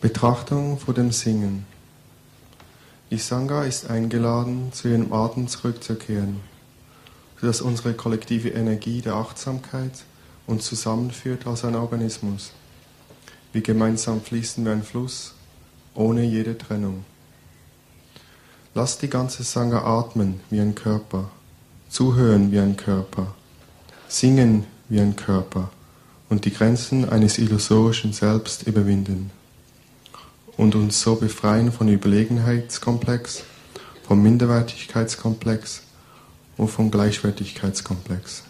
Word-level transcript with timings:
Betrachtung 0.00 0.78
vor 0.78 0.94
dem 0.94 1.10
Singen. 1.10 1.66
Die 3.10 3.18
Sangha 3.18 3.64
ist 3.64 3.90
eingeladen, 3.90 4.72
zu 4.72 4.86
ihrem 4.86 5.12
Atem 5.12 5.48
zurückzukehren, 5.48 6.38
sodass 7.40 7.60
unsere 7.60 7.94
kollektive 7.94 8.50
Energie 8.50 9.02
der 9.02 9.14
Achtsamkeit 9.14 10.04
uns 10.46 10.66
zusammenführt 10.66 11.48
als 11.48 11.64
ein 11.64 11.74
Organismus. 11.74 12.52
Wir 13.52 13.60
gemeinsam 13.60 14.20
fließen 14.20 14.64
wie 14.64 14.70
ein 14.70 14.84
Fluss, 14.84 15.34
ohne 15.94 16.22
jede 16.22 16.56
Trennung. 16.56 17.04
Lass 18.74 18.98
die 18.98 19.10
ganze 19.10 19.42
Sangha 19.42 19.82
atmen 19.82 20.38
wie 20.48 20.60
ein 20.60 20.76
Körper, 20.76 21.28
zuhören 21.88 22.52
wie 22.52 22.60
ein 22.60 22.76
Körper, 22.76 23.34
singen 24.06 24.64
wie 24.88 25.00
ein 25.00 25.16
Körper 25.16 25.70
und 26.28 26.44
die 26.44 26.52
Grenzen 26.52 27.08
eines 27.08 27.38
illusorischen 27.38 28.12
Selbst 28.12 28.62
überwinden 28.62 29.32
und 30.58 30.74
uns 30.74 31.00
so 31.00 31.14
befreien 31.14 31.72
von 31.72 31.88
Überlegenheitskomplex, 31.88 33.44
vom 34.06 34.22
Minderwertigkeitskomplex 34.22 35.82
und 36.58 36.68
vom 36.68 36.90
Gleichwertigkeitskomplex. 36.90 38.42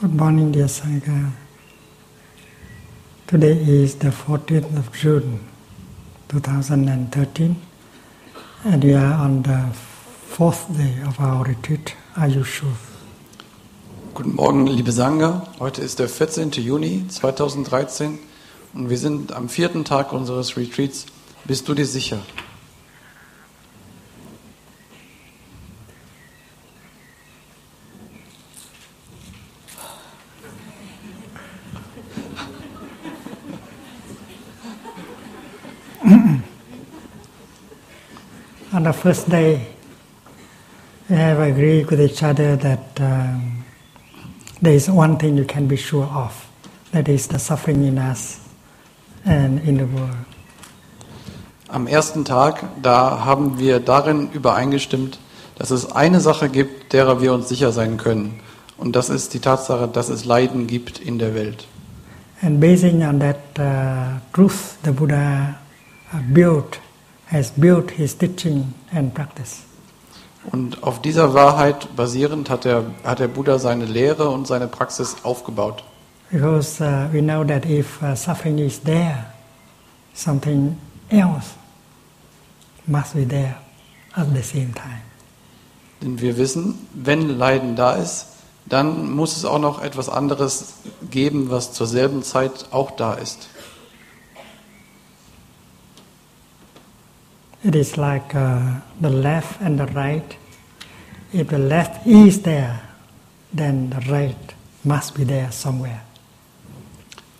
Good 0.00 0.14
morning, 0.14 0.50
dear 0.50 0.64
Sangha. 0.64 1.30
Today 3.26 3.52
is 3.52 3.96
the 3.96 4.08
14th 4.08 4.74
of 4.78 4.90
June 4.94 5.40
2013, 6.28 7.54
and 8.64 8.82
we 8.82 8.94
are 8.94 9.12
on 9.12 9.42
the 9.42 9.68
fourth 9.74 10.74
day 10.74 10.94
of 11.06 11.20
our 11.20 11.44
retreat, 11.44 11.94
Ayushu. 12.14 12.72
Guten 14.14 14.36
Morgen, 14.36 14.68
liebe 14.68 14.90
Sangha. 14.90 15.46
Heute 15.58 15.82
ist 15.82 15.98
der 15.98 16.08
14. 16.08 16.52
Juni 16.52 17.06
2013 17.06 18.18
und 18.72 18.88
wir 18.88 18.96
sind 18.96 19.34
am 19.34 19.50
vierten 19.50 19.84
Tag 19.84 20.14
unseres 20.14 20.56
Retreats. 20.56 21.04
Bist 21.44 21.68
du 21.68 21.74
dir 21.74 21.84
sicher? 21.84 22.20
First 39.00 39.30
day, 39.30 39.66
we 41.08 41.16
have 41.16 41.40
agreed 41.40 41.90
with 41.90 42.00
each 42.00 42.22
other 42.22 42.54
that 42.56 43.00
um, 43.00 43.64
there 44.60 44.74
is 44.74 44.90
one 44.90 45.16
thing 45.16 45.38
you 45.38 45.44
can 45.46 45.66
be 45.66 45.76
sure 45.76 46.04
of 46.04 46.46
that 46.92 47.08
is 47.08 47.26
the 47.28 47.38
suffering 47.38 47.84
in 47.84 47.98
us 47.98 48.40
and 49.24 49.58
in 49.66 49.78
the 49.78 49.86
world. 49.86 50.26
Am 51.68 51.86
ersten 51.86 52.24
Tag, 52.24 52.62
da 52.82 53.24
haben 53.24 53.58
wir 53.58 53.80
darin 53.80 54.30
übereingestimmt, 54.32 55.18
dass 55.56 55.70
es 55.70 55.92
eine 55.92 56.20
Sache 56.20 56.50
gibt, 56.50 56.92
derer 56.92 57.22
wir 57.22 57.32
uns 57.32 57.48
sicher 57.48 57.72
sein 57.72 57.96
können. 57.96 58.40
Und 58.76 58.96
das 58.96 59.08
ist 59.08 59.32
die 59.32 59.40
Tatsache, 59.40 59.88
dass 59.88 60.10
es 60.10 60.26
Leiden 60.26 60.66
gibt 60.66 60.98
in 60.98 61.18
der 61.18 61.34
Welt. 61.34 61.66
And 62.42 62.60
basing 62.60 63.02
on 63.02 63.20
that 63.20 63.38
uh, 63.58 64.20
truth, 64.34 64.76
the 64.84 64.90
Buddha 64.90 65.54
uh, 66.12 66.18
built, 66.34 66.79
has 67.30 67.52
built 67.52 67.90
his 67.92 68.16
teaching 68.16 68.74
and 68.92 69.14
practice. 69.14 69.62
Und 70.52 70.82
auf 70.82 71.02
dieser 71.02 71.34
Wahrheit 71.34 71.94
basierend 71.96 72.48
hat 72.48 72.64
der, 72.64 72.84
hat 73.04 73.18
der 73.18 73.28
Buddha 73.28 73.58
seine 73.58 73.84
Lehre 73.84 74.30
und 74.30 74.46
seine 74.46 74.68
Praxis 74.68 75.16
aufgebaut. 75.22 75.84
Because 76.30 76.80
uh, 76.80 77.08
we 77.12 77.20
know 77.20 77.44
that 77.44 77.66
if 77.66 78.00
uh, 78.02 78.14
suffering 78.14 78.58
is 78.58 78.80
there, 78.80 79.26
something 80.14 80.76
else 81.10 81.54
must 82.86 83.14
be 83.14 83.26
there 83.26 83.56
at 84.14 84.28
the 84.34 84.42
same 84.42 84.72
time. 84.74 85.02
Denn 86.00 86.20
wir 86.20 86.38
wissen, 86.38 86.78
wenn 86.94 87.36
Leiden 87.36 87.76
da 87.76 87.92
ist, 87.92 88.26
dann 88.66 89.10
muss 89.10 89.36
es 89.36 89.44
auch 89.44 89.58
noch 89.58 89.82
etwas 89.82 90.08
anderes 90.08 90.74
geben, 91.10 91.50
was 91.50 91.72
zur 91.72 91.86
selben 91.86 92.22
Zeit 92.22 92.66
auch 92.70 92.92
da 92.92 93.14
ist. 93.14 93.48
It 97.62 97.74
is 97.74 97.96
like 97.98 98.34
uh, 98.34 98.80
the 99.00 99.10
left 99.10 99.60
and 99.60 99.78
the 99.78 99.86
right. 99.86 100.36
If 101.32 101.48
the 101.48 101.58
left 101.58 102.06
is 102.06 102.42
there, 102.42 102.80
then 103.52 103.90
the 103.90 104.00
right 104.10 104.54
must 104.82 105.14
be 105.14 105.24
there 105.24 105.52
somewhere. 105.52 106.00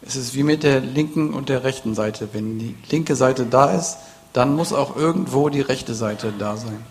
Es 0.02 0.16
ist 0.16 0.34
wie 0.34 0.42
mit 0.42 0.62
der 0.62 0.80
linken 0.80 1.32
und 1.32 1.48
der 1.48 1.64
rechten 1.64 1.94
Seite. 1.94 2.28
Wenn 2.32 2.58
die 2.58 2.74
linke 2.90 3.16
Seite 3.16 3.46
da 3.46 3.70
ist, 3.70 3.96
dann 4.32 4.54
muss 4.56 4.72
auch 4.72 4.96
irgendwo 4.96 5.48
die 5.48 5.60
rechte 5.60 5.94
Seite 5.94 6.32
da 6.38 6.56
sein. 6.56 6.84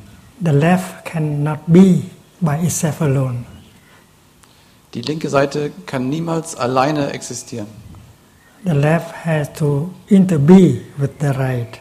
The 0.43 0.51
left 0.51 1.05
cannot 1.05 1.59
be 1.67 2.03
by 2.41 2.55
itself 2.63 3.01
alone. 3.01 3.45
Die 4.93 5.01
linke 5.01 5.29
Seite 5.29 5.71
kann 5.85 6.09
niemals 6.09 6.55
alleine 6.55 7.11
existieren. 7.11 7.67
The 8.65 8.73
left 8.73 9.13
has 9.25 9.53
to 9.53 9.91
interbe 10.07 10.81
with 10.97 11.11
the 11.19 11.27
right. 11.27 11.79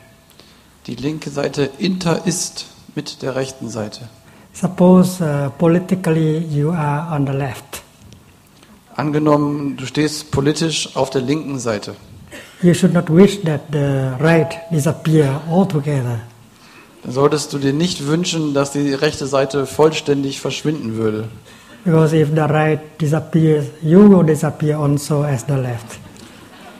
Die 0.88 0.94
linke 0.94 1.28
Seite 1.28 1.68
inter 1.76 2.26
ist 2.26 2.64
mit 2.94 3.20
der 3.20 3.36
rechten 3.36 3.68
Seite. 3.68 4.08
Suppose 4.54 5.22
uh, 5.22 5.50
politically 5.58 6.38
you 6.38 6.70
are 6.70 7.14
on 7.14 7.26
the 7.26 7.32
left. 7.34 7.82
Angenommen, 8.96 9.76
du 9.76 9.84
stehst 9.84 10.30
politisch 10.30 10.96
auf 10.96 11.10
der 11.10 11.20
linken 11.20 11.58
Seite. 11.58 11.94
You 12.62 12.72
should 12.72 12.94
not 12.94 13.10
wish 13.10 13.38
that 13.42 13.60
the 13.70 14.14
right 14.18 14.56
disappear 14.72 15.42
altogether. 15.50 16.20
Dann 17.02 17.12
solltest 17.12 17.52
du 17.52 17.58
dir 17.58 17.74
nicht 17.74 18.06
wünschen, 18.06 18.54
dass 18.54 18.72
die 18.72 18.94
rechte 18.94 19.26
Seite 19.26 19.66
vollständig 19.66 20.40
verschwinden 20.40 20.96
würde. 20.96 21.28
Because 21.84 22.16
if 22.16 22.30
the 22.30 22.40
right 22.40 22.80
disappears, 22.98 23.66
you 23.82 24.08
will 24.08 24.24
disappear 24.24 24.78
also 24.78 25.22
as 25.22 25.44
the 25.46 25.52
left. 25.52 25.98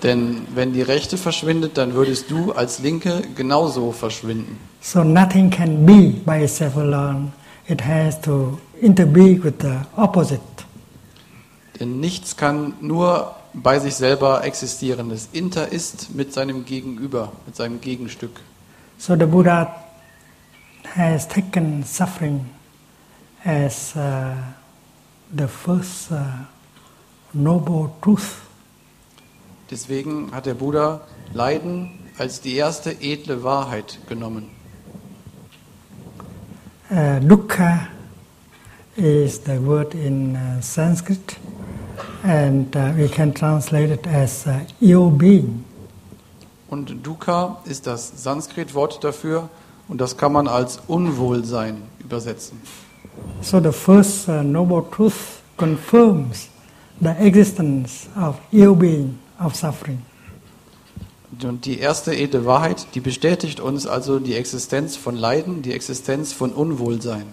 Denn 0.03 0.47
wenn 0.55 0.73
die 0.73 0.83
rechte 0.83 1.17
verschwindet, 1.17 1.77
dann 1.77 1.95
würdest 1.95 2.31
du 2.31 2.53
als 2.53 2.79
Linke 2.79 3.23
genauso 3.35 3.93
verschwinden. 3.93 4.59
So 4.81 5.03
nothing 5.03 5.51
can 5.51 5.85
be 5.85 6.15
by 6.25 6.45
itself 6.45 6.77
alone. 6.77 7.33
It 7.67 7.85
has 7.85 8.21
to 8.23 8.59
interbe 8.81 9.43
with 9.43 9.55
the 9.61 9.81
opposite. 9.97 10.41
Denn 11.81 12.01
nichts 12.01 12.37
kann 12.37 12.75
nur 12.81 13.35
bei 13.53 13.79
sich 13.79 13.95
selber 13.95 14.45
existieren. 14.45 15.11
Das 15.11 15.29
Inter 15.33 15.69
ist 15.69 16.15
mit 16.15 16.33
seinem 16.33 16.65
Gegenüber, 16.65 17.33
mit 17.47 17.57
seinem 17.57 17.81
Gegenstück. 17.81 18.41
So 18.99 19.17
the 19.17 19.27
Buddha 19.27 19.75
has 20.97 21.27
taken 21.29 21.85
suffering 21.85 22.47
as 23.45 23.95
uh, 23.97 24.35
the 25.37 25.47
first 25.47 26.11
uh, 26.11 26.17
noble 27.33 27.91
truth. 28.03 28.48
Deswegen 29.71 30.31
hat 30.33 30.47
der 30.47 30.55
Buddha 30.55 31.01
Leiden 31.33 31.91
als 32.19 32.41
die 32.41 32.55
erste 32.57 32.91
edle 33.01 33.43
Wahrheit 33.43 33.99
genommen. 34.09 34.51
Uh, 36.91 37.21
dukkha 37.21 37.89
is 38.97 39.43
the 39.45 39.65
word 39.65 39.95
in 39.95 40.35
uh, 40.35 40.61
Sanskrit, 40.63 41.37
and 42.23 42.75
uh, 42.75 42.93
we 42.97 43.09
can 43.09 43.33
translate 43.33 43.93
it 43.93 44.07
as 44.07 44.47
uh, 44.47 44.61
ill 44.81 45.11
being. 45.11 45.65
Und 46.71 47.07
Dukkha 47.07 47.59
ist 47.65 47.87
das 47.87 48.23
Sanskrit-Wort 48.23 49.03
dafür 49.03 49.49
und 49.89 50.01
das 50.01 50.17
kann 50.17 50.33
man 50.33 50.49
als 50.49 50.81
Unwohlsein 50.87 51.83
übersetzen. 51.99 52.61
So 53.41 53.61
the 53.61 53.73
first 53.73 54.29
noble 54.29 54.85
truth 54.91 55.43
confirms 55.57 56.49
the 57.01 57.15
existence 57.21 58.07
of 58.21 58.37
ill 58.53 58.75
being, 58.75 59.19
of 59.41 59.55
suffering. 59.55 60.03
Und 61.43 61.67
die 61.67 61.79
erste 61.79 62.17
edle 62.17 62.47
Wahrheit, 62.47 62.87
die 62.95 63.01
bestätigt 63.01 63.61
uns 63.61 63.87
also 63.87 64.19
die 64.19 64.35
Existenz 64.35 64.97
von 64.97 65.15
Leiden, 65.15 65.63
die 65.63 65.73
Existenz 65.73 66.33
von 66.33 66.53
Unwohlsein. 66.53 67.27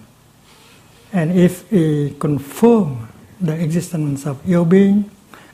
And 1.13 1.35
if 1.35 1.63
we 1.71 2.11
confirm 2.19 3.07
the 3.39 3.53
existence 3.53 4.27
of 4.29 4.37
ill 4.45 4.65
being, 4.65 5.05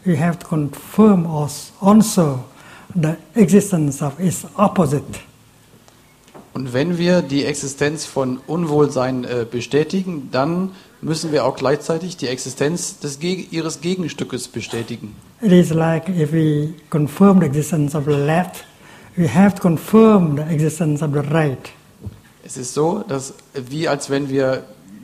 we 0.06 0.18
have 0.20 0.40
to 0.40 0.48
confirm 0.48 1.26
als- 1.28 1.72
also 1.80 2.44
the 2.96 3.16
existence 3.36 4.02
of 4.04 4.20
its 4.20 4.46
opposite. 4.58 5.20
Und 6.54 6.74
wenn 6.74 6.98
wir 6.98 7.22
die 7.22 7.46
Existenz 7.46 8.06
von 8.06 8.40
Unwohlsein 8.48 9.24
äh, 9.24 9.46
bestätigen, 9.50 10.30
dann 10.32 10.72
müssen 11.02 11.32
wir 11.32 11.46
auch 11.46 11.56
gleichzeitig 11.56 12.18
die 12.18 12.28
Existenz 12.28 13.00
des, 13.00 13.20
ihres 13.22 13.82
Gegenstückes 13.82 14.48
bestätigen. 14.48 15.16
It 15.42 15.52
is 15.52 15.72
like 15.72 16.08
if 16.10 16.32
we 16.32 16.74
confirm 16.90 17.40
the 17.40 17.48
existence 17.48 17.96
of 17.96 18.06
the 18.06 18.12
left, 18.12 18.66
we 19.16 19.28
have 19.28 19.56
to 19.56 19.62
confirm 19.62 20.38
the 20.38 20.44
existence 20.44 21.04
of 21.04 21.12
the 21.14 21.28
right. 21.34 21.70
Es 22.44 22.58
ist 22.58 22.74
so, 22.74 23.04
dass 23.08 23.34
wie 23.54 23.88
als 23.88 24.10
wenn 24.10 24.30
wir 24.30 24.64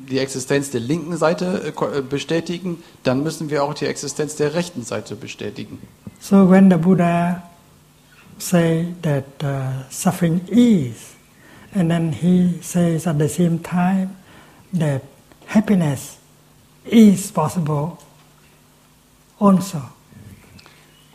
die 0.10 0.20
Existenz 0.20 0.70
der 0.72 0.82
linken 0.82 1.18
Seite 1.18 1.74
äh, 1.76 1.98
äh, 1.98 2.02
bestätigen, 2.02 2.84
dann 3.04 3.24
müssen 3.24 3.50
wir 3.50 3.64
auch 3.64 3.74
die 3.74 3.86
Existenz 3.86 4.36
der 4.36 4.54
rechten 4.54 4.84
Seite 4.84 5.16
bestätigen. 5.16 5.80
So 6.20 6.50
when 6.50 6.70
the 6.72 6.78
Buddha 6.78 7.44
say 8.38 8.88
that 9.02 9.26
uh, 9.44 9.84
suffering 9.90 10.42
is, 10.48 11.16
and 11.74 11.90
then 11.90 12.12
he 12.12 12.60
says 12.62 13.08
at 13.08 13.20
the 13.20 13.28
same 13.28 13.62
time 13.62 14.16
that 14.74 15.02
happiness 15.48 16.18
is 16.86 17.32
possible 17.32 17.98
also. 19.40 19.82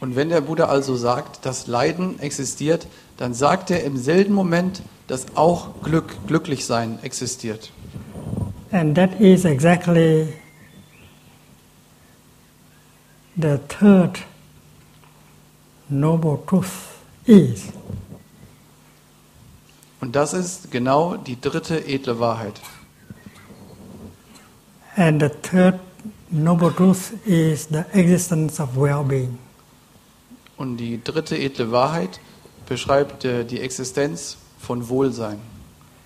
Und 0.01 0.16
wenn 0.16 0.31
der 0.31 0.40
Buddha 0.40 0.64
also 0.64 0.97
sagt, 0.97 1.47
dass 1.47 1.68
Leiden 1.68 2.18
existiert, 2.18 2.88
dann 3.18 3.35
sagt 3.35 3.71
er 3.71 3.85
im 3.85 3.97
selben 3.97 4.35
Moment, 4.35 4.83
dass 5.07 5.37
auch 5.37 5.83
Glück, 5.83 6.16
Glücklichsein 6.27 6.99
existiert. 7.03 7.71
And 8.73 8.97
that 8.97 9.21
is 9.21 9.45
exactly 9.45 10.27
the 13.37 13.59
third 13.68 14.25
noble 15.88 16.38
truth 16.47 16.73
is. 17.27 17.64
Und 20.01 20.16
das 20.16 20.33
ist 20.33 20.73
genau 20.73 21.16
die 21.16 21.40
dritte 21.40 21.87
edle 21.87 22.18
Wahrheit. 22.18 22.61
And 24.96 25.20
the 25.20 25.31
third 25.31 25.81
Noble 26.31 26.70
Truth 26.70 27.26
is 27.26 27.66
the 27.66 27.85
existence 27.92 28.61
of 28.61 28.76
well 28.76 29.05
being. 29.05 29.38
Und 30.57 30.76
die 30.76 31.02
dritte 31.02 31.37
edle 31.37 31.70
Wahrheit 31.72 32.20
beschreibt 32.66 33.24
äh, 33.24 33.44
die 33.44 33.61
Existenz 33.61 34.37
von 34.59 34.88
Wohlsein. 34.88 35.40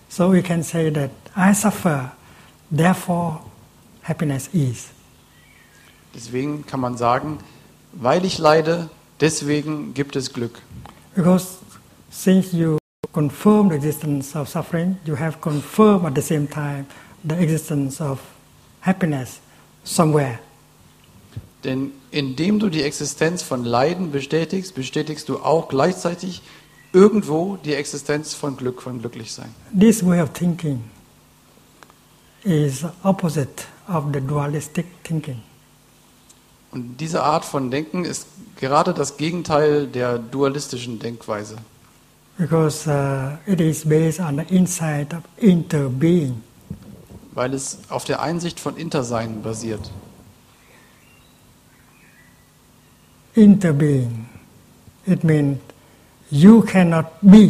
So 0.09 0.33
we 0.33 0.43
can 0.43 0.63
say 0.63 0.91
that 0.91 1.11
I 1.37 1.53
suffer, 1.53 2.13
therefore 2.71 3.41
happiness 4.03 4.49
is. 4.53 4.89
Deswegen 6.15 6.65
kann 6.65 6.81
man 6.81 6.97
sagen, 6.97 7.39
weil 7.93 8.25
ich 8.25 8.39
leide, 8.39 8.89
deswegen 9.21 9.95
gibt 9.95 10.17
es 10.17 10.33
Glück. 10.33 10.63
Because 11.15 11.59
since 12.11 12.57
you 12.57 12.79
confirm 13.13 13.69
the 13.69 13.77
existence 13.77 14.37
of 14.37 14.49
suffering, 14.49 14.97
you 15.05 15.17
have 15.17 15.41
confirmed 15.41 16.07
at 16.07 16.15
the 16.15 16.23
same 16.23 16.49
time 16.49 16.87
the 17.23 17.35
existence 17.35 18.01
of 18.01 18.21
happiness 18.87 19.41
somewhere. 19.85 20.39
Denn 21.65 21.91
indem 22.11 22.61
du 22.61 22.69
die 22.69 22.83
Existenz 22.83 23.43
von 23.43 23.65
Leiden 23.65 24.13
bestätigst, 24.13 24.75
bestätigst 24.75 25.29
du 25.29 25.39
auch 25.39 25.69
gleichzeitig 25.69 26.43
irgendwo 26.93 27.57
die 27.57 27.75
Existenz 27.75 28.35
von 28.35 28.57
Glück, 28.57 28.81
von 28.81 29.01
Glücklichsein. 29.01 29.55
This 29.79 30.05
way 30.07 30.21
of 30.21 30.33
thinking 30.33 30.85
is 32.45 32.85
opposite 33.03 33.65
of 33.89 34.05
the 34.13 34.21
dualistic 34.21 34.87
thinking. 35.03 35.43
Und 36.71 36.99
diese 36.99 37.23
Art 37.23 37.45
von 37.45 37.71
Denken 37.71 38.05
ist 38.05 38.27
gerade 38.57 38.93
das 38.95 39.17
Gegenteil 39.17 39.87
der 39.87 40.19
dualistischen 40.19 40.99
Denkweise. 40.99 41.57
Because 42.39 42.87
uh, 42.87 43.39
it 43.51 43.61
is 43.61 43.85
based 43.85 44.21
on 44.21 44.37
the 44.37 44.55
insight 44.55 45.15
of 45.15 45.23
interbeing. 45.39 46.43
Weil 47.37 47.53
es 47.53 47.79
auf 47.91 48.05
der 48.05 48.21
Einsicht 48.23 48.59
von 48.59 48.77
Intersein 48.79 49.43
basiert. 49.43 49.91
Interbeing. 53.35 54.27
It 55.05 55.23
means 55.23 55.59
you 56.31 56.63
cannot 56.63 57.07
be 57.21 57.49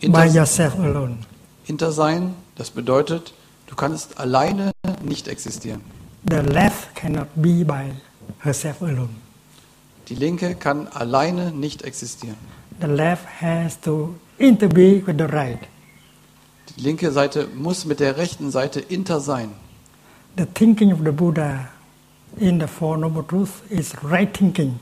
by 0.00 0.06
Inter 0.06 0.24
yourself 0.24 0.78
alone. 0.78 1.18
Intersein, 1.66 2.34
das 2.56 2.70
bedeutet, 2.70 3.34
du 3.66 3.76
kannst 3.76 4.18
alleine 4.18 4.72
nicht 5.02 5.28
existieren. 5.28 5.82
The 6.28 6.36
left 6.36 6.94
cannot 6.94 7.28
be 7.36 7.62
by 7.62 7.92
herself 8.38 8.80
alone. 8.80 9.10
Die 10.08 10.14
Linke 10.14 10.54
kann 10.54 10.88
alleine 10.88 11.50
nicht 11.50 11.82
existieren. 11.82 12.38
The 12.80 12.86
left 12.86 13.26
has 13.42 13.78
to 13.82 14.14
interbe 14.38 15.06
with 15.06 15.16
the 15.18 15.24
right. 15.24 15.60
Die 16.76 16.82
linke 16.82 17.10
Seite 17.10 17.48
muss 17.54 17.86
mit 17.86 18.00
der 18.00 18.18
rechten 18.18 18.50
Seite 18.50 18.80
inter 18.80 19.20
sein. 19.20 19.52
The 20.36 20.44
thinking 20.44 20.92
of 20.92 20.98
the 21.02 21.10
Buddha 21.10 21.70
in 22.36 22.60
the 22.60 22.66
Four 22.66 22.98
Noble 22.98 23.22
Truths 23.22 23.62
is 23.70 23.94
right 24.02 24.30
thinking 24.36 24.78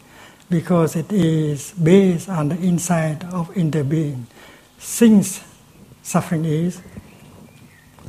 because 0.50 0.98
it 0.98 1.12
is 1.12 1.72
based 1.76 2.28
on 2.28 2.50
the 2.50 2.56
insight 2.56 3.22
of 3.32 3.48
interbeing. 3.56 4.26
Since 4.78 5.40
suffering 6.02 6.44
is, 6.44 6.80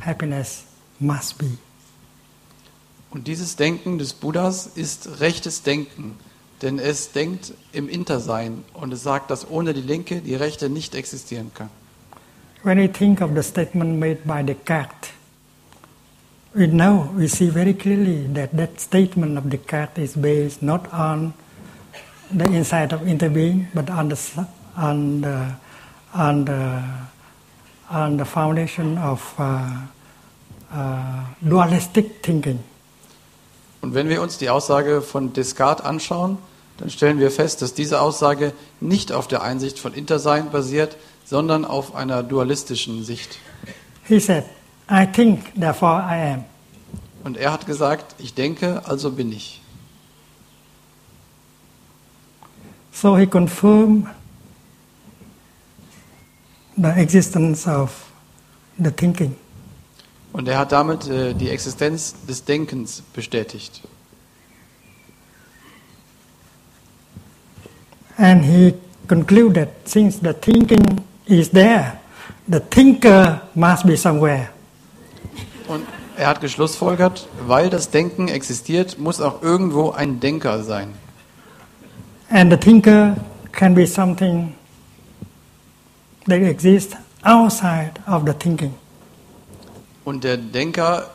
happiness 0.00 0.64
must 0.98 1.38
be. 1.38 1.58
Und 3.10 3.28
dieses 3.28 3.54
Denken 3.54 3.98
des 3.98 4.14
Buddhas 4.14 4.66
ist 4.74 5.20
rechtes 5.20 5.62
Denken, 5.62 6.16
denn 6.60 6.80
es 6.80 7.12
denkt 7.12 7.54
im 7.72 7.88
Intersein 7.88 8.64
und 8.74 8.92
es 8.92 9.04
sagt, 9.04 9.30
dass 9.30 9.48
ohne 9.48 9.74
die 9.74 9.80
linke 9.80 10.20
die 10.22 10.34
rechte 10.34 10.68
nicht 10.68 10.96
existieren 10.96 11.52
kann. 11.54 11.70
When 12.62 12.78
we 12.78 12.88
think 12.88 13.20
of 13.20 13.34
the 13.34 13.42
statement 13.42 13.98
made 13.98 14.26
by 14.26 14.42
Descartes, 14.42 15.12
we 16.54 16.66
know, 16.66 17.12
we 17.14 17.28
see 17.28 17.50
very 17.50 17.74
clearly 17.74 18.26
that 18.28 18.56
that 18.56 18.80
statement 18.80 19.36
of 19.36 19.44
Descartes 19.50 19.98
is 19.98 20.16
based 20.16 20.62
not 20.62 20.92
on 20.92 21.34
the 22.30 22.44
insight 22.46 22.92
of 22.92 23.02
interbeing, 23.02 23.66
but 23.74 23.90
on 23.90 24.08
the, 24.08 24.48
on 24.76 25.20
the, 25.20 25.54
on 26.14 26.44
the, 26.46 26.82
on 27.90 28.16
the 28.16 28.24
foundation 28.24 28.98
of 28.98 29.34
uh, 29.38 29.82
uh, 30.72 31.24
dualistic 31.46 32.22
thinking. 32.22 32.58
Und 33.82 33.94
wenn 33.94 34.08
wir 34.08 34.20
uns 34.22 34.38
die 34.38 34.50
Aussage 34.50 35.02
von 35.02 35.32
Descartes 35.32 35.84
anschauen, 35.84 36.38
dann 36.78 36.90
stellen 36.90 37.20
wir 37.20 37.30
fest, 37.30 37.62
dass 37.62 37.74
diese 37.74 38.00
Aussage 38.00 38.52
nicht 38.80 39.12
auf 39.12 39.28
der 39.28 39.42
Einsicht 39.42 39.78
von 39.78 39.94
Intersein 39.94 40.50
basiert, 40.50 40.96
sondern 41.26 41.64
auf 41.64 41.94
einer 41.94 42.22
dualistischen 42.22 43.04
Sicht. 43.04 43.38
He 44.04 44.20
said, 44.20 44.44
I 44.88 45.06
think, 45.06 45.52
therefore 45.54 46.00
I 46.00 46.34
am. 46.34 46.44
Und 47.24 47.36
er 47.36 47.52
hat 47.52 47.66
gesagt, 47.66 48.14
ich 48.18 48.34
denke, 48.34 48.82
also 48.86 49.10
bin 49.10 49.32
ich. 49.32 49.60
So 52.92 53.18
he 53.18 53.26
confirmed 53.26 54.06
the 56.76 56.88
existence 56.96 57.66
of 57.66 57.90
the 58.78 58.90
thinking. 58.90 59.34
Und 60.32 60.46
er 60.48 60.58
hat 60.58 60.70
damit 60.70 61.08
äh, 61.08 61.34
die 61.34 61.50
Existenz 61.50 62.14
des 62.28 62.44
Denkens 62.44 63.02
bestätigt. 63.12 63.82
And 68.16 68.44
he 68.44 68.74
concluded 69.08 69.68
since 69.84 70.20
the 70.22 70.32
thinking 70.32 71.02
is 71.26 71.50
there, 71.50 71.98
the 72.48 72.60
thinker 72.60 73.42
must 73.54 73.86
be 73.86 73.96
somewhere. 73.96 74.48
Und 75.68 75.84
er 76.16 76.28
hat 76.28 76.40
geschlussfolgert, 76.40 77.28
weil 77.46 77.68
das 77.68 77.90
Denken 77.90 78.28
existiert, 78.28 78.98
muss 78.98 79.20
auch 79.20 79.42
irgendwo 79.42 79.90
ein 79.90 80.20
Denker 80.20 80.62
sein. 80.62 80.94
And 82.30 82.50
the 82.50 82.56
thinker 82.56 83.16
can 83.52 83.74
be 83.74 83.86
something 83.86 84.54
that 86.26 86.40
exists 86.40 86.96
outside 87.22 87.92
of 88.06 88.22
the 88.26 88.32
thinking. 88.32 88.74
Und 90.04 90.24
der 90.24 90.36
Denker 90.36 91.10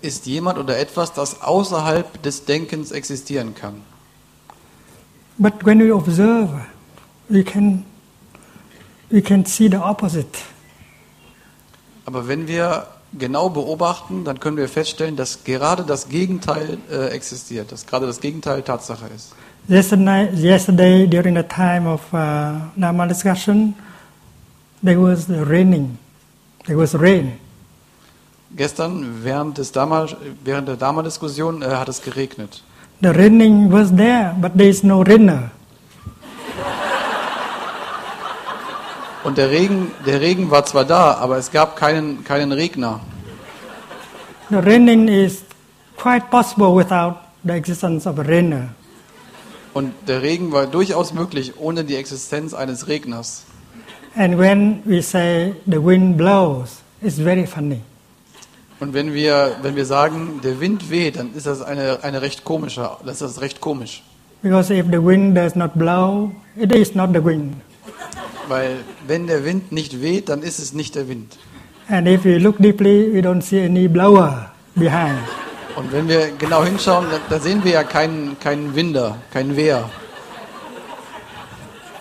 ist 0.00 0.26
jemand 0.26 0.58
oder 0.58 0.78
etwas, 0.78 1.12
das 1.12 1.42
außerhalb 1.42 2.22
des 2.22 2.44
Denkens 2.44 2.92
existieren 2.92 3.54
kann. 3.54 3.82
But 5.38 5.64
when 5.64 5.80
we 5.80 5.94
observe, 5.94 6.48
we 7.28 7.44
can, 7.44 7.84
we 9.10 9.22
can 9.22 9.44
see 9.44 9.68
the 9.68 9.76
opposite. 9.76 10.38
Aber 12.04 12.26
wenn 12.26 12.48
wir 12.48 12.86
genau 13.12 13.50
beobachten, 13.50 14.24
dann 14.24 14.40
können 14.40 14.56
wir 14.56 14.68
feststellen, 14.68 15.16
dass 15.16 15.44
gerade 15.44 15.84
das 15.84 16.08
Gegenteil 16.08 16.78
äh, 16.90 17.08
existiert, 17.08 17.72
dass 17.72 17.86
gerade 17.86 18.06
das 18.06 18.20
Gegenteil 18.20 18.62
Tatsache 18.62 19.06
ist. 19.14 19.34
Yesterday, 19.68 20.30
yesterday 20.34 21.06
during 21.06 21.36
the 21.36 21.42
time 21.42 21.86
of 21.86 22.00
uh, 22.12 22.70
Dharma 22.76 23.06
discussion, 23.06 23.74
there 24.82 25.00
was 25.00 25.28
raining. 25.28 25.98
There 26.66 26.78
was 26.78 26.98
rain. 26.98 27.38
Gestern 28.56 29.22
während, 29.22 29.58
des 29.58 29.72
Dharma, 29.72 30.06
während 30.42 30.68
der 30.68 30.76
Dharma-Diskussion 30.76 31.60
äh, 31.60 31.66
hat 31.66 31.88
es 31.88 32.00
geregnet. 32.00 32.62
The 33.02 33.08
raining 33.08 33.70
was 33.70 33.94
there, 33.94 34.34
but 34.40 34.52
there 34.56 34.68
is 34.68 34.82
no 34.82 35.02
rainer. 35.02 35.50
Und 39.24 39.36
der 39.36 39.50
Regen, 39.50 39.90
der 40.06 40.20
Regen 40.20 40.50
war 40.50 40.64
zwar 40.64 40.84
da, 40.84 41.14
aber 41.14 41.38
es 41.38 41.50
gab 41.50 41.76
keinen, 41.76 42.24
keinen 42.24 42.52
Regner. 42.52 43.00
The 44.50 44.56
raining 44.56 45.08
is 45.08 45.42
quite 45.96 46.26
possible 46.30 46.74
without 46.74 47.16
the 47.44 47.52
existence 47.52 48.06
of 48.08 48.18
a 48.18 48.22
rainer. 48.22 48.68
Und 49.74 49.92
der 50.06 50.22
Regen 50.22 50.52
war 50.52 50.66
durchaus 50.66 51.12
möglich 51.12 51.54
ohne 51.58 51.84
die 51.84 51.96
Existenz 51.96 52.54
eines 52.54 52.88
Regners. 52.88 53.44
And 54.16 54.38
when 54.38 54.82
we 54.84 55.02
say 55.02 55.54
the 55.66 55.84
wind 55.84 56.16
blows, 56.16 56.80
it's 57.02 57.18
very 57.18 57.46
funny. 57.46 57.80
Und 58.80 58.94
wenn 58.94 59.12
wir, 59.12 59.56
wenn 59.62 59.74
wir 59.76 59.84
sagen, 59.84 60.40
der 60.42 60.60
Wind 60.60 60.90
weht, 60.90 61.16
dann 61.16 61.34
ist 61.34 61.46
das 61.46 61.62
eine, 61.62 61.98
eine 62.02 62.22
recht 62.22 62.44
komische, 62.44 62.88
das 63.04 63.20
ist 63.20 63.40
recht 63.40 63.60
komisch. 63.60 64.02
Because 64.42 64.72
if 64.72 64.86
the 64.86 65.04
wind 65.04 65.36
does 65.36 65.56
not 65.56 65.74
blow, 65.74 66.30
it 66.56 66.72
is 66.72 66.94
not 66.94 67.10
the 67.12 67.24
wind. 67.24 67.54
Weil 68.48 68.78
wenn 69.06 69.26
der 69.26 69.44
Wind 69.44 69.72
nicht 69.72 70.00
weht, 70.00 70.28
dann 70.28 70.42
ist 70.42 70.58
es 70.58 70.72
nicht 70.72 70.94
der 70.94 71.08
Wind. 71.08 71.36
And 71.88 72.06
if 72.06 72.24
we 72.24 72.38
look 72.38 72.58
deeply, 72.58 73.12
we 73.12 73.20
don't 73.20 73.42
see 73.42 73.64
any 73.64 73.88
blower 73.88 74.50
behind. 74.74 75.18
Und 75.76 75.92
wenn 75.92 76.08
wir 76.08 76.32
genau 76.38 76.64
hinschauen, 76.64 77.06
da, 77.30 77.38
sehen 77.38 77.62
wir 77.62 77.72
ja 77.72 77.84
keinen, 77.84 78.38
keinen 78.40 78.74
Winder, 78.74 79.16
keinen 79.32 79.56
Wehr. 79.56 79.88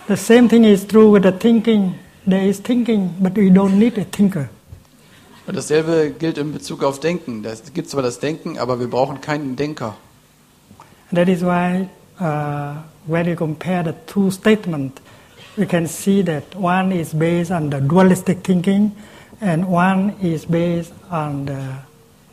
The 0.08 0.16
same 0.16 0.48
thing 0.48 0.64
is 0.64 0.88
true 0.88 1.14
with 1.14 1.24
the 1.24 1.32
thinking. 1.32 1.96
There 2.26 2.46
is 2.46 2.62
thinking, 2.62 3.14
but 3.20 3.36
we 3.36 3.50
don't 3.50 3.78
need 3.78 3.98
a 3.98 4.06
thinker. 4.06 4.50
Und 5.46 5.56
dasselbe 5.56 6.12
gilt 6.18 6.38
in 6.38 6.52
Bezug 6.52 6.84
auf 6.84 7.00
Denken. 7.00 7.46
Es 7.46 7.74
gibt 7.74 7.90
zwar 7.90 8.04
das 8.04 8.20
Denken, 8.20 8.58
aber 8.58 8.80
wir 8.80 8.90
brauchen 8.90 9.22
keinen 9.22 9.56
Denker. 9.56 9.96
That 11.14 11.30
is 11.30 11.42
why 11.42 11.88
uh, 12.20 12.82
when 13.06 13.28
you 13.28 13.36
compare 13.36 13.84
the 13.84 13.94
two 14.06 14.30
statements, 14.32 15.02
we 15.58 15.66
can 15.66 15.88
see 15.88 16.22
that 16.22 16.56
one 16.56 16.92
is 16.92 17.14
based 17.14 17.52
on 17.52 17.70
the 17.70 17.82
dualistic 17.82 18.44
thinking 18.44 18.96
and 19.42 19.68
one 19.68 20.16
is 20.22 20.46
based 20.46 20.94
on 21.10 21.46
the 21.46 21.80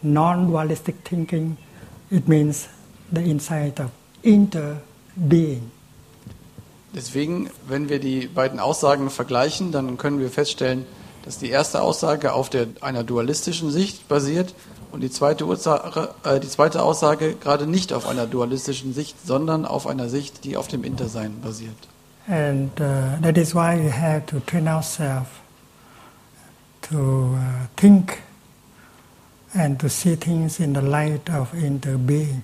non-dualistic 0.03 0.97
thinking 1.05 1.57
it 2.11 2.29
means 2.29 2.69
the 3.11 3.23
insight 3.23 3.81
of 3.81 3.91
interbeing. 4.23 5.71
Deswegen, 6.95 7.51
wenn 7.67 7.89
wir 7.89 7.99
die 7.99 8.29
beiden 8.29 8.61
Aussagen 8.61 9.11
vergleichen, 9.11 9.73
dann 9.73 9.97
können 9.97 10.21
wir 10.21 10.31
feststellen, 10.31 10.87
dass 11.25 11.39
die 11.39 11.49
erste 11.49 11.83
Aussage 11.83 12.33
auf 12.33 12.51
der, 12.51 12.69
einer 12.83 13.03
dualistischen 13.03 13.71
Sicht 13.71 14.07
basiert 14.07 14.55
und 14.93 15.01
die 15.01 15.11
zweite, 15.11 15.47
Ursache, 15.47 16.15
äh, 16.23 16.39
die 16.39 16.49
zweite 16.49 16.83
Aussage 16.83 17.35
gerade 17.35 17.67
nicht 17.67 17.93
auf 17.93 18.07
einer 18.07 18.27
dualistischen 18.27 18.95
Sicht, 18.95 19.17
sondern 19.27 19.65
auf 19.65 19.89
einer 19.89 20.09
Sicht, 20.09 20.45
die 20.45 20.57
auf 20.57 20.69
dem 20.69 20.85
Intersein 20.85 21.41
basiert. 21.41 21.75
And 22.27 22.71
uh, 22.81 23.19
that 23.21 23.37
is 23.37 23.55
why 23.55 23.77
we 23.77 23.91
have 23.91 24.27
to 24.27 24.41
train 24.41 24.67
ourselves 24.67 25.31
to 26.83 27.37
uh, 27.37 27.67
think 27.77 28.23
and 29.55 29.79
to 29.81 29.89
see 29.89 30.17
things 30.17 30.59
in 30.59 30.73
the 30.73 30.83
light 30.83 31.29
of 31.31 31.53
interbeing. 31.55 32.43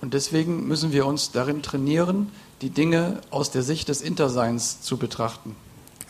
Und 0.00 0.14
deswegen 0.14 0.66
müssen 0.68 0.92
wir 0.92 1.06
uns 1.06 1.32
darin 1.32 1.62
trainieren, 1.62 2.30
die 2.62 2.70
Dinge 2.70 3.20
aus 3.30 3.50
der 3.50 3.62
Sicht 3.62 3.88
des 3.88 4.00
Interseins 4.00 4.80
zu 4.80 4.96
betrachten. 4.96 5.56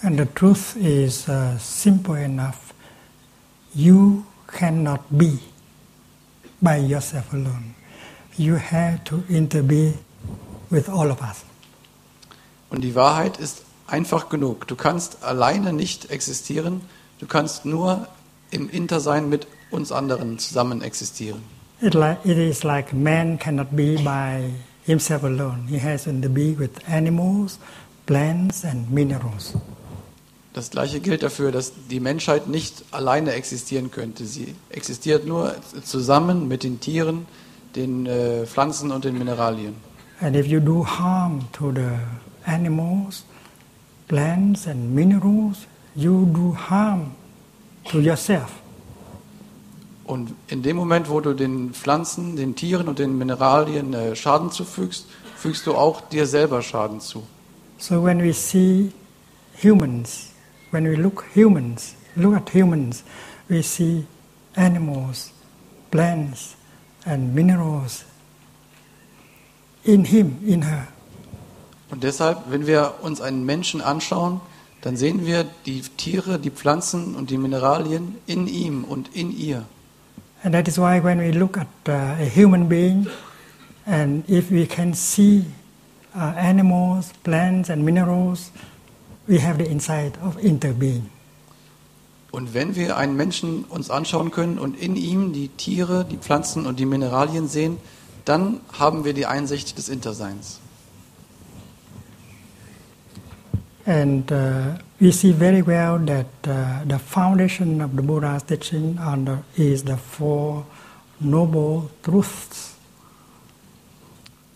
And 0.02 0.18
the 0.18 0.26
truth 0.26 0.76
is 0.76 1.28
uh, 1.28 1.58
simple 1.58 2.22
enough. 2.22 2.72
You 3.74 4.24
cannot 4.46 5.00
be 5.10 5.38
by 6.62 6.76
yourself 6.76 7.32
alone. 7.32 7.74
You 8.36 8.56
have 8.56 9.02
to 9.04 9.22
interbe 9.28 9.94
with 10.70 10.88
all 10.88 11.10
of 11.10 11.20
us. 11.20 11.47
Und 12.70 12.82
die 12.82 12.94
Wahrheit 12.94 13.38
ist 13.38 13.62
einfach 13.86 14.28
genug. 14.28 14.66
Du 14.66 14.76
kannst 14.76 15.24
alleine 15.24 15.72
nicht 15.72 16.10
existieren, 16.10 16.82
du 17.18 17.26
kannst 17.26 17.64
nur 17.64 18.06
im 18.50 18.68
Intersein 18.70 19.28
mit 19.28 19.46
uns 19.70 19.92
anderen 19.92 20.38
zusammen 20.38 20.82
existieren. 20.82 21.42
It, 21.80 21.94
like, 21.94 22.18
it 22.24 22.36
is 22.36 22.64
like 22.64 22.92
man 22.92 23.38
cannot 23.38 23.68
be 23.70 23.96
by 24.02 24.50
himself 24.84 25.22
alone. 25.22 25.66
He 25.68 25.78
has 25.78 26.04
to 26.04 26.12
be 26.12 26.58
with 26.58 26.70
animals, 26.88 27.58
plants, 28.06 28.64
and 28.64 28.90
minerals. 28.90 29.54
Das 30.54 30.70
gleiche 30.70 30.98
gilt 30.98 31.22
dafür, 31.22 31.52
dass 31.52 31.72
die 31.88 32.00
Menschheit 32.00 32.48
nicht 32.48 32.84
alleine 32.90 33.32
existieren 33.32 33.92
könnte. 33.92 34.24
Sie 34.24 34.56
existiert 34.70 35.24
nur 35.24 35.54
zusammen 35.84 36.48
mit 36.48 36.64
den 36.64 36.80
Tieren, 36.80 37.26
den 37.76 38.06
äh, 38.06 38.44
Pflanzen 38.44 38.90
und 38.90 39.04
den 39.04 39.16
Mineralien. 39.16 39.74
And 40.20 40.34
if 40.34 40.46
you 40.46 40.58
do 40.58 40.84
harm 40.84 41.46
to 41.52 41.70
the 41.70 41.90
animals, 42.48 43.24
plants, 44.08 44.66
and 44.66 44.94
minerals, 44.94 45.66
you 45.94 46.26
do 46.32 46.52
harm 46.52 47.12
to 47.84 48.00
yourself. 48.00 48.50
Und 50.04 50.34
in 50.48 50.62
dem 50.62 50.76
Moment, 50.76 51.10
wo 51.10 51.20
du 51.20 51.34
den 51.34 51.74
Pflanzen, 51.74 52.36
den 52.36 52.56
Tieren 52.56 52.88
und 52.88 52.98
den 52.98 53.18
Mineralien 53.18 53.92
äh, 53.92 54.16
Schaden 54.16 54.50
zufügst, 54.50 55.06
fügst 55.36 55.66
du 55.66 55.74
auch 55.74 56.00
dir 56.00 56.26
selber 56.26 56.62
Schaden 56.62 57.00
zu. 57.00 57.24
So 57.76 58.02
when 58.02 58.22
we 58.22 58.32
see 58.32 58.90
humans, 59.62 60.32
when 60.70 60.84
we 60.84 60.96
look 60.96 61.26
humans, 61.34 61.94
look 62.16 62.34
at 62.34 62.54
humans, 62.54 63.04
we 63.48 63.62
see 63.62 64.06
animals, 64.56 65.30
plants, 65.90 66.56
and 67.04 67.34
minerals 67.34 68.04
in 69.84 70.04
him, 70.04 70.38
in 70.46 70.62
her. 70.62 70.88
Und 71.90 72.04
deshalb, 72.04 72.50
wenn 72.50 72.66
wir 72.66 72.94
uns 73.02 73.20
einen 73.20 73.44
Menschen 73.44 73.80
anschauen, 73.80 74.40
dann 74.82 74.96
sehen 74.96 75.26
wir 75.26 75.44
die 75.66 75.82
Tiere, 75.82 76.38
die 76.38 76.50
Pflanzen 76.50 77.14
und 77.14 77.30
die 77.30 77.38
Mineralien 77.38 78.16
in 78.26 78.46
ihm 78.46 78.84
und 78.84 79.14
in 79.14 79.36
ihr. 79.36 79.64
And 80.44 80.54
that 80.54 80.68
is 80.68 80.78
why 80.78 81.02
when 81.02 81.18
we 81.18 81.32
look 81.32 81.58
at 81.58 81.66
uh, 81.88 82.22
a 82.22 82.28
human 82.32 82.68
being, 82.68 83.08
and 83.86 84.28
if 84.28 84.52
we 84.52 84.66
can 84.66 84.94
see 84.94 85.44
uh, 86.14 86.32
animals, 86.36 87.12
plants, 87.24 87.70
and 87.70 87.84
minerals, 87.84 88.52
we 89.26 89.40
have 89.40 89.58
the 89.58 89.68
insight 89.68 90.16
of 90.22 90.38
interbeing. 90.42 91.10
Und 92.30 92.54
wenn 92.54 92.76
wir 92.76 92.96
einen 92.96 93.16
Menschen 93.16 93.64
uns 93.64 93.90
anschauen 93.90 94.30
können 94.30 94.58
und 94.58 94.78
in 94.78 94.96
ihm 94.96 95.32
die 95.32 95.48
Tiere, 95.48 96.04
die 96.04 96.18
Pflanzen 96.18 96.66
und 96.66 96.78
die 96.78 96.86
Mineralien 96.86 97.48
sehen, 97.48 97.78
dann 98.24 98.60
haben 98.78 99.04
wir 99.04 99.14
die 99.14 99.26
Einsicht 99.26 99.78
des 99.78 99.88
Interseins. 99.88 100.60
And 103.88 104.30
uh, 104.30 104.76
we 105.00 105.10
see 105.12 105.32
very 105.32 105.62
well 105.62 105.98
that 105.98 106.26
uh, 106.46 106.84
the 106.86 106.98
foundation 106.98 107.80
of 107.80 107.96
the 107.96 108.02
Buddha's 108.02 108.42
teaching 108.42 108.96
the, 108.96 109.38
is 109.56 109.82
the 109.84 109.96
Four 109.96 110.66
Noble 111.20 111.88
Truths. 112.02 112.74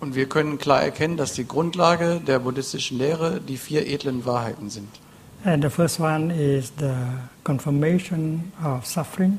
Und 0.01 0.15
wir 0.17 0.29
können 0.29 0.59
klar 0.59 0.83
erkennen, 0.83 1.17
dass 1.17 1.33
die 1.33 1.47
Grundlage 1.49 2.21
der 2.21 2.41
buddhistischen 2.41 2.99
Lehre 2.99 3.41
die 3.41 3.57
vier 3.57 3.87
edlen 3.87 4.27
Wahrheiten 4.27 4.69
sind. 4.69 4.89
And 5.45 5.63
the 5.65 5.71
first 5.71 5.99
one 5.99 6.31
is 6.31 6.71
the 6.79 6.93
confirmation 7.45 8.53
of 8.63 8.85
suffering, 8.85 9.39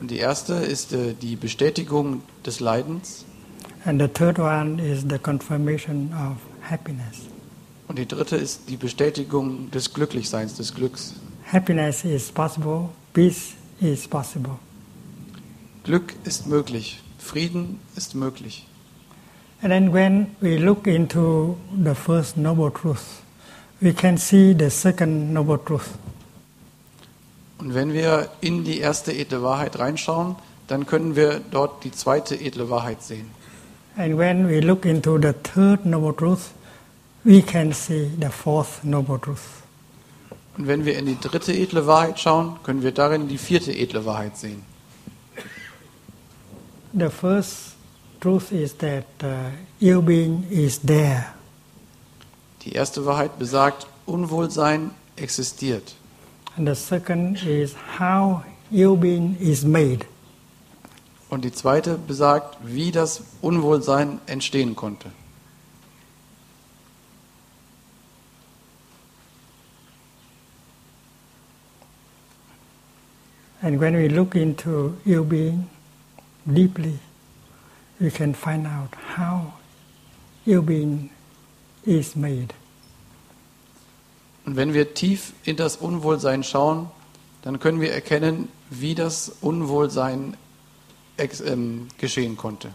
Und 0.00 0.10
die 0.10 0.18
erste 0.18 0.54
ist 0.54 0.92
äh, 0.92 1.14
die 1.14 1.36
Bestätigung 1.36 2.20
des 2.44 2.60
Leidens. 2.60 3.24
and 3.86 4.00
the 4.00 4.06
third 4.08 4.38
one 4.38 4.78
is 4.78 5.02
the 5.08 5.18
confirmation 5.18 6.12
of 6.12 6.36
happiness. 6.68 7.31
Und 7.92 7.98
die 7.98 8.08
dritte 8.08 8.36
ist 8.36 8.70
die 8.70 8.78
Bestätigung 8.78 9.70
des 9.70 9.92
Glücklichseins, 9.92 10.54
des 10.54 10.74
Glücks. 10.74 11.12
Happiness 11.52 12.06
is 12.06 12.32
possible, 12.32 12.88
peace 13.12 13.52
is 13.82 14.08
possible. 14.08 14.54
Glück 15.84 16.14
ist 16.24 16.46
möglich, 16.46 17.02
Frieden 17.18 17.80
ist 17.94 18.14
möglich. 18.14 18.66
And 19.60 19.70
then 19.70 19.92
when 19.92 20.28
we 20.40 20.56
look 20.56 20.86
into 20.86 21.58
the 21.84 21.94
first 21.94 22.38
noble 22.38 22.70
truth, 22.70 23.20
we 23.82 23.92
can 23.92 24.16
see 24.16 24.56
the 24.58 24.70
second 24.70 25.34
noble 25.34 25.58
truth. 25.62 25.90
Und 27.58 27.74
wenn 27.74 27.92
wir 27.92 28.30
in 28.40 28.64
die 28.64 28.78
erste 28.78 29.12
edle 29.12 29.42
Wahrheit 29.42 29.78
reinschauen, 29.78 30.36
dann 30.66 30.86
können 30.86 31.14
wir 31.14 31.42
dort 31.50 31.84
die 31.84 31.92
zweite 31.92 32.40
edle 32.40 32.70
Wahrheit 32.70 33.02
sehen. 33.02 33.26
And 33.98 34.16
when 34.16 34.48
we 34.48 34.60
look 34.60 34.86
into 34.86 35.18
the 35.18 35.34
third 35.34 35.84
noble 35.84 36.16
truth, 36.16 36.52
we 37.24 37.42
can 37.42 37.72
see 37.72 38.10
the 38.18 38.30
fourth 38.30 38.84
noble 38.84 39.18
truth. 39.18 39.62
Und 40.56 40.66
wenn 40.66 40.84
wir 40.84 40.98
in 40.98 41.06
die 41.06 41.18
dritte 41.18 41.52
edle 41.52 41.86
Wahrheit 41.86 42.20
schauen, 42.20 42.58
können 42.62 42.82
wir 42.82 42.92
darin 42.92 43.28
die 43.28 43.38
vierte 43.38 43.72
edle 43.72 44.04
Wahrheit 44.04 44.36
sehen. 44.36 44.62
The 46.92 47.08
first 47.08 47.76
truth 48.20 48.52
is 48.52 48.76
that 48.78 49.06
uh, 49.22 49.50
ill 49.80 50.02
being 50.02 50.44
is 50.50 50.78
there. 50.80 51.26
Die 52.64 52.72
erste 52.72 53.06
Wahrheit 53.06 53.38
besagt, 53.38 53.86
Unwohlsein 54.04 54.90
existiert. 55.16 55.94
And 56.56 56.68
the 56.68 56.74
second 56.74 57.42
is 57.44 57.74
how 57.98 58.42
ill 58.70 58.96
being 58.96 59.36
is 59.40 59.64
made. 59.64 60.04
Und 61.30 61.46
die 61.46 61.52
zweite 61.52 61.96
besagt, 61.96 62.58
wie 62.62 62.92
das 62.92 63.22
Unwohlsein 63.40 64.20
entstehen 64.26 64.76
konnte. 64.76 65.10
And 73.62 73.80
when 73.80 73.94
we 73.94 74.08
look 74.08 74.34
into 74.34 74.96
ill 75.06 75.24
being 75.24 75.70
deeply, 76.52 76.98
we 78.00 78.10
can 78.10 78.34
find 78.34 78.66
out 78.66 78.94
how 79.14 79.54
ill 80.46 80.62
being 80.62 81.10
is 81.86 82.16
made. 82.16 82.54
Und 84.44 84.56
wenn 84.56 84.74
wir 84.74 84.94
tief 84.94 85.32
in 85.44 85.56
das 85.56 85.76
Unwohlsein 85.76 86.42
schauen, 86.42 86.90
dann 87.42 87.60
können 87.60 87.80
wir 87.80 87.92
erkennen, 87.92 88.48
wie 88.70 88.96
das 88.96 89.28
Unwohlsein 89.40 90.36
ähm, 91.18 91.88
geschehen 91.98 92.36
konnte. 92.36 92.70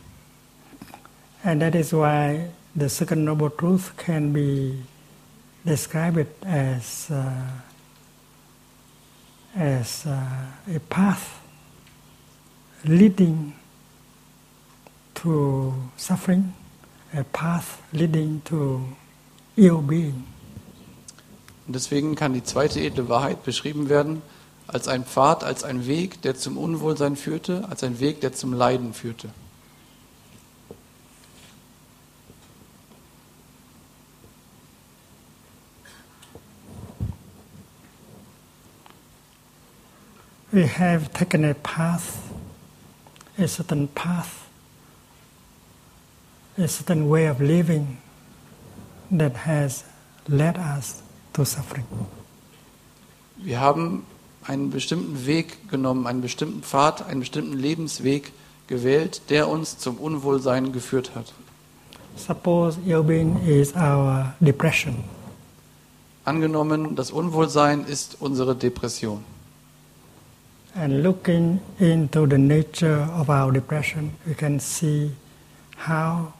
And 1.44 1.62
that 1.62 1.76
is 1.76 1.92
why 1.92 2.48
the 2.76 2.88
second 2.88 3.26
noble 3.26 3.50
truth 3.50 3.96
can 3.98 4.32
be 4.32 4.84
described 5.66 6.28
as, 6.46 7.10
uh, 7.12 7.32
as 9.58 10.06
uh, 10.06 10.12
a 10.76 10.80
path 10.90 11.42
leading 12.86 13.54
to 15.16 15.74
suffering, 15.98 16.54
a 17.14 17.24
path 17.24 17.82
leading 17.92 18.42
to 18.46 18.82
ill 19.56 19.82
being. 19.82 20.26
Und 21.66 21.74
deswegen 21.76 22.16
kann 22.16 22.34
die 22.34 22.44
zweite 22.44 22.80
edle 22.80 23.10
Wahrheit 23.10 23.44
beschrieben 23.44 23.90
werden 23.90 24.22
als 24.68 24.88
ein 24.88 25.06
Pfad, 25.06 25.44
als 25.44 25.64
ein 25.64 25.88
Weg, 25.88 26.22
der 26.22 26.36
zum 26.36 26.58
Unwohlsein 26.58 27.16
führte, 27.16 27.68
als 27.70 27.84
ein 27.84 28.00
Weg, 28.00 28.22
der 28.22 28.34
zum 28.34 28.54
Leiden 28.54 28.94
führte. 28.94 29.30
We 40.58 40.66
have 40.66 41.14
taken 41.14 41.46
a 41.46 41.54
path 41.54 42.18
a 43.38 43.48
certain 43.48 43.88
path, 43.90 44.50
a 46.58 46.68
certain 46.68 47.08
way 47.10 47.28
of 47.28 47.40
living 47.40 48.00
that 49.12 49.36
has 49.46 49.84
led 50.28 50.58
us 50.58 51.04
to 51.34 51.46
suffering. 51.46 51.86
Wir 53.38 53.60
haben 53.60 54.08
einen 54.48 54.72
bestimmten 54.72 55.28
Weg 55.28 55.70
genommen, 55.70 56.08
einen 56.08 56.22
bestimmten 56.22 56.64
Pfad, 56.64 57.06
einen 57.08 57.20
bestimmten 57.20 57.54
Lebensweg 57.54 58.32
gewählt, 58.66 59.30
der 59.30 59.50
uns 59.50 59.78
zum 59.78 59.98
Unwohlsein 59.98 60.72
geführt 60.72 61.12
hat. 61.14 61.34
Suppose 62.16 62.80
ill-being 62.84 63.38
is 63.46 63.76
our 63.76 64.34
depression. 64.40 65.04
Angenommen, 66.26 66.96
das 66.96 67.12
Unwohlsein 67.12 67.86
ist 67.86 68.18
unsere 68.20 68.56
Depression. 68.56 69.24
And 70.80 71.02
looking 71.02 71.60
into 71.80 72.28
the 72.28 72.38
nature 72.38 73.08
of 73.14 73.32
our 73.32 73.52
depression, 73.52 74.12
we 74.28 74.36
can 74.36 74.60
see 74.60 75.12
how 75.76 76.34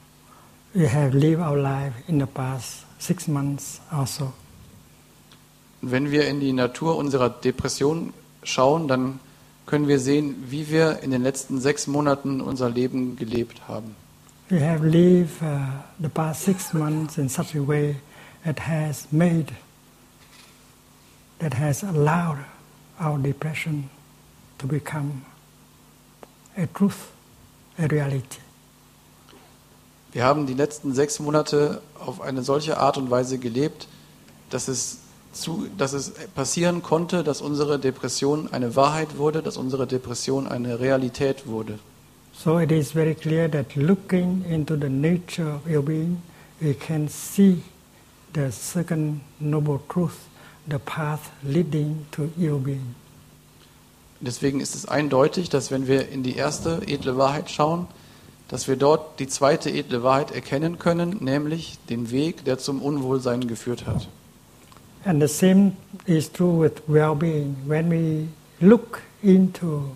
we 0.76 0.86
have 0.86 1.16
lived 1.16 1.42
our 1.42 1.58
life 1.58 1.94
in 2.08 2.20
the 2.20 2.28
past 2.28 2.86
six 3.00 3.28
months 3.28 3.82
or 3.92 4.06
so. 4.06 4.34
Wenn 5.82 6.12
wir 6.12 6.28
in 6.28 6.40
die 6.40 6.54
Natur 6.54 6.98
unserer 6.98 7.32
Depression 7.32 8.14
schauen, 8.44 8.88
dann 8.88 9.20
können 9.66 9.88
wir 9.88 10.00
sehen, 10.00 10.36
wie 10.50 10.70
wir 10.70 11.00
in 11.02 11.10
den 11.10 11.24
letzten 11.24 11.60
sechs 11.60 11.88
Monaten 11.88 12.40
unser 12.40 12.70
Leben 12.70 13.16
gelebt 13.16 13.68
haben. 13.68 13.96
We 14.50 14.60
have 14.60 14.86
lived 14.86 15.42
uh, 15.42 15.82
the 16.00 16.10
past 16.10 16.44
six 16.44 16.74
months 16.74 17.18
in 17.18 17.28
such 17.28 17.56
a 17.56 17.62
way 17.62 17.96
that 18.46 18.60
has 18.60 19.08
made, 19.12 19.48
that 21.40 21.56
has 21.56 21.84
allowed 21.84 22.38
our 23.00 23.18
depression 23.18 23.90
to 24.58 24.68
become 24.68 25.24
a 26.58 26.66
truth, 26.68 27.12
a 27.78 27.88
reality. 27.88 28.40
Wir 30.12 30.24
haben 30.24 30.48
die 30.48 30.54
letzten 30.54 30.94
sechs 30.94 31.20
Monate 31.20 31.82
auf 32.00 32.22
eine 32.22 32.42
solche 32.42 32.78
Art 32.78 32.98
und 32.98 33.12
Weise 33.12 33.38
gelebt, 33.38 33.88
dass 34.50 34.68
es, 34.68 35.00
zu, 35.34 35.68
dass 35.78 35.94
es 35.94 36.12
passieren 36.34 36.82
konnte, 36.82 37.24
dass 37.24 37.42
unsere 37.42 37.78
Depression 37.78 38.52
eine 38.52 38.76
Wahrheit 38.76 39.18
wurde, 39.18 39.44
dass 39.44 39.58
unsere 39.58 39.86
Depression 39.86 40.48
eine 40.48 40.80
Realität 40.80 41.46
wurde. 41.46 41.78
So 42.34 42.60
it 42.60 42.72
is 42.72 42.92
very 42.92 43.16
clear 43.16 43.50
that 43.50 43.76
looking 43.76 44.46
into 44.46 44.76
the 44.76 44.90
nature 44.90 45.56
of 45.56 45.68
your 45.68 45.82
being, 45.82 46.22
we 46.62 46.74
can 46.74 47.10
see 47.10 47.64
the 48.34 48.52
second 48.52 49.22
noble 49.40 49.80
truth, 49.90 50.28
the 50.70 50.78
path 50.78 51.32
leading 51.44 52.06
to 52.12 52.30
your 52.38 52.60
being. 52.60 52.96
Deswegen 54.20 54.60
ist 54.60 54.76
es 54.76 54.88
eindeutig, 54.88 55.50
dass 55.50 55.70
wenn 55.70 55.88
wir 55.88 56.10
in 56.10 56.24
die 56.24 56.36
erste 56.36 56.82
edle 56.88 57.18
Wahrheit 57.18 57.52
schauen, 57.52 57.88
dass 58.48 58.68
wir 58.68 58.76
dort 58.76 59.20
die 59.20 59.28
zweite 59.28 59.70
edle 59.70 60.04
Wahrheit 60.04 60.32
erkennen 60.32 60.80
können, 60.80 61.18
nämlich 61.20 61.78
den 61.90 62.12
Weg, 62.12 62.46
der 62.46 62.58
zum 62.58 62.82
Unwohlsein 62.82 63.48
geführt 63.48 63.86
hat. 63.86 64.08
And 65.06 65.22
the 65.22 65.28
same 65.28 65.74
is 66.06 66.32
true 66.32 66.62
with 66.62 66.82
well-being. 66.88 67.56
When 67.66 67.90
we 67.90 68.28
look 68.60 69.02
into 69.22 69.96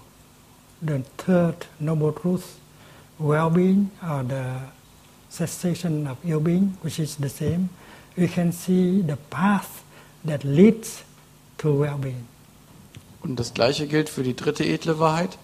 the 0.82 1.04
third 1.18 1.68
noble 1.80 2.14
truth, 2.14 2.60
well-being 3.20 3.89
or 4.02 4.24
the 4.24 4.62
cessation 5.30 6.08
of 6.08 6.18
ill-being, 6.24 6.78
which 6.82 7.00
is 7.00 7.18
the 7.18 7.30
same, 7.30 7.70
we 8.16 8.28
can 8.28 8.52
see 8.52 9.02
the 9.02 9.18
path 9.30 9.84
that 10.24 10.43
leads 10.43 11.04
to 11.58 11.74
well-being. 11.74 12.28
Und 13.24 13.39
das 13.39 13.53
Gleiche 13.53 13.88
gilt 13.88 14.09
für 14.09 14.24
die 14.24 14.36
dritte 14.36 14.65
edle 14.65 14.99
Wahrheit. 14.99 15.38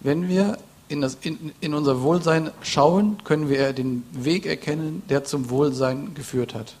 Wenn 0.00 0.28
wir 0.28 0.58
in, 0.88 1.00
das, 1.00 1.16
in, 1.22 1.52
in 1.60 1.74
unser 1.74 2.02
Wohlsein 2.02 2.50
schauen, 2.62 3.18
können 3.24 3.48
wir 3.48 3.72
den 3.72 4.04
Weg 4.12 4.46
erkennen, 4.46 5.02
der 5.08 5.24
zum 5.24 5.50
Wohlsein 5.50 6.14
geführt 6.14 6.54
hat. 6.54 6.74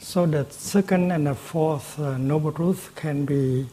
So 0.00 0.26
the 0.26 0.44
second 0.48 1.10
and 1.10 1.26
the 1.26 1.34
fourth 1.34 1.98
uh, 1.98 2.16
noble 2.16 2.52
truth 2.52 2.94
can 2.94 3.26
be 3.26 3.66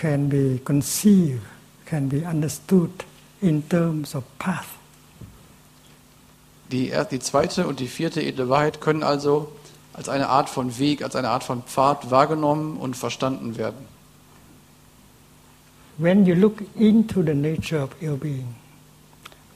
can 0.00 0.30
be 0.30 0.58
conceived, 0.64 1.42
can 1.84 2.08
be 2.08 2.24
understood 2.24 3.04
in 3.42 3.62
terms 3.68 4.14
of 4.14 4.24
path. 4.38 4.77
Die, 6.70 6.92
die 7.10 7.18
zweite 7.18 7.66
und 7.66 7.80
die 7.80 7.86
vierte 7.86 8.22
edle 8.22 8.48
Wahrheit 8.48 8.80
können 8.80 9.02
also 9.02 9.50
als 9.94 10.08
eine 10.08 10.28
Art 10.28 10.50
von 10.50 10.78
Weg, 10.78 11.02
als 11.02 11.16
eine 11.16 11.30
Art 11.30 11.42
von 11.42 11.62
Pfad 11.62 12.10
wahrgenommen 12.10 12.76
und 12.76 12.96
verstanden 12.96 13.56
werden. 13.56 13.86
When 15.96 16.26
you 16.26 16.34
look 16.34 16.62
into 16.76 17.22
the 17.22 17.34
nature 17.34 17.82
of 17.82 17.90
ill 18.00 18.16
being, 18.16 18.54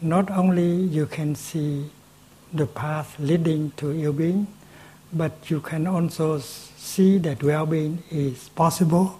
not 0.00 0.30
only 0.30 0.86
you 0.86 1.06
can 1.06 1.36
see 1.36 1.84
the 2.52 2.66
path 2.66 3.06
leading 3.18 3.70
to 3.76 3.92
ill 3.92 4.12
being, 4.12 4.48
but 5.12 5.32
you 5.48 5.60
can 5.60 5.86
also 5.86 6.40
see 6.40 7.20
that 7.20 7.44
well 7.44 7.66
being 7.66 8.02
is 8.10 8.48
possible, 8.56 9.12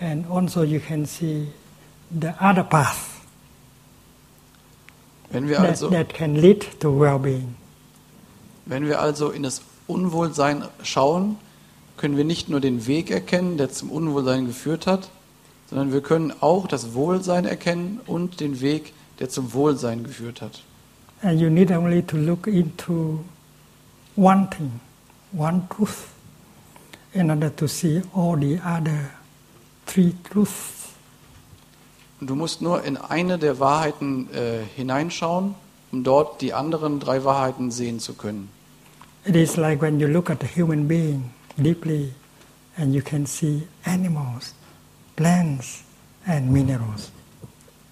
and 0.00 0.26
also 0.28 0.62
you 0.62 0.80
can 0.80 1.06
see 1.06 1.48
the 2.10 2.34
other 2.38 2.64
path 2.64 3.17
Wenn 5.30 5.48
wir 5.48 5.56
that, 5.56 5.68
also, 5.68 5.90
that 5.90 6.14
can 6.14 6.36
lead 6.36 6.80
to 6.80 6.98
well 6.98 7.20
wenn 8.68 8.86
wir 8.86 9.00
also 9.00 9.30
in 9.30 9.42
das 9.42 9.62
Unwohlsein 9.86 10.64
schauen, 10.82 11.36
können 11.96 12.16
wir 12.16 12.24
nicht 12.24 12.50
nur 12.50 12.60
den 12.60 12.86
Weg 12.86 13.10
erkennen, 13.10 13.56
der 13.56 13.70
zum 13.70 13.90
Unwohlsein 13.90 14.46
geführt 14.46 14.86
hat, 14.86 15.08
sondern 15.68 15.92
wir 15.92 16.02
können 16.02 16.32
auch 16.40 16.66
das 16.66 16.94
Wohlsein 16.94 17.46
erkennen 17.46 18.00
und 18.06 18.40
den 18.40 18.60
Weg, 18.60 18.92
der 19.18 19.30
zum 19.30 19.54
Wohlsein 19.54 20.04
geführt 20.04 20.42
hat. 20.42 20.62
And 21.22 21.40
you 21.40 21.50
need 21.50 21.70
only 21.72 22.02
to 22.02 22.16
look 22.16 22.46
into 22.46 23.24
one 24.16 24.48
thing, 24.50 24.80
one 25.32 25.62
truth, 25.68 26.08
in 27.12 27.30
order 27.30 27.54
to 27.56 27.66
see 27.66 28.02
all 28.14 28.38
the 28.38 28.60
other 28.60 29.10
three 29.86 30.14
truths. 30.30 30.87
Und 32.20 32.28
du 32.28 32.34
musst 32.34 32.62
nur 32.62 32.82
in 32.82 32.96
eine 32.96 33.38
der 33.38 33.60
Wahrheiten 33.60 34.28
äh, 34.32 34.64
hineinschauen, 34.74 35.54
um 35.92 36.04
dort 36.04 36.40
die 36.40 36.52
anderen 36.52 37.00
drei 37.00 37.24
Wahrheiten 37.24 37.70
sehen 37.70 38.00
zu 38.00 38.14
können. 38.14 38.48
It 39.24 39.36
is 39.36 39.56
like 39.56 39.82
when 39.82 40.00
you 40.00 40.06
look 40.06 40.30
at 40.30 40.42
a 40.42 40.46
human 40.46 40.88
being 40.88 41.30
deeply 41.56 42.12
and 42.76 42.94
you 42.94 43.02
can 43.02 43.26
see 43.26 43.62
animals, 43.84 44.54
plants, 45.16 45.82
and 46.26 46.50
minerals. 46.50 47.10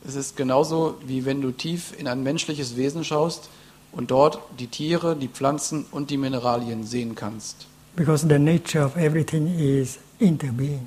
Es 0.06 0.14
ist 0.14 0.36
genauso, 0.36 0.94
wie 1.04 1.24
wenn 1.24 1.40
du 1.40 1.50
tief 1.50 1.92
in 1.98 2.06
ein 2.06 2.22
menschliches 2.22 2.76
Wesen 2.76 3.04
schaust 3.04 3.48
und 3.92 4.10
dort 4.10 4.38
die 4.58 4.68
Tiere, 4.68 5.16
die 5.16 5.28
Pflanzen 5.28 5.84
und 5.90 6.10
die 6.10 6.16
Mineralien 6.16 6.84
sehen 6.84 7.14
kannst. 7.14 7.66
Because 7.96 8.26
the 8.28 8.38
nature 8.38 8.84
of 8.84 8.96
everything 8.96 9.48
is 9.58 9.98
interbeing. 10.18 10.86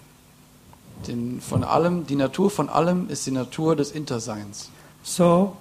Denn 1.08 1.39
von 1.41 1.64
allem, 1.64 2.06
die 2.06 2.16
Natur 2.16 2.50
von 2.50 2.70
allem 2.70 3.10
ist 3.10 3.26
die 3.26 3.32
Natur 3.32 3.76
des 3.76 3.91
Interseins. 3.91 4.70
So, 5.04 5.56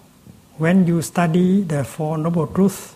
when 0.59 0.87
you 0.87 1.01
study 1.01 1.65
the 1.69 1.85
Four 1.85 2.19
Noble 2.19 2.49
Truths, 2.53 2.95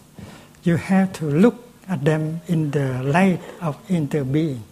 you 0.64 0.76
have 0.76 1.12
to 1.12 1.26
look 1.26 1.55
at 1.88 2.05
them 2.05 2.40
in 2.49 2.72
the 2.72 3.01
light 3.03 3.40
of 3.61 3.76
interbeing. 3.88 4.62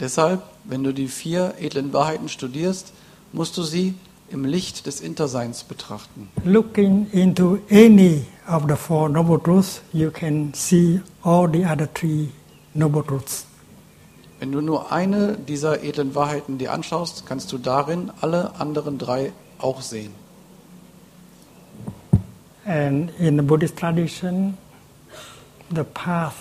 Deshalb, 0.00 0.42
wenn 0.64 0.84
du 0.84 0.92
die 0.92 1.08
vier 1.08 1.54
edlen 1.58 1.92
Wahrheiten 1.92 2.28
studierst, 2.28 2.92
musst 3.32 3.56
du 3.56 3.62
sie 3.62 3.94
im 4.30 4.44
Licht 4.44 4.86
des 4.86 5.00
Interseins 5.00 5.64
betrachten. 5.64 6.28
Looking 6.44 7.06
into 7.12 7.58
any 7.70 8.24
of 8.48 8.64
the 8.68 8.76
Four 8.76 9.08
Noble 9.08 9.38
Truths, 9.38 9.82
you 9.92 10.10
can 10.10 10.54
see 10.54 11.00
all 11.22 11.48
the 11.48 11.64
other 11.64 11.88
three 11.92 12.30
Noble 12.74 13.02
Truths. 13.02 13.46
Wenn 14.42 14.50
du 14.50 14.60
nur 14.60 14.90
eine 14.90 15.38
dieser 15.38 15.84
edlen 15.84 16.16
Wahrheiten 16.16 16.58
dir 16.58 16.72
anschaust, 16.72 17.26
kannst 17.26 17.52
du 17.52 17.58
darin 17.58 18.10
alle 18.20 18.56
anderen 18.56 18.98
drei 18.98 19.32
auch 19.58 19.82
sehen. 19.82 20.12
And 22.64 23.12
in 23.20 23.36
the 23.36 23.42
Buddhist 23.44 23.76
tradition, 23.76 24.58
the 25.72 25.84
path 25.84 26.34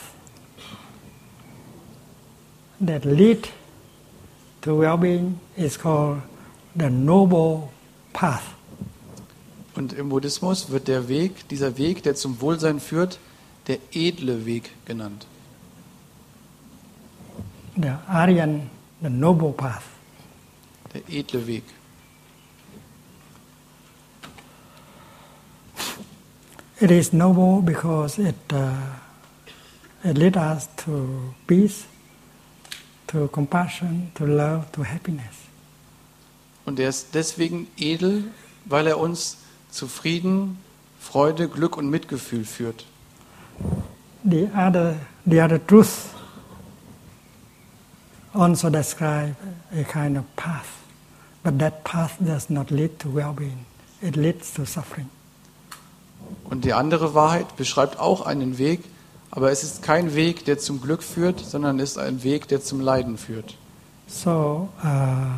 that 2.83 3.05
lead 3.05 3.49
to 4.61 4.79
well-being 4.79 5.39
is 5.55 5.77
called 5.77 6.23
the 6.73 6.89
noble 6.89 7.69
path. 8.13 8.55
Und 9.75 9.93
im 9.93 10.09
Buddhismus 10.09 10.71
wird 10.71 10.87
der 10.87 11.07
Weg, 11.07 11.47
dieser 11.49 11.77
Weg, 11.77 12.01
der 12.01 12.15
zum 12.15 12.41
Wohlsein 12.41 12.79
führt, 12.79 13.19
der 13.67 13.77
edle 13.93 14.47
Weg 14.47 14.71
genannt. 14.85 15.27
The 17.81 17.97
Aryan, 18.07 18.69
the 19.01 19.09
noble 19.09 19.53
path. 19.53 19.83
Der 20.93 21.01
edle 21.09 21.47
Weg. 21.47 21.63
It 26.79 26.91
is 26.91 27.11
noble 27.11 27.61
because 27.63 28.19
it 28.19 28.35
uh, 28.53 28.75
it 30.03 30.15
leads 30.17 30.37
us 30.37 30.67
to 30.85 31.33
peace, 31.47 31.87
to 33.07 33.27
compassion, 33.29 34.11
to 34.15 34.27
love, 34.27 34.71
to 34.73 34.83
happiness. 34.83 35.47
Und 36.65 36.79
er 36.79 36.89
ist 36.89 37.15
deswegen 37.15 37.67
edel, 37.77 38.25
weil 38.65 38.85
er 38.85 38.99
uns 38.99 39.37
zu 39.71 39.87
Frieden, 39.87 40.59
Freude, 40.99 41.49
Glück 41.49 41.77
und 41.77 41.89
Mitgefühl 41.89 42.45
führt. 42.45 42.85
The 44.23 44.49
other, 44.55 44.97
the 45.25 45.41
other 45.41 45.65
truth 45.65 46.20
also 48.33 48.69
describe 48.69 49.35
a 49.73 49.83
kind 49.83 50.17
of 50.17 50.23
path, 50.35 50.83
but 51.43 51.59
that 51.59 51.83
path 51.83 52.17
does 52.19 52.49
not 52.49 52.71
lead 52.71 52.99
to 52.99 53.09
well-being. 53.09 53.65
It 54.01 54.15
leads 54.15 54.53
to 54.53 54.65
suffering. 54.65 55.09
Und 56.45 56.65
die 56.65 56.73
andere 56.73 57.13
Wahrheit 57.13 57.55
beschreibt 57.57 57.99
auch 57.99 58.25
einen 58.25 58.57
Weg, 58.57 58.81
aber 59.31 59.51
es 59.51 59.63
ist 59.63 59.83
kein 59.83 60.15
Weg, 60.15 60.45
der 60.45 60.59
zum 60.59 60.81
Glück 60.81 61.03
führt, 61.03 61.39
sondern 61.39 61.79
es 61.79 61.91
ist 61.91 61.97
ein 61.97 62.23
Weg, 62.23 62.47
der 62.47 62.61
zum 62.61 62.79
Leiden 62.79 63.17
führt. 63.17 63.57
So 64.07 64.69
uh, 64.83 65.37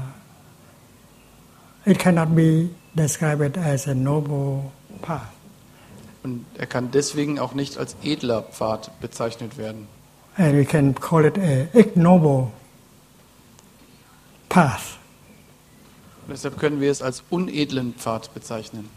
it 1.85 1.99
cannot 1.99 2.35
be 2.35 2.69
described 2.95 3.57
as 3.57 3.87
a 3.87 3.93
noble 3.93 4.71
path. 5.01 5.27
Und 6.23 6.45
er 6.57 6.67
kann 6.67 6.89
deswegen 6.91 7.37
auch 7.37 7.53
nicht 7.53 7.77
als 7.77 7.95
edler 8.01 8.43
Pfad 8.43 8.91
bezeichnet 9.01 9.57
werden. 9.57 9.87
And 10.37 10.53
we 10.53 10.65
can 10.65 10.95
call 10.95 11.25
it 11.25 11.37
a 11.37 11.67
ignoble 11.77 12.51
path. 14.53 14.99
Deshalb 16.29 16.59
können 16.59 16.79
wir 16.79 16.91
es 16.91 17.01
als 17.01 17.23
unedlen 17.29 17.95
Pfad 17.95 18.33
bezeichnen. 18.33 18.87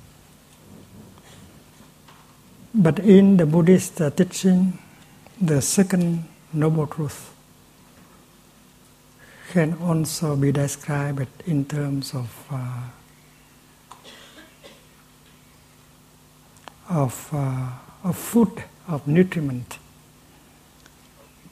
But 2.75 2.99
in 2.99 3.39
the 3.39 3.47
Buddhist 3.47 3.97
teaching, 4.17 4.79
the 5.41 5.63
second 5.63 6.25
noble 6.53 6.87
truth 6.87 7.31
can 9.53 9.79
also 9.81 10.37
be 10.37 10.53
described 10.53 11.29
in 11.47 11.67
terms 11.67 12.13
of 12.13 12.29
uh, 12.51 12.91
of 16.91 17.33
uh, 17.33 18.09
of 18.09 18.19
food, 18.19 18.63
of 18.87 19.07
nutriment. 19.07 19.79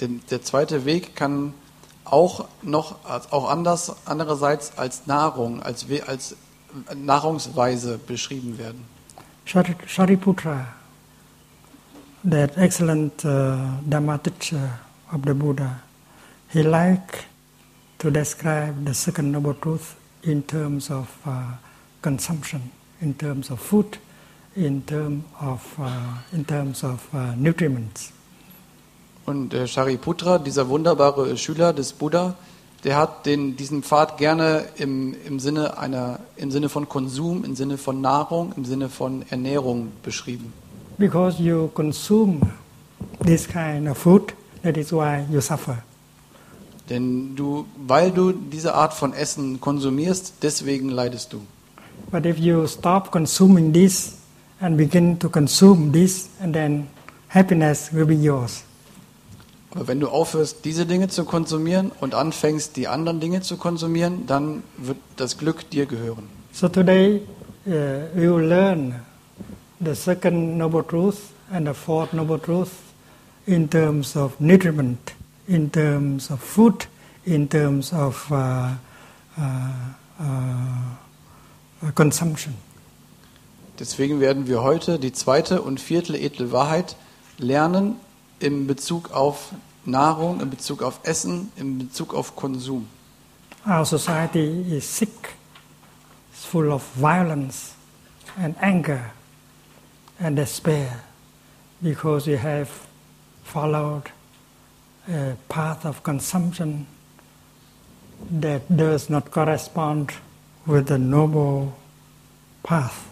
Denn 0.01 0.21
der 0.31 0.43
zweite 0.43 0.85
Weg 0.85 1.17
kann 1.17 1.55
auch 2.05 2.47
noch 2.63 2.97
auch 3.31 3.49
anders 3.51 3.95
andererseits 4.05 4.77
als 4.77 5.07
Nahrung, 5.07 5.63
als, 5.63 5.87
als 6.07 6.37
Nahrungsweise 6.95 7.99
beschrieben 7.99 8.59
werden. 8.59 8.85
Shari- 9.47 9.77
Shariputra, 9.87 10.67
that 12.25 12.57
excellent 12.57 13.25
uh, 13.25 13.57
Dhamma 13.89 14.19
teacher 14.19 14.81
of 15.13 15.21
the 15.25 15.35
Buddha, 15.35 15.81
he 16.49 16.63
liked 16.63 17.27
to 17.99 18.11
describe 18.11 18.85
the 18.87 18.95
second 18.95 19.31
noble 19.33 19.55
truth 19.55 19.97
in 20.23 20.43
terms 20.43 20.91
of 20.91 21.09
uh, 21.27 21.57
consumption, 22.03 22.71
in 23.01 23.15
terms 23.15 23.51
of 23.51 23.61
food, 23.61 23.99
in 24.57 24.83
terms 24.87 25.25
of 25.41 25.61
uh, 25.79 26.19
in 26.33 26.45
terms 26.45 26.83
of 26.83 27.07
uh, 27.15 27.35
nutriments. 27.37 28.13
Und 29.27 29.53
der 29.53 29.67
Shariputra, 29.67 30.39
dieser 30.39 30.69
wunderbare 30.69 31.37
Schüler 31.37 31.73
des 31.73 31.93
Buddha, 31.93 32.35
der 32.85 32.97
hat 32.97 33.25
den, 33.25 33.57
diesen 33.57 33.83
Pfad 33.83 34.19
gerne 34.19 34.67
im, 34.77 35.17
im, 35.27 35.41
Sinne 35.41 35.79
einer, 35.79 36.21
im 36.37 36.51
Sinne 36.51 36.69
von 36.69 36.89
Konsum, 36.89 37.43
im 37.45 37.57
Sinne 37.57 37.79
von 37.79 38.03
Nahrung, 38.03 38.53
im 38.57 38.67
Sinne 38.67 38.91
von 38.91 39.25
Ernährung 39.31 39.93
beschrieben. 40.03 40.53
Because 40.99 41.43
you 41.43 41.69
consume 41.69 42.41
this 43.25 43.49
kind 43.49 43.89
of 43.89 43.97
food, 43.97 44.35
that 44.63 44.77
is 44.77 44.93
why 44.93 45.25
you 45.31 45.41
suffer. 45.41 45.79
Denn 46.91 47.35
du, 47.35 47.65
weil 47.87 48.11
du 48.11 48.33
diese 48.33 48.75
Art 48.75 48.93
von 48.93 49.15
Essen 49.15 49.61
konsumierst, 49.61 50.35
deswegen 50.43 50.91
leidest 50.91 51.33
du. 51.33 51.41
But 52.11 52.27
if 52.27 52.39
you 52.39 52.67
stop 52.67 53.11
consuming 53.11 53.73
this 53.73 54.19
and 54.61 54.77
begin 54.77 55.19
to 55.19 55.31
consume 55.31 55.91
this, 55.93 56.29
and 56.41 56.55
then 56.55 56.89
happiness 57.29 57.91
will 57.93 58.05
be 58.05 58.15
yours. 58.15 58.63
Aber 59.75 59.89
wenn 59.89 59.99
du 59.99 60.09
aufhörst, 60.09 60.65
diese 60.65 60.87
Dinge 60.87 61.09
zu 61.09 61.25
konsumieren 61.25 61.91
und 62.01 62.15
anfängst, 62.15 62.77
die 62.77 62.87
anderen 62.87 63.19
Dinge 63.19 63.41
zu 63.41 63.57
konsumieren, 63.57 64.27
dann 64.27 64.63
wird 64.77 64.99
das 65.17 65.37
Glück 65.37 65.69
dir 65.71 65.87
gehören. 65.87 66.29
So 66.53 66.69
today 66.69 67.23
uh, 67.67 67.71
we 68.15 68.33
will 68.33 68.47
learn 68.47 68.95
the 69.81 69.95
second 69.95 70.57
noble 70.57 70.85
truth 70.85 71.17
and 71.51 71.67
the 71.67 71.75
fourth 71.75 72.13
noble 72.13 72.39
truth 72.39 72.71
in 73.47 73.69
terms 73.69 74.17
of 74.17 74.39
nutriment, 74.39 75.13
in 75.49 75.71
terms 75.71 76.31
of 76.31 76.41
food, 76.41 76.87
in 77.25 77.49
terms 77.49 77.93
of 77.93 78.31
uh, 78.31 78.71
uh, 79.37 79.51
uh, 80.21 81.91
consumption. 81.95 82.55
Deswegen 83.81 84.21
werden 84.21 84.47
wir 84.47 84.63
heute 84.63 85.01
die 85.01 85.13
zweite 85.13 85.61
und 85.61 85.81
vierte 85.81 86.17
edle 86.17 86.53
Wahrheit 86.53 86.95
lernen 87.39 87.97
in 88.45 88.67
Bezug 88.67 89.11
auf 89.11 89.53
Nahrung, 89.87 90.41
in 90.41 90.51
Bezug 90.51 90.83
auf 90.83 91.01
Essen, 91.03 91.51
in 91.57 91.79
Bezug 91.79 92.15
auf 92.15 92.37
Konsum. 92.37 92.87
Our 93.67 93.87
society 93.87 94.67
is 94.71 94.85
sick, 94.85 95.35
it's 96.33 96.45
full 96.45 96.71
of 96.71 96.83
violence 96.95 97.75
and 98.37 98.55
anger 98.61 99.13
and 100.21 100.37
despair 100.37 101.01
because 101.83 102.27
we 102.27 102.37
have 102.37 102.69
followed 103.45 104.11
a 105.09 105.37
path 105.49 105.87
of 105.87 106.03
consumption 106.03 106.87
that 108.31 108.63
does 108.69 109.09
not 109.09 109.31
correspond 109.31 110.13
with 110.67 110.87
the 110.89 110.99
noble 110.99 111.73
path. 112.63 113.09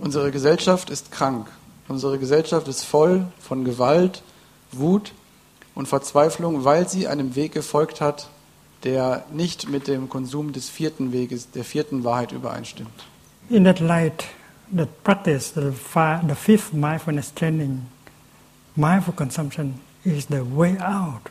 Unsere 0.00 0.32
Gesellschaft 0.32 0.90
ist 0.90 1.12
krank. 1.12 1.48
Unsere 1.88 2.18
Gesellschaft 2.18 2.66
ist 2.68 2.84
voll 2.84 3.26
von 3.40 3.64
Gewalt, 3.64 4.22
Wut 4.72 5.12
und 5.74 5.86
Verzweiflung, 5.86 6.64
weil 6.64 6.88
sie 6.88 7.08
einem 7.08 7.34
Weg 7.34 7.52
gefolgt 7.52 8.00
hat, 8.00 8.28
der 8.84 9.24
nicht 9.32 9.68
mit 9.68 9.86
dem 9.88 10.08
Konsum 10.08 10.52
des 10.52 10.68
vierten 10.68 11.12
Weges, 11.12 11.50
der 11.50 11.64
vierten 11.64 12.04
Wahrheit 12.04 12.32
übereinstimmt. 12.32 13.04
In 13.50 13.64
that 13.64 13.80
light, 13.80 14.24
the 14.74 14.86
practice, 15.04 15.52
the, 15.54 15.72
the 16.26 16.34
fifth 16.34 16.72
mindfulness 16.72 17.32
training, 17.34 17.86
mindful 18.76 19.14
consumption 19.14 19.80
is 20.04 20.26
the 20.28 20.42
way 20.54 20.78
out 20.78 21.30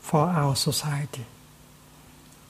for 0.00 0.28
our 0.28 0.54
society. 0.54 1.24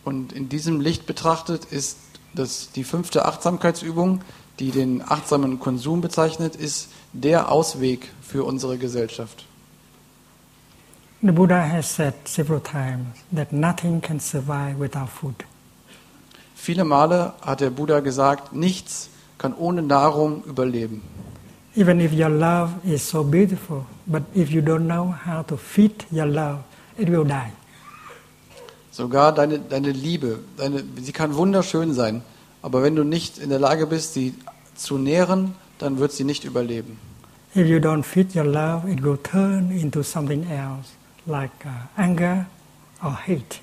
Und 0.04 0.32
in 0.32 0.48
diesem 0.48 0.80
Licht 0.80 1.06
betrachtet 1.06 1.64
ist 1.64 1.98
das 2.34 2.70
die 2.70 2.84
fünfte 2.84 3.24
Achtsamkeitsübung, 3.24 4.20
die 4.58 4.70
den 4.70 5.02
achtsamen 5.02 5.58
Konsum 5.58 6.00
bezeichnet, 6.00 6.54
ist 6.54 6.88
der 7.20 7.50
Ausweg 7.50 8.12
für 8.22 8.44
unsere 8.44 8.78
Gesellschaft. 8.78 9.44
The 11.22 11.32
Buddha 11.32 11.60
has 11.60 11.92
said 11.94 12.14
several 12.24 12.60
times 12.60 13.06
that 13.34 13.52
nothing 13.52 14.00
can 14.00 14.20
survive 14.20 14.78
without 14.78 15.08
food. 15.08 15.44
Viele 16.54 16.84
Male 16.84 17.32
hat 17.42 17.60
der 17.60 17.70
Buddha 17.70 18.00
gesagt, 18.00 18.52
nichts 18.52 19.08
kann 19.38 19.54
ohne 19.54 19.82
Nahrung 19.82 20.44
überleben. 20.44 21.02
Even 21.74 22.00
if 22.00 22.12
your 22.12 22.28
love 22.28 22.72
is 22.84 23.06
so 23.06 23.22
beautiful, 23.22 23.84
but 24.06 24.22
if 24.34 24.50
you 24.50 24.62
don't 24.62 24.86
know 24.86 25.14
how 25.26 25.46
to 25.46 25.56
feed 25.56 26.06
your 26.10 26.26
love, 26.26 26.60
it 26.96 27.08
will 27.08 27.24
die. 27.24 27.52
Sogar 28.90 29.32
deine, 29.32 29.58
deine 29.58 29.90
Liebe, 29.90 30.38
deine, 30.56 30.82
sie 31.02 31.12
kann 31.12 31.34
wunderschön 31.34 31.92
sein, 31.92 32.22
aber 32.62 32.82
wenn 32.82 32.96
du 32.96 33.04
nicht 33.04 33.38
in 33.38 33.50
der 33.50 33.58
Lage 33.58 33.86
bist, 33.86 34.14
sie 34.14 34.34
zu 34.74 34.96
nähren, 34.96 35.54
dann 35.78 35.98
wird 35.98 36.12
sie 36.12 36.24
nicht 36.24 36.44
überleben. 36.44 36.98
If 37.56 37.66
you 37.68 37.80
don't 37.80 38.02
feed 38.02 38.34
your 38.34 38.44
love, 38.44 38.86
it 38.86 39.00
will 39.02 39.16
turn 39.16 39.70
into 39.72 40.02
something 40.02 40.44
else, 40.50 40.92
like 41.26 41.64
uh, 41.64 41.86
anger 41.96 42.46
or 43.02 43.16
hate. 43.16 43.60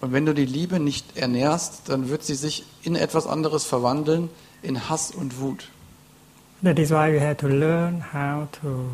Und 0.00 0.10
wenn 0.12 0.26
du 0.26 0.34
die 0.34 0.46
Liebe 0.46 0.80
nicht 0.80 1.16
ernährst, 1.16 1.82
dann 1.88 2.08
wird 2.08 2.24
sie 2.24 2.34
sich 2.34 2.64
in 2.82 2.96
etwas 2.96 3.28
anderes 3.28 3.66
verwandeln, 3.66 4.30
in 4.62 4.88
Hass 4.88 5.12
und 5.12 5.38
Wut. 5.38 5.68
That 6.64 6.80
is 6.80 6.90
why 6.90 7.12
we 7.12 7.20
have 7.20 7.36
to 7.36 7.46
learn 7.46 8.02
how 8.12 8.48
to 8.62 8.90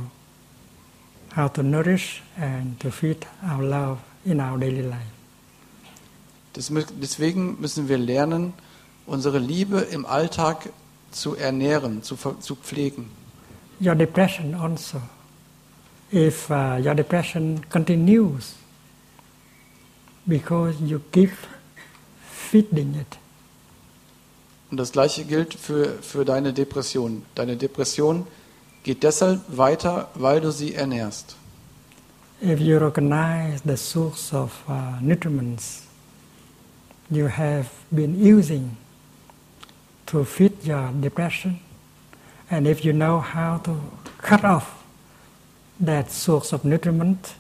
how 1.35 1.51
to 1.55 1.63
nourish 1.63 2.23
and 2.39 2.79
to 2.81 2.91
feed 2.91 3.27
our 3.43 3.63
love 3.63 4.01
in 4.27 4.39
our 4.39 4.59
daily 4.59 4.83
life. 4.83 5.01
Deswegen 6.55 7.59
müssen 7.59 7.89
wir 7.89 7.97
lernen, 7.97 8.53
unsere 9.07 9.39
Liebe 9.39 9.81
im 9.81 10.05
Alltag 10.05 10.71
zu 11.11 11.37
ernähren, 11.37 12.03
zu, 12.03 12.17
zu 12.17 12.55
pflegen. 12.55 13.09
Your 13.81 13.95
depression 13.95 14.55
also. 14.55 15.03
If 16.11 16.51
uh, 16.51 16.79
your 16.81 16.95
depression 16.95 17.65
continues 17.69 18.55
because 20.27 20.81
you 20.81 21.01
keep 21.13 21.31
feeding 22.31 22.95
it, 22.95 23.19
Und 24.71 24.79
das 24.79 24.91
Gleiche 24.91 25.25
gilt 25.25 25.55
für, 25.55 26.03
für 26.03 26.25
deine 26.25 26.53
Depression. 26.53 27.23
Deine 27.37 27.57
Depression 27.57 28.27
geht 28.83 29.03
deshalb 29.05 29.41
weiter, 29.57 30.09
weil 30.15 30.41
du 30.41 30.51
sie 30.51 30.75
ernährst. 30.75 31.37
if 32.41 32.61
you 32.61 32.79
recognize 32.79 33.63
the 33.65 33.77
source 33.77 34.35
of 34.35 34.63
uh, 34.69 34.99
nutriments 35.01 35.87
you 37.11 37.29
have 37.29 37.71
been 37.91 38.15
using 38.15 38.77
to 40.07 40.23
feed 40.25 40.53
your 40.65 40.91
depression, 41.01 41.59
and 42.51 42.67
if 42.67 42.85
you 42.85 42.93
know 42.93 43.21
how 43.21 43.59
to 43.65 43.77
cut 44.23 44.45
off 44.45 44.85
that 45.81 46.11
source 46.11 46.53
of 46.53 46.65
nutriment, 46.65 47.35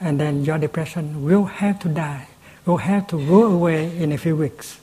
and 0.00 0.20
then 0.20 0.44
your 0.44 0.58
depression 0.58 1.24
will 1.24 1.44
have 1.44 1.78
to 1.80 1.88
die, 1.88 2.26
will 2.66 2.78
have 2.78 3.06
to 3.06 3.18
go 3.18 3.44
away 3.44 3.96
in 3.96 4.12
a 4.12 4.18
few 4.18 4.36
weeks. 4.36 4.78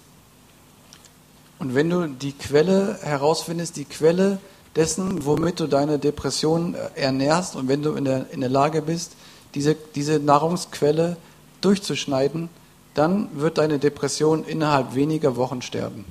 Und 1.59 1.75
wenn 1.75 1.89
du 1.89 2.07
die 2.07 2.31
Quelle 2.31 2.97
herausfindest, 3.01 3.75
die 3.75 3.83
Quelle 3.83 4.39
dessen, 4.77 5.25
womit 5.25 5.59
du 5.59 5.67
deine 5.67 5.99
Depression 5.99 6.73
äh, 6.73 7.01
ernährst 7.01 7.57
und 7.57 7.67
wenn 7.67 7.81
du 7.81 7.93
in 7.93 8.05
der, 8.05 8.27
in 8.31 8.39
der 8.39 8.49
Lage 8.49 8.81
bist, 8.81 9.17
diese, 9.55 9.75
diese 9.95 10.19
Nahrungsquelle 10.19 11.17
durchzuschneiden, 11.59 12.49
dann 12.93 13.29
wird 13.33 13.57
deine 13.57 13.77
Depression 13.77 14.45
innerhalb 14.45 14.95
weniger 14.95 15.35
Wochen 15.35 15.61
sterben. 15.61 16.05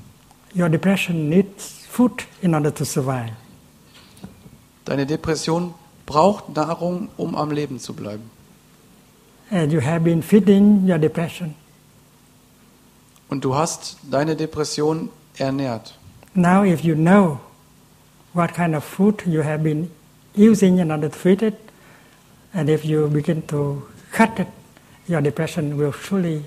Your 0.55 0.69
depression 0.69 1.29
needs 1.29 1.78
food 1.99 2.23
in 2.43 2.55
order 2.55 2.71
to 2.71 2.85
survive. 2.85 3.33
Deine 4.85 5.05
Depression 5.05 5.75
braucht 6.07 6.55
Nahrung, 6.55 7.09
um 7.17 7.35
am 7.35 7.51
Leben 7.51 7.81
zu 7.81 7.93
bleiben. 7.93 8.31
And 9.51 9.73
you 9.73 9.81
have 9.81 10.05
been 10.05 10.23
feeding 10.23 10.89
your 10.89 10.99
depression. 10.99 11.55
Und 13.29 13.45
du 13.45 13.55
hast 13.55 13.97
deine 14.11 14.37
Depression 14.37 15.09
ernährt. 15.39 15.95
Now, 16.35 16.63
if 16.63 16.85
you 16.85 16.95
know 16.95 17.41
what 18.33 18.55
kind 18.55 18.77
of 18.77 18.85
food 18.85 19.25
you 19.27 19.43
have 19.43 19.65
been 19.65 19.91
using 20.37 20.79
in 20.79 20.93
order 20.93 21.11
to 21.11 21.19
feed 21.19 21.43
it, 21.43 21.57
and 22.55 22.69
if 22.69 22.85
you 22.85 23.09
begin 23.09 23.45
to 23.49 23.83
cut 24.13 24.39
it, 24.39 24.49
your 25.09 25.21
depression 25.21 25.77
will 25.77 25.93
surely 25.93 26.45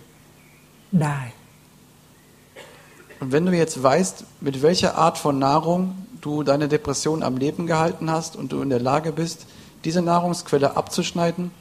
die. 0.98 1.34
Und 3.22 3.32
wenn 3.32 3.46
du 3.46 3.56
jetzt 3.56 3.82
weißt, 3.82 4.26
mit 4.42 4.64
welcher 4.64 4.98
Art 4.98 5.20
von 5.20 5.38
Nahrung 5.38 5.96
du 6.22 6.42
deine 6.42 6.68
Depression 6.68 7.22
am 7.22 7.38
Leben 7.38 7.68
gehalten 7.68 8.10
hast 8.10 8.36
und 8.36 8.52
du 8.52 8.64
in 8.64 8.70
der 8.72 8.80
Lage 8.80 9.12
bist, 9.12 9.46
diese 9.86 10.02
Nahrungsquelle 10.02 10.76
abzuschneiden, 10.76 11.52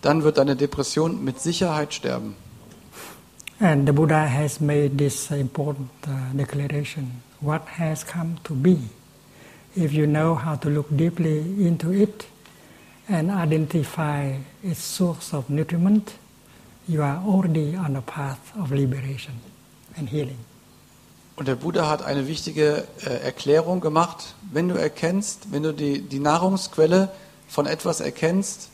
dann 0.00 0.22
wird 0.22 0.38
deine 0.38 0.56
Depression 0.56 1.22
mit 1.22 1.38
Sicherheit 1.38 1.92
sterben. 1.92 2.36
And 3.58 3.86
the 3.86 3.92
Buddha 3.92 4.26
has 4.26 4.62
made 4.62 4.96
this 4.96 5.30
important 5.30 5.90
uh, 6.06 6.34
declaration 6.34 7.22
what 7.42 7.60
has 7.78 8.02
come 8.02 8.36
to 8.44 8.54
be. 8.54 8.78
If 9.76 9.92
you 9.92 10.06
know 10.06 10.34
how 10.34 10.56
to 10.56 10.70
look 10.70 10.86
deeply 10.88 11.40
into 11.66 11.92
it 11.92 12.24
and 13.06 13.30
identify 13.30 14.36
its 14.62 14.82
source 14.82 15.34
of 15.34 15.50
nutriment, 15.50 16.14
you 16.88 17.02
are 17.02 17.22
already 17.22 17.76
on 17.76 17.92
the 17.92 18.00
path 18.00 18.52
of 18.58 18.72
liberation 18.72 19.34
and 19.98 20.08
healing. 20.08 20.38
Und 21.40 21.46
der 21.46 21.54
Buddha 21.54 21.88
hat 21.88 22.04
eine 22.04 22.28
wichtige 22.28 22.84
äh, 23.02 23.24
Erklärung 23.24 23.80
gemacht. 23.80 24.34
Wenn 24.52 24.68
du 24.68 24.74
erkennst, 24.74 25.50
wenn 25.52 25.62
du 25.62 25.72
die, 25.72 26.02
die 26.02 26.18
Nahrungsquelle 26.18 27.08
von 27.48 27.64
etwas 27.64 28.00
erkennst 28.00 28.68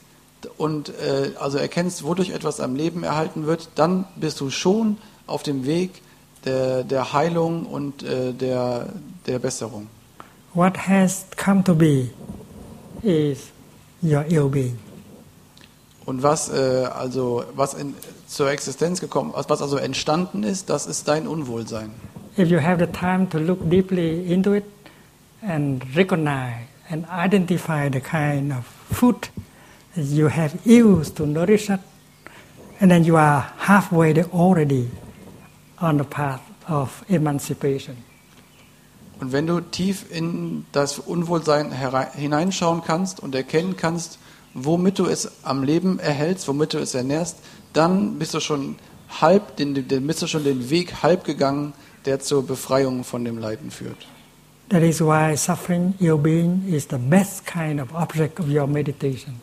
und 0.59 0.89
äh, 0.89 1.31
also 1.39 1.59
erkennst, 1.59 2.03
wodurch 2.03 2.31
etwas 2.31 2.59
am 2.59 2.75
Leben 2.75 3.05
erhalten 3.05 3.47
wird, 3.47 3.69
dann 3.77 4.05
bist 4.17 4.41
du 4.41 4.51
schon 4.51 4.97
auf 5.29 5.45
dem 5.45 5.65
Weg 5.65 6.03
der, 6.45 6.83
der 6.83 7.13
Heilung 7.13 7.67
und 7.67 8.03
äh, 8.03 8.33
der, 8.33 8.89
der 9.29 9.39
Besserung. 9.39 9.87
What 10.53 10.89
has 10.89 11.25
come 11.37 11.63
to 11.63 11.73
be 11.73 12.09
is 13.01 13.45
your 14.03 14.25
ill 14.29 14.49
being. 14.49 14.77
Und 16.05 16.25
was 16.25 16.49
äh, 16.49 16.89
also 16.93 17.45
was 17.55 17.75
in, 17.75 17.95
zur 18.27 18.51
Existenz 18.51 19.01
gekommen, 19.01 19.35
was 19.37 19.63
also 19.63 19.77
entstanden 19.77 20.43
ist, 20.43 20.69
das 20.69 20.87
ist 20.87 21.07
dein 21.07 21.29
Unwohlsein. 21.29 21.95
If 22.39 22.51
you 22.51 22.59
have 22.59 22.79
the 22.79 22.87
time 22.87 23.27
to 23.29 23.39
look 23.39 23.67
deeply 23.67 24.31
into 24.31 24.53
it 24.53 24.65
and 25.41 25.83
recognize 25.97 26.67
and 26.91 27.07
identify 27.07 27.89
the 27.89 28.01
kind 28.01 28.53
of 28.53 28.67
food 28.67 29.29
you 29.97 30.29
have 30.29 30.55
used 30.67 31.17
to 31.17 31.25
nourish 31.25 31.71
it, 31.71 31.81
and 32.79 32.91
then 32.91 33.05
you 33.05 33.17
are 33.17 33.41
halfway 33.57 34.13
there 34.13 34.29
already 34.35 34.91
on 35.81 35.97
the 35.97 36.05
path 36.05 36.43
of 36.69 37.03
emancipation. 37.09 37.97
Und 39.19 39.33
wenn 39.33 39.47
du 39.47 39.61
tief 39.61 40.05
in 40.11 40.67
das 40.73 40.99
Unwohlsein 40.99 41.73
hineinschauen 41.73 42.83
kannst 42.85 43.19
und 43.19 43.35
erkennen 43.35 43.79
kannst, 43.79 44.19
womit 44.53 44.99
du 44.99 45.07
es 45.07 45.43
am 45.43 45.63
Leben 45.63 45.99
erhältst, 45.99 46.49
womit 46.49 46.75
du 46.75 46.79
es 46.79 46.95
ernährst, 46.95 47.39
dann 47.73 48.19
bist 48.19 48.35
du 48.35 48.41
schon 48.41 48.77
halb, 49.23 49.57
den, 49.57 49.89
den, 49.89 50.07
bist 50.07 50.21
du 50.21 50.27
schon 50.27 50.45
den 50.45 50.69
Weg 50.69 51.03
halb 51.03 51.25
gegangen, 51.25 51.73
der 52.07 52.21
zur 52.21 52.47
Befreiung 52.47 53.05
von 53.05 53.25
dem 53.25 53.39
Leiden 53.39 53.71
führt. 53.71 54.07
That 54.69 54.83
is 54.83 55.01
why 55.01 55.37
suffering, 55.37 55.95
ill 56.01 56.17
being, 56.17 56.65
is 56.67 56.89
the 56.91 56.99
best 56.99 57.47
kind 57.47 57.81
of 57.81 57.95
object 57.95 58.41
of 58.41 58.49
your 58.49 58.67
meditation. 58.67 59.41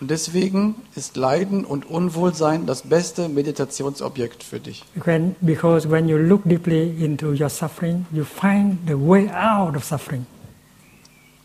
Und 0.00 0.10
deswegen 0.10 0.76
ist 0.94 1.16
Leiden 1.16 1.64
und 1.64 1.84
Unwohlsein 1.84 2.64
das 2.64 2.82
beste 2.82 3.28
Meditationsobjekt 3.28 4.42
für 4.42 4.58
dich. 4.58 4.84
When, 4.94 5.36
because 5.42 5.90
when 5.90 6.08
you 6.08 6.16
look 6.16 6.42
deeply 6.44 7.04
into 7.04 7.32
your 7.32 7.50
suffering, 7.50 8.06
you 8.10 8.24
find 8.24 8.78
the 8.86 8.94
way 8.94 9.28
out 9.28 9.76
of 9.76 9.84
suffering. 9.84 10.24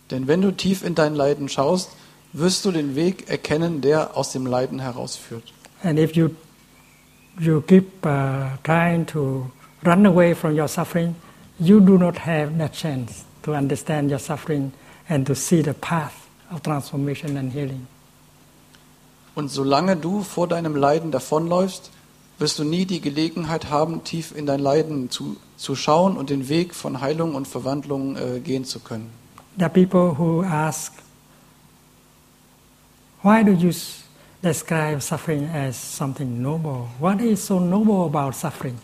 Denn 0.09 0.27
wenn 0.27 0.41
du 0.41 0.51
tief 0.51 0.85
in 0.85 0.95
dein 0.95 1.15
Leiden 1.15 1.49
schaust, 1.49 1.89
wirst 2.31 2.63
du 2.63 2.71
den 2.71 2.95
Weg 2.95 3.29
erkennen, 3.29 3.81
der 3.81 4.15
aus 4.15 4.31
dem 4.31 4.45
Leiden 4.45 4.79
herausführt. 4.79 5.53
And 5.83 5.99
if 5.99 6.15
you 6.15 6.29
you 7.39 7.61
keep 7.61 8.05
uh, 8.05 8.55
trying 8.63 9.05
to 9.07 9.51
run 9.85 10.05
away 10.05 10.33
from 10.33 10.57
your 10.57 10.67
suffering, 10.67 11.15
you 11.59 11.79
do 11.79 11.97
not 11.97 12.17
have 12.17 12.57
that 12.57 12.73
chance 12.73 13.25
to 13.43 13.53
understand 13.53 14.09
your 14.09 14.19
suffering 14.19 14.71
and 15.07 15.25
to 15.27 15.35
see 15.35 15.61
the 15.61 15.73
path 15.73 16.27
of 16.51 16.61
transformation 16.63 17.37
and 17.37 17.51
healing. 17.51 17.87
Und 19.35 19.49
solange 19.51 19.97
du 19.97 20.23
vor 20.23 20.47
deinem 20.47 20.75
Leiden 20.75 21.11
davonläufst, 21.11 21.91
wirst 22.39 22.59
du 22.59 22.63
nie 22.63 22.85
die 22.85 23.01
Gelegenheit 23.01 23.69
haben, 23.69 24.03
tief 24.03 24.35
in 24.35 24.45
dein 24.45 24.59
Leiden 24.59 25.09
zu, 25.09 25.37
zu 25.57 25.75
schauen 25.75 26.17
und 26.17 26.29
den 26.29 26.49
Weg 26.49 26.73
von 26.73 27.01
Heilung 27.01 27.35
und 27.35 27.47
Verwandlung 27.47 28.15
äh, 28.15 28.39
gehen 28.39 28.65
zu 28.65 28.79
können. 28.79 29.09
Are 29.59 29.69
people 29.69 30.17
who 30.17 30.43
ask, 30.43 30.93
why 33.23 33.43
do 33.43 33.51
you 33.51 33.71
describe 34.41 35.01
suffering 35.01 35.49
as 35.49 35.77
something 35.77 36.41
noble? 36.41 36.87
What 36.99 37.21
is 37.21 37.45
so 37.45 37.59
noble 37.59 38.05
about 38.05 38.33
suffering? 38.33 38.77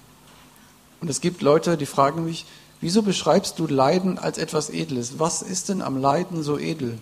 Und 1.01 1.09
es 1.09 1.19
gibt 1.19 1.41
Leute, 1.41 1.77
die 1.77 1.87
fragen 1.87 2.25
mich, 2.25 2.45
wieso 2.79 3.01
beschreibst 3.01 3.57
du 3.57 3.67
Leiden 3.67 4.19
als 4.19 4.37
etwas 4.37 4.69
Edles? 4.69 5.19
Was 5.19 5.41
ist 5.41 5.69
denn 5.69 5.81
am 5.81 5.97
Leiden 5.97 6.43
so 6.43 6.57
edel? 6.59 6.99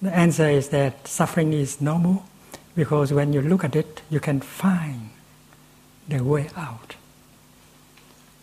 The 0.00 0.10
answer 0.10 0.50
is 0.50 0.68
that 0.70 0.92
suffering 1.08 1.52
is 1.52 1.80
noble 1.80 2.18
because 2.76 3.12
when 3.14 3.32
you 3.32 3.40
look 3.40 3.64
at 3.64 3.74
it, 3.74 4.02
you 4.10 4.20
can 4.20 4.42
find 4.42 5.10
the 6.08 6.20
way 6.20 6.46
out. 6.54 6.96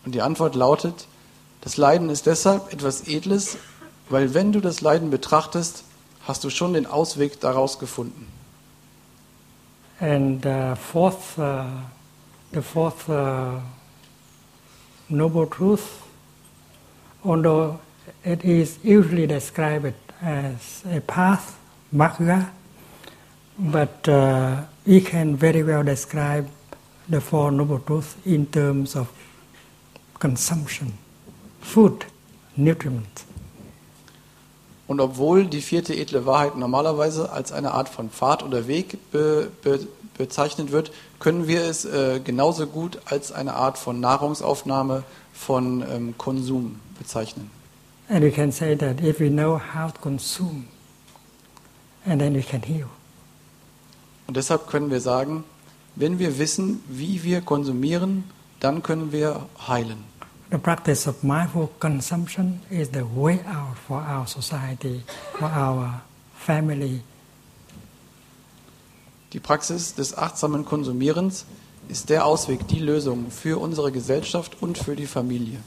Und 0.04 0.14
die 0.14 0.20
Antwort 0.20 0.54
lautet, 0.54 1.06
das 1.62 1.76
Leiden 1.76 2.10
ist 2.10 2.26
deshalb 2.26 2.72
etwas 2.72 3.08
Edles, 3.08 3.56
weil 4.10 4.34
wenn 4.34 4.52
du 4.52 4.60
das 4.60 4.80
Leiden 4.80 5.10
betrachtest, 5.10 5.84
hast 6.26 6.44
du 6.44 6.50
schon 6.50 6.74
den 6.74 6.86
Ausweg 6.86 7.40
daraus 7.40 7.78
gefunden. 7.78 8.26
And 9.98 10.44
uh, 10.44 10.74
fourth, 10.76 11.38
uh, 11.38 11.64
the 12.52 12.60
fourth 12.60 13.08
uh, 13.08 13.60
noble 15.08 15.46
truth, 15.46 16.02
although 17.24 17.80
it 18.24 18.44
is 18.44 18.78
usually 18.82 19.26
described 19.26 19.94
as 20.22 20.82
a 20.90 21.00
path, 21.00 21.58
magga, 21.94 22.50
but 23.58 24.08
uh, 24.08 24.62
we 24.86 25.00
can 25.00 25.36
very 25.36 25.62
well 25.62 25.82
describe 25.82 26.48
the 27.08 27.20
four 27.20 27.50
noble 27.52 27.78
truths 27.78 28.16
in 28.24 28.46
terms 28.46 28.96
of 28.96 29.10
consumption, 30.18 30.92
food, 31.60 32.06
nutriment. 32.56 33.25
Und 34.86 35.00
obwohl 35.00 35.46
die 35.46 35.60
vierte 35.60 35.94
edle 35.94 36.26
Wahrheit 36.26 36.56
normalerweise 36.56 37.30
als 37.30 37.52
eine 37.52 37.72
Art 37.72 37.88
von 37.88 38.10
Pfad 38.10 38.42
oder 38.42 38.68
Weg 38.68 38.98
be, 39.10 39.50
be, 39.62 39.86
bezeichnet 40.16 40.70
wird, 40.70 40.92
können 41.18 41.48
wir 41.48 41.62
es 41.62 41.84
äh, 41.84 42.20
genauso 42.20 42.66
gut 42.66 42.98
als 43.06 43.32
eine 43.32 43.54
Art 43.54 43.78
von 43.78 44.00
Nahrungsaufnahme, 44.00 45.02
von 45.32 45.82
ähm, 45.82 46.14
Konsum 46.16 46.80
bezeichnen. 46.98 47.50
And 48.08 48.22
we 48.22 48.30
can 48.30 48.52
say 48.52 48.76
that 48.76 49.02
if 49.02 49.18
we 49.18 49.28
know 49.28 49.60
how 49.74 49.92
to 49.92 50.00
consume, 50.00 50.66
and 52.04 52.20
then 52.20 52.34
we 52.34 52.42
can 52.42 52.62
heal. 52.62 52.86
Und 54.28 54.36
deshalb 54.36 54.68
können 54.68 54.90
wir 54.90 55.00
sagen, 55.00 55.44
wenn 55.96 56.18
wir 56.18 56.38
wissen, 56.38 56.82
wie 56.88 57.22
wir 57.24 57.40
konsumieren, 57.40 58.24
dann 58.60 58.82
können 58.82 59.12
wir 59.12 59.46
heilen. 59.66 60.04
The 60.48 60.58
practice 60.58 61.08
of 61.08 61.24
mindful 61.24 61.72
consumption 61.80 62.60
is 62.70 62.90
the 62.90 63.04
way 63.04 63.40
out 63.46 63.76
for 63.76 63.98
our 64.00 64.28
society, 64.28 65.02
for 65.32 65.46
our 65.46 66.02
family. 66.36 67.00
Die 69.32 69.40
Praxis 69.40 69.94
des 69.94 70.16
achtsamen 70.16 70.64
Konsumierens 70.64 71.46
ist 71.88 72.10
der 72.10 72.24
Ausweg, 72.24 72.68
die 72.68 72.78
Lösung 72.78 73.32
für 73.32 73.60
unsere 73.60 73.90
Gesellschaft 73.90 74.56
und 74.60 74.78
für 74.78 74.94
die 74.94 75.06
Familie. 75.06 75.58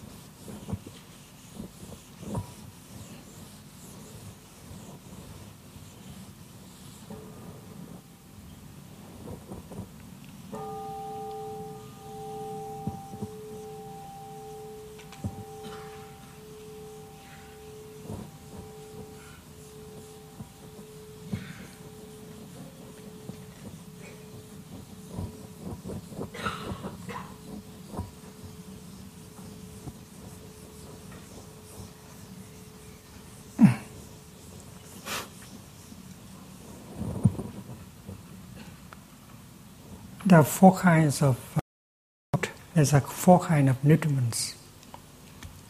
Are 40.40 40.46
four 40.46 40.76
kinds 40.76 41.22
of 41.22 41.36
food. 41.38 42.50
There's 42.74 42.94
like 42.94 43.08
four 43.08 43.40
kind 43.40 43.70
of 43.70 43.76
nutriments. 43.84 44.56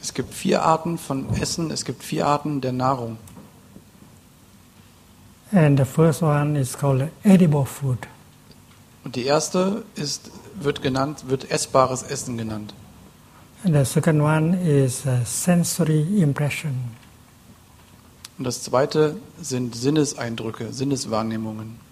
Es 0.01 0.13
gibt 0.13 0.33
vier 0.33 0.61
Arten 0.61 0.97
von 0.97 1.29
Essen, 1.41 1.71
es 1.71 1.83
gibt 1.83 2.03
vier 2.03 2.25
Arten 2.27 2.61
der 2.61 2.71
Nahrung. 2.71 3.17
And 5.51 5.77
the 5.79 5.85
first 5.85 6.21
one 6.21 6.55
is 6.55 6.77
called 6.77 7.09
edible 7.23 7.65
food. 7.65 8.07
Und 9.03 9.15
die 9.15 9.25
erste 9.25 9.83
ist, 9.95 10.31
wird 10.53 10.81
genannt, 10.81 11.25
wird 11.27 11.49
essbares 11.49 12.03
Essen 12.03 12.37
genannt. 12.37 12.73
And 13.63 13.75
the 13.75 13.83
second 13.83 14.21
one 14.21 14.55
is 14.61 15.03
sensory 15.25 16.21
impression. 16.21 16.95
Und 18.37 18.45
das 18.45 18.61
zweite 18.63 19.17
sind 19.41 19.75
Sinneseindrücke, 19.75 20.71
Sinneswahrnehmungen. 20.71 21.88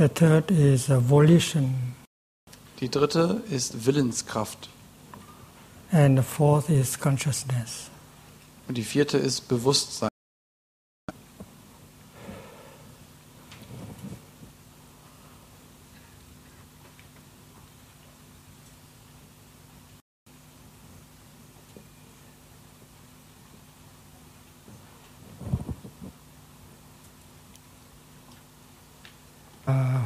The 0.00 0.08
third 0.08 0.50
is 0.50 0.88
uh, 0.88 0.98
volition. 0.98 1.94
Die 2.80 2.88
dritte 2.88 3.42
ist 3.50 3.84
Willenskraft. 3.84 4.70
And 5.92 6.16
the 6.16 6.22
fourth 6.22 6.70
is 6.70 6.98
consciousness. 6.98 7.90
Und 8.66 8.78
die 8.78 8.82
vierte 8.82 9.18
ist 9.18 9.48
Bewusstsein. 9.48 10.09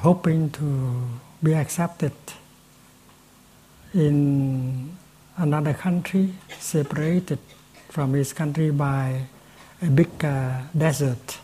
Hoping 0.05 0.53
to 0.53 0.63
be 1.43 1.55
accepted 1.55 2.13
in 3.95 4.97
another 5.37 5.73
country, 5.73 6.35
separated 6.61 7.39
from 7.89 8.15
his 8.15 8.35
country 8.35 8.71
by 8.71 9.27
a 9.83 9.87
big 9.87 10.09
uh, 10.23 10.61
desert. 10.73 11.39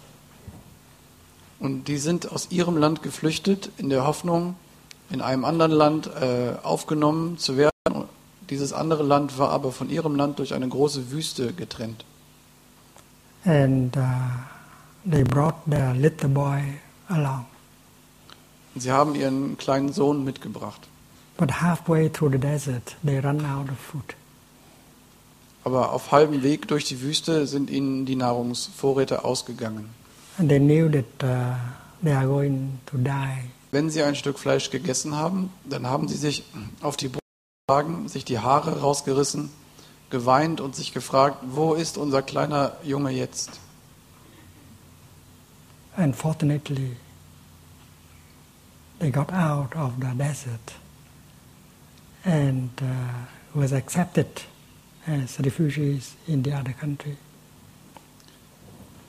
Und 1.58 1.88
die 1.88 1.98
sind 1.98 2.30
aus 2.30 2.50
ihrem 2.50 2.76
Land 2.76 3.02
geflüchtet 3.02 3.70
in 3.76 3.90
der 3.90 4.06
Hoffnung, 4.06 4.56
in 5.11 5.20
einem 5.20 5.44
anderen 5.44 5.72
Land 5.72 6.06
äh, 6.06 6.54
aufgenommen 6.62 7.38
zu 7.38 7.56
werden. 7.56 7.72
Dieses 8.48 8.72
andere 8.72 9.02
Land 9.02 9.38
war 9.38 9.50
aber 9.50 9.70
von 9.70 9.90
ihrem 9.90 10.16
Land 10.16 10.38
durch 10.38 10.54
eine 10.54 10.68
große 10.68 11.11
Wüste 11.11 11.52
getrennt. 11.52 12.04
And 13.44 13.96
uh, 13.96 14.00
they 15.08 15.22
brought 15.22 15.54
their 15.66 15.94
little 15.94 16.28
boy 16.28 16.62
along. 17.08 17.46
Sie 18.76 18.92
haben 18.92 19.14
ihren 19.14 19.56
kleinen 19.58 19.92
Sohn 19.92 20.24
mitgebracht. 20.24 20.88
But 21.36 21.60
halfway 21.60 22.10
through 22.10 22.32
the 22.32 22.38
desert, 22.38 22.96
they 23.04 23.18
run 23.18 23.44
out 23.44 23.70
of 23.70 23.78
food. 23.78 24.14
Aber 25.64 25.92
auf 25.92 26.12
halbem 26.12 26.42
Weg 26.42 26.68
durch 26.68 26.84
die 26.84 27.00
Wüste 27.00 27.46
sind 27.46 27.70
ihnen 27.70 28.06
die 28.06 28.16
Nahrungsvorräte 28.16 29.24
ausgegangen. 29.24 29.90
And 30.38 30.48
they 30.48 30.58
knew 30.58 30.88
that 30.90 31.04
uh, 31.22 31.54
they 32.02 32.12
are 32.12 32.26
going 32.26 32.78
to 32.86 32.96
die. 32.96 33.50
Wenn 33.72 33.90
sie 33.90 34.02
ein 34.02 34.14
Stück 34.14 34.38
Fleisch 34.38 34.70
gegessen 34.70 35.14
haben, 35.16 35.50
dann 35.64 35.86
haben 35.86 36.08
sie 36.08 36.16
sich 36.16 36.44
auf 36.80 36.96
die 36.96 37.08
Brust 37.08 37.20
geschlagen, 37.66 38.08
sich 38.08 38.24
die 38.24 38.38
Haare 38.38 38.80
rausgerissen, 38.80 39.50
geweint 40.10 40.60
und 40.60 40.74
sich 40.74 40.92
gefragt, 40.92 41.36
wo 41.42 41.74
ist 41.74 41.98
unser 41.98 42.22
kleiner 42.22 42.72
Junge 42.82 43.10
jetzt? 43.10 43.60
Unfortunately, 45.96 46.96
they 49.01 49.11
got 49.11 49.32
out 49.32 49.74
of 49.74 49.98
the 49.98 50.14
desert 50.16 50.74
and 52.24 52.70
uh, 52.82 52.86
was 53.55 53.72
accepted 53.72 54.42
as 55.07 55.40
refugees 55.40 56.14
in 56.28 56.42
the 56.42 56.53
other 56.53 56.72
country. 56.72 57.16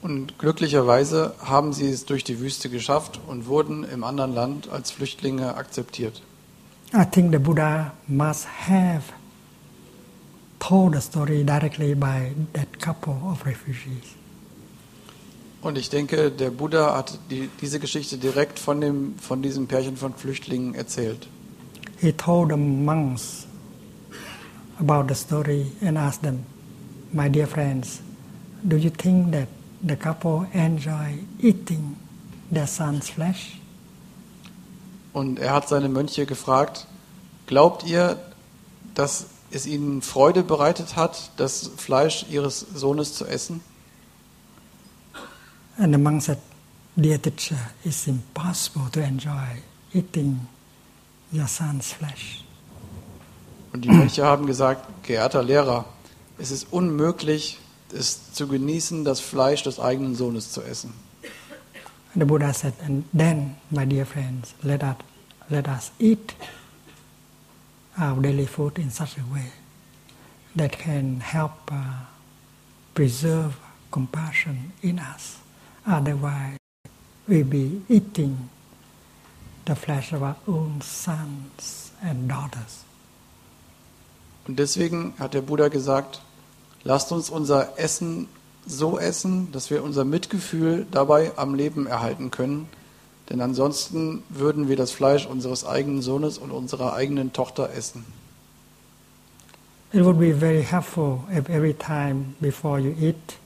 Und 0.02 0.36
glücklicherweise 0.38 1.34
haben 1.44 1.72
sie 1.72 1.88
es 1.88 2.06
durch 2.06 2.24
die 2.24 2.40
Wüste 2.40 2.68
geschafft 2.68 3.20
und 3.28 3.46
wurden 3.46 3.84
im 3.84 4.02
anderen 4.02 4.34
Land 4.34 4.68
als 4.68 4.90
Flüchtlinge 4.90 5.54
akzeptiert. 5.54 6.22
I 6.92 7.04
think 7.04 7.30
the 7.30 7.38
Buddha 7.38 7.92
must 8.08 8.46
have 8.68 9.12
told 10.58 10.94
the 10.94 11.00
story 11.00 11.44
directly 11.44 11.94
by 11.94 12.32
that 12.52 12.80
couple 12.80 13.14
of 13.24 13.46
refugees. 13.46 14.16
Und 15.62 15.78
ich 15.78 15.90
denke, 15.90 16.32
der 16.32 16.50
Buddha 16.50 16.96
hat 16.96 17.18
die, 17.30 17.48
diese 17.60 17.78
Geschichte 17.78 18.18
direkt 18.18 18.58
von, 18.58 18.80
dem, 18.80 19.14
von 19.18 19.42
diesem 19.42 19.68
Pärchen 19.68 19.96
von 19.96 20.12
Flüchtlingen 20.12 20.74
erzählt. 20.74 21.28
He 22.00 22.12
told 22.12 22.50
the 22.50 22.56
monks 22.56 23.46
about 24.80 25.06
the 25.08 25.14
story 25.14 25.70
and 25.80 25.96
asked 25.96 26.22
them, 26.22 26.44
My 27.12 27.28
dear 27.28 27.46
friends, 27.46 28.00
do 28.64 28.76
you 28.76 28.90
think 28.90 29.30
that 29.32 29.46
the 29.86 29.94
couple 29.94 30.48
enjoy 30.52 31.18
eating 31.40 31.96
their 32.52 32.66
son's 32.66 33.08
flesh? 33.08 33.60
Und 35.12 35.38
er 35.38 35.52
hat 35.52 35.68
seine 35.68 35.88
Mönche 35.88 36.26
gefragt, 36.26 36.88
glaubt 37.46 37.84
ihr, 37.84 38.18
dass 38.94 39.26
es 39.52 39.66
ihnen 39.66 40.02
Freude 40.02 40.42
bereitet 40.42 40.96
hat, 40.96 41.30
das 41.36 41.70
Fleisch 41.76 42.26
ihres 42.30 42.66
Sohnes 42.74 43.14
zu 43.14 43.26
essen? 43.26 43.60
And 45.78 45.94
the 45.94 45.98
monk 45.98 46.22
said, 46.22 46.38
Dear 46.98 47.18
teacher, 47.18 47.58
it's 47.84 48.06
impossible 48.06 48.88
to 48.92 49.02
enjoy 49.02 49.62
eating 49.94 50.46
your 51.32 51.48
son's 51.48 51.92
flesh. 51.92 52.44
Und 53.72 53.84
die 53.84 53.88
Mönche 53.88 54.24
haben 54.24 54.46
gesagt, 54.46 54.84
geehrter 55.02 55.42
Lehrer, 55.42 55.86
es 56.38 56.50
ist 56.50 56.66
unmöglich, 56.70 57.58
es 57.90 58.32
zu 58.32 58.46
genießen, 58.46 59.04
das 59.04 59.20
Fleisch 59.20 59.62
des 59.62 59.80
eigenen 59.80 60.14
Sohnes 60.14 60.52
zu 60.52 60.62
essen. 60.62 60.92
And 62.14 62.20
the 62.20 62.26
Buddha 62.26 62.52
said, 62.52 62.74
And 62.84 63.04
then, 63.14 63.56
my 63.70 63.86
dear 63.86 64.04
friends, 64.04 64.54
let 64.62 64.82
us, 64.82 64.96
let 65.48 65.66
us 65.66 65.90
eat 65.98 66.34
our 67.98 68.20
daily 68.20 68.46
food 68.46 68.78
in 68.78 68.90
such 68.90 69.16
a 69.16 69.24
way 69.32 69.52
that 70.54 70.72
can 70.72 71.20
help 71.20 71.72
uh, 71.72 72.04
preserve 72.94 73.56
compassion 73.90 74.72
in 74.82 74.98
us. 74.98 75.41
Otherwise, 75.86 76.58
we'll 77.26 77.44
be 77.44 77.82
eating 77.88 78.48
the 79.66 79.74
flesh 79.74 80.12
of 80.12 80.22
our 80.22 80.36
own 80.46 80.80
sons 80.80 81.92
and 82.02 82.28
daughters. 82.28 82.84
Und 84.46 84.58
deswegen 84.58 85.14
hat 85.18 85.34
der 85.34 85.42
Buddha 85.42 85.68
gesagt, 85.68 86.20
lasst 86.82 87.12
uns 87.12 87.30
unser 87.30 87.78
Essen 87.78 88.28
so 88.66 88.98
essen, 88.98 89.50
dass 89.52 89.70
wir 89.70 89.82
unser 89.82 90.04
Mitgefühl 90.04 90.86
dabei 90.90 91.32
am 91.36 91.54
Leben 91.54 91.86
erhalten 91.86 92.30
können. 92.30 92.68
Denn 93.30 93.40
ansonsten 93.40 94.22
würden 94.28 94.68
wir 94.68 94.76
das 94.76 94.92
Fleisch 94.92 95.26
unseres 95.26 95.64
eigenen 95.64 96.02
Sohnes 96.02 96.38
und 96.38 96.50
unserer 96.50 96.94
eigenen 96.94 97.32
Tochter 97.32 97.70
essen. 97.72 98.04
It 99.92 100.04
would 100.04 100.18
be 100.18 100.32
very 100.32 100.62
helpful 100.62 101.20
if 101.30 101.48
every 101.50 101.74
time 101.74 102.34
before 102.40 102.78
you 102.78 102.94
eat 103.00 103.36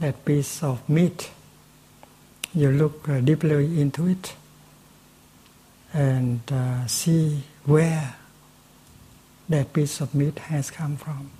that 0.00 0.24
piece 0.24 0.62
of 0.62 0.78
meat, 0.88 1.30
you 2.54 2.70
look 2.70 3.08
uh, 3.08 3.20
deeply 3.20 3.80
into 3.80 4.06
it 4.06 4.34
and 5.92 6.40
uh, 6.50 6.86
see 6.86 7.42
where 7.64 8.14
that 9.48 9.72
piece 9.72 10.00
of 10.00 10.14
meat 10.14 10.38
has 10.38 10.70
come 10.70 10.96
from. 10.96 11.30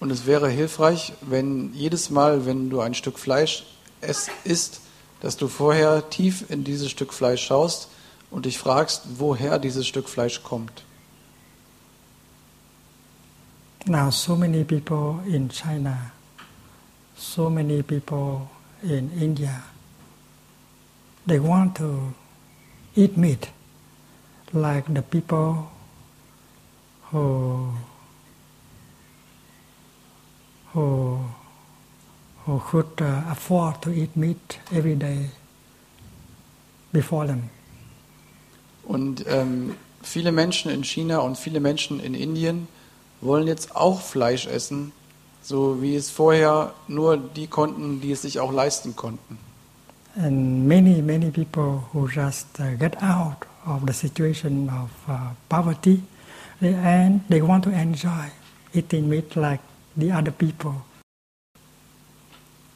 Und 0.00 0.10
es 0.10 0.26
wäre 0.26 0.50
hilfreich, 0.50 1.12
wenn 1.22 1.72
jedes 1.72 2.10
Mal, 2.10 2.44
wenn 2.46 2.68
du 2.68 2.80
ein 2.80 2.94
Stück 2.94 3.18
Fleisch 3.18 3.64
isst, 4.44 4.80
dass 5.20 5.36
du 5.36 5.48
vorher 5.48 6.10
tief 6.10 6.44
in 6.50 6.64
dieses 6.64 6.90
Stück 6.90 7.14
Fleisch 7.14 7.46
schaust 7.46 7.88
und 8.30 8.44
dich 8.44 8.58
fragst, 8.58 9.02
woher 9.18 9.58
dieses 9.58 9.86
Stück 9.86 10.08
Fleisch 10.08 10.42
kommt. 10.42 10.82
Now, 13.86 14.10
so 14.10 14.34
many 14.34 14.64
people 14.64 15.20
in 15.26 15.48
China, 15.50 16.12
so 17.16 17.48
many 17.48 17.82
people 17.82 18.48
in 18.84 19.10
India, 19.20 19.62
they 21.26 21.38
want 21.38 21.76
to 21.76 22.14
eat 22.94 23.16
meat 23.16 23.50
like 24.52 24.92
the 24.92 25.02
people 25.02 25.70
who, 27.10 27.72
who, 30.72 31.18
who 32.44 32.62
could 32.66 33.00
uh, 33.00 33.22
afford 33.30 33.82
to 33.82 33.90
eat 33.90 34.16
meat 34.16 34.60
every 34.72 34.94
day 34.94 35.30
before 36.92 37.26
them. 37.26 37.50
Und 38.84 39.24
ähm, 39.26 39.76
viele 40.02 40.30
Menschen 40.30 40.70
in 40.70 40.84
China 40.84 41.18
und 41.18 41.38
viele 41.38 41.58
Menschen 41.60 42.00
in 42.00 42.14
Indien 42.14 42.68
wollen 43.20 43.46
jetzt 43.46 43.74
auch 43.74 44.00
Fleisch 44.00 44.46
essen, 44.46 44.92
so 45.44 45.82
wie 45.82 45.94
es 45.94 46.10
vorher 46.10 46.72
nur 46.88 47.18
die 47.18 47.46
konnten, 47.46 48.00
die 48.00 48.12
es 48.12 48.22
sich 48.22 48.40
auch 48.40 48.52
leisten 48.52 48.96
konnten. 48.96 49.38
And 50.16 50.66
many, 50.66 51.02
many 51.02 51.30
people 51.30 51.82
who 51.92 52.08
just 52.08 52.46
uh, 52.60 52.76
get 52.78 52.96
out 53.02 53.46
of 53.66 53.82
the 53.86 53.92
situation 53.92 54.70
of 54.70 54.90
uh, 55.08 55.34
poverty, 55.48 56.02
they, 56.60 56.74
and 56.74 57.20
they 57.28 57.42
want 57.42 57.64
to 57.64 57.70
enjoy 57.70 58.30
eating 58.72 59.08
meat 59.08 59.36
like 59.36 59.60
the 59.96 60.12
other 60.12 60.30
people. 60.30 60.82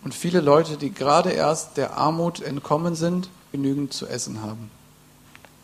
Und 0.04 0.14
viele 0.14 0.40
Leute, 0.40 0.76
die 0.76 0.92
gerade 0.92 1.30
erst 1.30 1.76
der 1.76 1.96
Armut 1.96 2.40
entkommen 2.40 2.94
sind, 2.94 3.30
genügend 3.52 3.92
zu 3.92 4.06
essen 4.06 4.42
haben. 4.42 4.70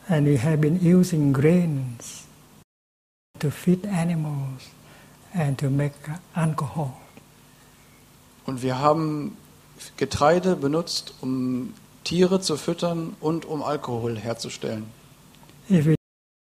And 0.08 0.26
we 0.26 0.38
have 0.38 0.58
been 0.58 0.78
using 0.80 1.32
grains 1.32 2.24
to 3.40 3.50
feed 3.50 3.86
animals 3.86 4.70
and 5.34 5.58
to 5.58 5.68
make 5.70 5.94
alcohol. 6.34 6.92
Und 8.46 8.62
wir 8.62 8.78
haben 8.78 9.36
Getreide 9.96 10.56
benutzt, 10.56 11.14
um 11.20 11.74
Tiere 12.04 12.40
zu 12.40 12.56
füttern 12.56 13.16
und 13.20 13.44
um 13.44 13.62
Alkohol 13.62 14.18
herzustellen. 14.18 14.84
If 15.70 15.86
we 15.86 15.94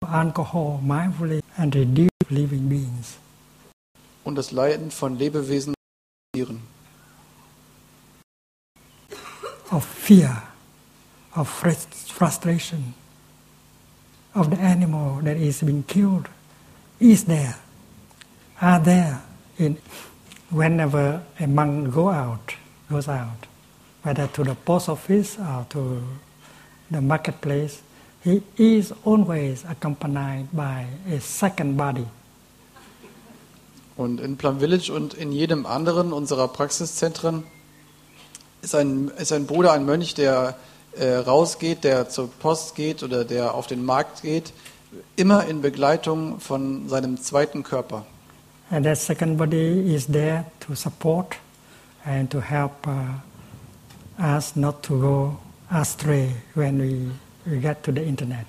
alcohol 0.07 0.79
mindfully 0.83 1.41
and 1.57 1.75
reduce 1.75 2.09
living 2.29 2.69
beings, 2.69 3.17
Und 4.25 4.35
das 4.37 4.51
Leiden 4.53 4.91
von 4.91 5.17
Lebewesen 5.17 5.75
Tieren. 6.35 6.61
of 9.71 9.85
fear, 9.85 10.43
of 11.35 11.49
frus- 11.49 11.87
frustration 12.13 12.95
of 14.35 14.51
the 14.51 14.57
animal 14.57 15.21
that 15.23 15.37
is 15.37 15.61
being 15.63 15.83
killed 15.85 16.29
is 17.01 17.25
there, 17.25 17.57
are 18.61 18.81
there 18.81 19.21
in 19.59 19.77
whenever 20.51 21.23
a 21.39 21.47
monk 21.47 21.93
go 21.93 22.09
out, 22.09 22.55
goes 22.91 23.09
out, 23.09 23.47
whether 24.03 24.27
to 24.29 24.45
the 24.45 24.55
post 24.55 24.89
office 24.89 25.39
or 25.39 25.67
to 25.71 26.03
the 26.91 27.01
marketplace, 27.01 27.83
he 28.25 28.43
is 28.57 28.93
always 29.05 29.65
accompanied 29.65 30.49
by 30.53 30.87
a 31.11 31.21
second 31.21 31.77
body. 31.77 32.07
Und 33.97 34.21
in 34.21 34.37
Plum 34.37 34.61
Village 34.61 34.91
und 34.93 35.15
in 35.15 35.33
jedem 35.33 35.67
anderen 35.67 36.13
unserer 36.13 36.47
Praxiszentren 36.49 37.45
ist 38.63 38.75
ein, 38.75 39.09
ist 39.19 39.33
ein 39.33 39.47
Bruder, 39.47 39.73
ein 39.73 39.85
Mönch, 39.85 40.15
der 40.15 40.57
äh, 40.93 41.15
rausgeht, 41.15 41.85
der 41.85 42.09
zur 42.09 42.29
Post 42.31 42.77
geht 42.77 43.03
oder 43.03 43.25
der 43.25 43.55
auf 43.55 43.67
den 43.67 43.85
Markt 43.85 44.23
geht, 44.23 44.53
immer 45.17 45.47
in 45.47 45.63
Begleitung 45.63 46.39
von 46.41 46.89
seinem 46.89 47.21
zweiten 47.21 47.65
Körper. 47.65 48.07
And 48.71 48.85
that 48.85 48.99
second 48.99 49.39
body 49.39 49.95
is 49.95 50.07
there 50.07 50.45
to 50.61 50.75
support 50.77 51.37
and 52.05 52.31
to 52.31 52.41
help 52.41 52.87
uh, 52.87 53.15
us 54.19 54.57
not 54.57 54.83
to 54.85 55.01
go 55.01 55.39
astray 55.71 56.35
when 56.55 56.79
we, 56.79 57.11
we 57.51 57.61
get 57.61 57.83
to 57.85 57.93
the 57.93 58.03
internet. 58.03 58.47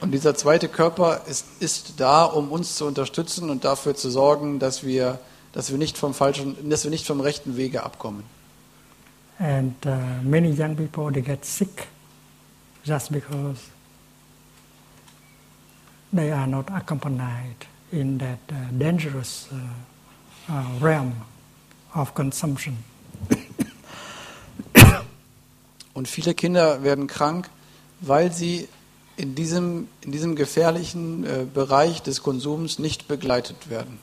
Und 0.00 0.10
dieser 0.10 0.34
zweite 0.34 0.68
Körper 0.68 1.20
ist, 1.28 1.46
ist 1.60 2.00
da, 2.00 2.24
um 2.24 2.50
uns 2.50 2.74
zu 2.74 2.86
unterstützen 2.86 3.50
und 3.50 3.64
dafür 3.64 3.94
zu 3.94 4.10
sorgen, 4.10 4.58
dass 4.58 4.82
wir, 4.82 5.20
dass 5.52 5.70
wir, 5.70 5.78
nicht, 5.78 5.96
vom 5.96 6.12
falschen, 6.12 6.68
dass 6.68 6.82
wir 6.82 6.90
nicht 6.90 7.06
vom 7.06 7.20
rechten 7.20 7.56
Wege 7.56 7.84
abkommen. 7.84 8.24
And 9.38 9.74
uh, 9.86 9.90
many 10.24 10.50
young 10.50 10.76
people 10.76 11.10
they 11.12 11.22
get 11.22 11.44
sick 11.44 11.86
just 12.84 13.12
because 13.12 13.60
they 16.12 16.32
are 16.32 16.48
not 16.48 16.68
accompanied 16.70 17.66
in 17.92 18.18
that 18.18 18.38
uh, 18.50 18.54
dangerous 18.76 19.48
uh, 19.52 20.52
uh, 20.52 20.64
realm 20.80 21.12
of 21.94 22.14
consumption. 22.14 22.78
Und 25.94 26.08
viele 26.08 26.34
Kinder 26.34 26.82
werden 26.82 27.06
krank, 27.06 27.50
weil 28.00 28.32
sie 28.32 28.68
in 29.16 29.34
diesem, 29.34 29.88
in 30.00 30.10
diesem 30.10 30.36
gefährlichen 30.36 31.24
äh, 31.24 31.44
Bereich 31.52 32.02
des 32.02 32.22
Konsums 32.22 32.78
nicht 32.78 33.08
begleitet 33.08 33.68
werden. 33.68 33.98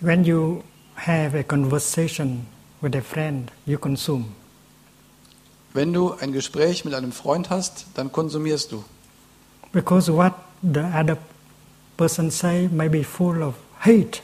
When 0.00 0.24
you 0.24 0.62
have 0.94 1.36
a 1.36 1.42
conversation 1.42 2.46
with 2.80 2.94
a 2.94 3.02
friend, 3.02 3.50
you 3.66 3.76
consume. 3.76 4.26
Wenn 5.74 5.92
du 5.92 6.12
ein 6.12 6.32
Gespräch 6.32 6.84
mit 6.84 6.94
einem 6.94 7.12
Freund 7.12 7.50
hast, 7.50 7.86
dann 7.94 8.12
konsumierst 8.12 8.70
du. 8.72 8.84
Because 9.72 10.12
what 10.12 10.32
the 10.62 10.80
other 10.80 11.18
person 11.98 12.30
say 12.30 12.68
may 12.68 12.88
be 12.88 13.02
full 13.02 13.42
of 13.42 13.54
hate, 13.80 14.22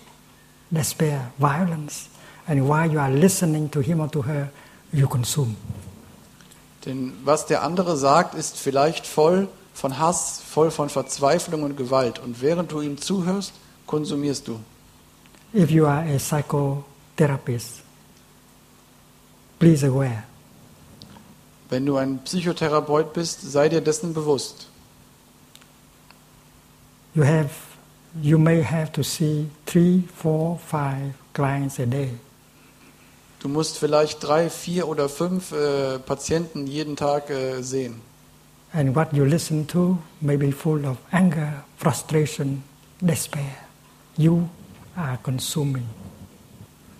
despair, 0.72 1.32
violence, 1.38 2.08
and 2.48 2.66
while 2.66 2.90
you 2.90 2.98
are 2.98 3.10
listening 3.10 3.68
to 3.68 3.80
him 3.80 4.00
or 4.00 4.08
to 4.08 4.22
her, 4.22 4.50
you 4.92 5.06
consume. 5.06 5.56
Denn 6.86 7.12
was 7.24 7.46
der 7.46 7.62
andere 7.62 7.96
sagt, 7.96 8.34
ist 8.34 8.56
vielleicht 8.56 9.06
voll 9.06 9.48
von 9.74 9.98
Hass, 9.98 10.40
voll 10.40 10.70
von 10.70 10.88
Verzweiflung 10.88 11.62
und 11.62 11.76
Gewalt. 11.76 12.18
Und 12.18 12.40
während 12.40 12.72
du 12.72 12.80
ihm 12.80 12.98
zuhörst, 12.98 13.52
konsumierst 13.86 14.46
du. 14.48 14.60
If 15.52 15.70
you 15.70 15.86
are 15.86 16.02
a 16.02 16.18
psychotherapist, 16.18 17.82
please 19.58 19.86
aware. 19.86 20.24
Wenn 21.70 21.86
du 21.86 21.96
ein 21.96 22.18
Psychotherapeut 22.22 23.12
bist, 23.12 23.40
sei 23.40 23.68
dir 23.68 23.80
dessen 23.80 24.12
bewusst. 24.14 24.68
You 27.14 27.24
have, 27.24 27.50
you 28.22 28.38
may 28.38 28.62
have 28.62 28.92
to 28.92 29.02
see 29.02 29.48
three, 29.66 30.02
four, 30.14 30.58
five 30.58 31.14
clients 31.32 31.78
a 31.78 31.86
day. 31.86 32.10
Du 33.40 33.48
musst 33.48 33.78
vielleicht 33.78 34.22
drei, 34.22 34.48
vier 34.48 34.88
oder 34.88 35.08
fünf 35.08 35.52
äh, 35.52 35.98
Patienten 35.98 36.66
jeden 36.66 36.96
Tag 36.96 37.28
äh, 37.28 37.60
sehen. 37.62 38.00
And 38.72 38.96
what 38.96 39.12
you 39.12 39.24
listen 39.24 39.66
to 39.68 39.98
may 40.20 40.36
be 40.36 40.50
full 40.50 40.84
of 40.86 40.96
anger, 41.12 41.64
frustration, 41.76 42.64
despair. 43.00 43.56
You 44.16 44.48
are 44.96 45.18
consuming. 45.22 45.86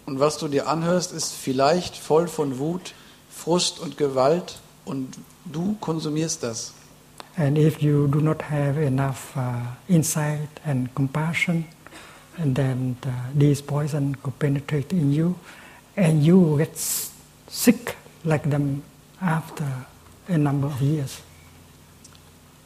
Und 0.07 0.21
was 0.21 0.37
du 0.39 0.49
dir 0.49 0.69
anhörst, 0.69 1.13
ist 1.13 1.33
vielleicht 1.33 1.97
voll 1.97 2.29
von 2.29 2.59
Wut, 2.59 2.93
Frust 3.31 3.81
und 3.81 3.97
Gewalt 3.97 4.59
und 4.85 5.17
du 5.47 5.77
konsumierst 5.81 6.43
das. 6.43 6.75
And 7.37 7.59
if 7.59 7.83
you 7.83 8.07
do 8.09 8.21
not 8.21 8.43
have 8.43 8.79
enough 8.79 9.37
uh, 9.37 9.61
insight 9.89 10.49
and 10.65 10.95
compassion, 10.95 11.67
and 12.39 12.55
then 12.55 12.97
uh, 13.05 13.11
these 13.35 13.61
poison 13.61 14.15
could 14.23 14.39
penetrate 14.39 14.93
in 14.93 15.13
you, 15.13 15.35
and 15.97 16.23
you 16.23 16.57
get 16.59 16.77
sick 17.49 17.97
like 18.25 18.49
them 18.49 18.85
after 19.21 19.67
a 20.29 20.39
number 20.39 20.69
of 20.69 20.81
years. 20.81 21.23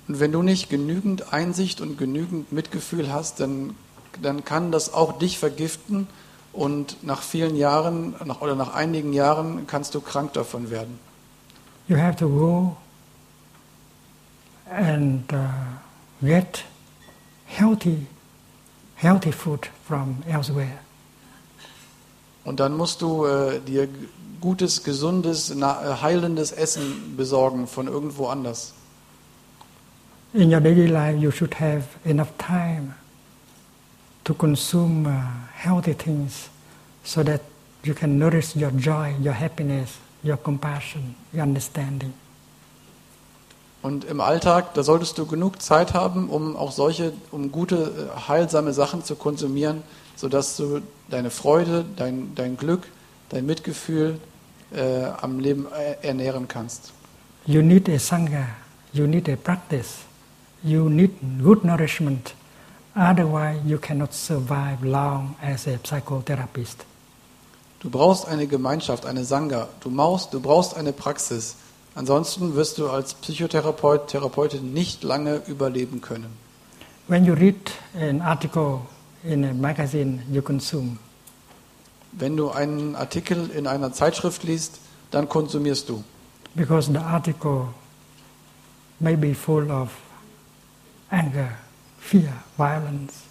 Und 0.06 0.20
wenn 0.20 0.32
du 0.32 0.42
nicht 0.42 0.70
genügend 0.70 1.32
Einsicht 1.32 1.80
und 1.80 1.98
genügend 1.98 2.50
Mitgefühl 2.52 3.12
hast, 3.12 3.40
dann, 3.40 3.74
dann 4.22 4.44
kann 4.44 4.72
das 4.72 4.92
auch 4.92 5.18
dich 5.18 5.38
vergiften 5.38 6.08
und 6.52 7.02
nach 7.04 7.22
vielen 7.22 7.56
Jahren 7.56 8.14
nach, 8.24 8.40
oder 8.40 8.54
nach 8.54 8.74
einigen 8.74 9.12
Jahren 9.12 9.66
kannst 9.66 9.94
du 9.94 10.00
krank 10.00 10.32
davon 10.32 10.70
werden. 10.70 10.98
You 11.88 11.96
have 11.96 12.16
to 12.16 12.28
go 12.28 12.76
and 14.70 15.32
uh, 15.32 15.48
get 16.22 16.64
healthy, 17.46 18.06
healthy 18.96 19.32
food 19.32 19.68
from 19.84 20.22
elsewhere. 20.28 20.80
Und 22.44 22.60
dann 22.60 22.76
musst 22.76 23.02
du 23.02 23.26
äh, 23.26 23.60
dir 23.60 23.88
gutes, 24.40 24.82
gesundes, 24.82 25.54
na, 25.54 25.82
äh, 25.82 26.02
heilendes 26.02 26.52
Essen 26.52 27.16
besorgen 27.16 27.66
von 27.66 27.88
irgendwo 27.88 28.28
anders. 28.28 28.72
In 30.32 30.52
your 30.52 30.60
daily 30.60 30.86
life, 30.86 31.18
you 31.18 31.30
should 31.30 31.54
have 31.54 31.84
enough 32.04 32.30
time 32.38 32.94
to 34.24 34.34
consume 34.34 35.06
uh, 35.06 35.22
healthy 35.54 35.94
things 35.94 36.50
so 37.02 37.22
that 37.22 37.40
you 37.82 37.94
can 37.94 38.18
nourish 38.18 38.54
your 38.54 38.70
joy, 38.72 39.14
your 39.20 39.32
happiness, 39.32 39.98
your 40.22 40.36
compassion, 40.36 41.14
your 41.32 41.42
understanding. 41.42 42.12
Und 43.80 44.04
im 44.04 44.20
Alltag, 44.20 44.74
da 44.74 44.82
solltest 44.82 45.18
du 45.18 45.26
genug 45.26 45.62
Zeit 45.62 45.94
haben, 45.94 46.28
um 46.28 46.56
auch 46.56 46.72
solche, 46.72 47.12
um 47.30 47.52
gute, 47.52 48.10
äh, 48.16 48.28
heilsame 48.28 48.72
Sachen 48.72 49.04
zu 49.04 49.14
konsumieren, 49.14 49.82
sodass 50.16 50.56
du 50.56 50.80
deine 51.08 51.30
Freude, 51.30 51.84
dein, 51.96 52.34
dein 52.34 52.56
Glück, 52.56 52.88
dein 53.28 53.46
Mitgefühl 53.46 54.18
äh, 54.74 55.04
am 55.20 55.38
Leben 55.38 55.66
äh, 55.72 56.06
ernähren 56.06 56.48
kannst. 56.48 56.92
You 57.46 57.62
need 57.62 57.88
a 57.88 57.98
sangha, 57.98 58.46
you 58.92 59.06
need 59.06 59.28
a 59.28 59.36
practice, 59.36 59.98
you 60.62 60.88
need 60.88 61.12
good 61.42 61.64
nourishment. 61.64 62.34
Otherwise, 62.96 63.60
you 63.64 63.78
cannot 63.78 64.12
survive 64.12 64.82
long 64.82 65.36
as 65.40 65.68
a 65.68 65.78
psychotherapist. 65.78 66.84
Du 67.80 67.90
brauchst 67.90 68.26
eine 68.26 68.48
Gemeinschaft, 68.48 69.06
eine 69.06 69.24
Sangha. 69.24 69.68
Du 69.80 69.90
brauchst, 69.94 70.34
du 70.34 70.40
brauchst 70.40 70.76
eine 70.76 70.92
Praxis. 70.92 71.54
Ansonsten 71.98 72.54
wirst 72.54 72.78
du 72.78 72.88
als 72.88 73.14
Psychotherapeut, 73.14 74.06
Therapeutin 74.06 74.72
nicht 74.72 75.02
lange 75.02 75.42
überleben 75.48 76.00
können. 76.00 76.30
When 77.08 77.24
you 77.24 77.34
read 77.34 77.56
an 78.00 78.20
article 78.20 78.82
in 79.24 79.44
a 79.44 79.52
magazine 79.52 80.22
you 80.30 80.40
consume, 80.40 80.98
Wenn 82.12 82.36
du 82.36 82.50
einen 82.50 82.94
Artikel 82.94 83.50
in 83.50 83.66
einer 83.66 83.92
Zeitschrift 83.92 84.44
liest, 84.44 84.78
dann 85.10 85.28
konsumierst 85.28 85.88
du. 85.88 86.04
because 86.54 86.88
the 86.92 86.98
article 86.98 87.66
may 89.00 89.16
be 89.16 89.34
full 89.34 89.68
of 89.70 89.90
anger, 91.10 91.50
fear, 91.98 92.32
violence. 92.56 93.24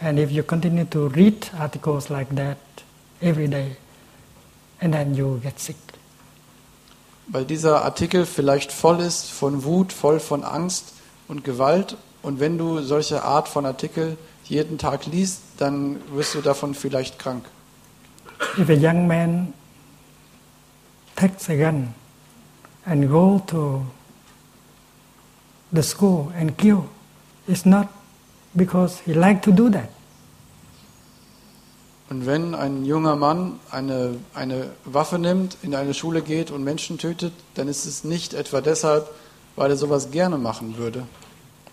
And 0.00 0.18
if 0.20 0.30
you 0.30 0.44
continue 0.44 0.84
to 0.86 1.08
read 1.08 1.50
articles 1.58 2.08
like 2.08 2.32
that 2.36 2.58
every 3.20 3.48
day, 3.48 3.76
and 4.80 4.94
then 4.94 5.14
you 5.16 5.40
get 5.42 5.58
sick. 5.58 5.76
Weil 7.32 7.46
dieser 7.46 7.82
Artikel 7.82 8.26
vielleicht 8.26 8.72
voll 8.72 9.00
ist 9.00 9.30
von 9.30 9.64
Wut, 9.64 9.92
voll 9.92 10.20
von 10.20 10.44
Angst 10.44 10.92
und 11.28 11.44
Gewalt. 11.44 11.96
Und 12.20 12.40
wenn 12.40 12.58
du 12.58 12.82
solche 12.82 13.24
Art 13.24 13.48
von 13.48 13.64
Artikel 13.64 14.18
jeden 14.44 14.76
Tag 14.76 15.06
liest, 15.06 15.40
dann 15.56 15.96
wirst 16.14 16.34
du 16.34 16.42
davon 16.42 16.74
vielleicht 16.74 17.18
krank. 17.18 17.46
If 18.58 18.68
a 18.68 18.74
young 18.74 19.06
man 19.06 19.54
takes 21.16 21.48
a 21.48 21.56
gun 21.56 21.94
and 22.84 23.08
go 23.08 23.40
to 23.46 23.86
the 25.72 25.82
school 25.82 26.30
and 26.38 26.56
kill, 26.58 26.84
it's 27.48 27.64
not 27.64 27.88
because 28.54 29.00
he 29.06 29.14
like 29.14 29.40
to 29.42 29.52
do 29.52 29.70
that. 29.70 29.88
Und 32.12 32.26
wenn 32.26 32.54
ein 32.54 32.84
junger 32.84 33.16
Mann 33.16 33.58
eine, 33.70 34.18
eine 34.34 34.72
Waffe 34.84 35.18
nimmt, 35.18 35.56
in 35.62 35.74
eine 35.74 35.94
Schule 35.94 36.20
geht 36.20 36.50
und 36.50 36.62
Menschen 36.62 36.98
tötet, 36.98 37.32
dann 37.54 37.68
ist 37.68 37.86
es 37.86 38.04
nicht 38.04 38.34
etwa 38.34 38.60
deshalb, 38.60 39.08
weil 39.56 39.70
er 39.70 39.78
sowas 39.78 40.10
gerne 40.10 40.36
machen 40.36 40.76
würde. 40.76 41.06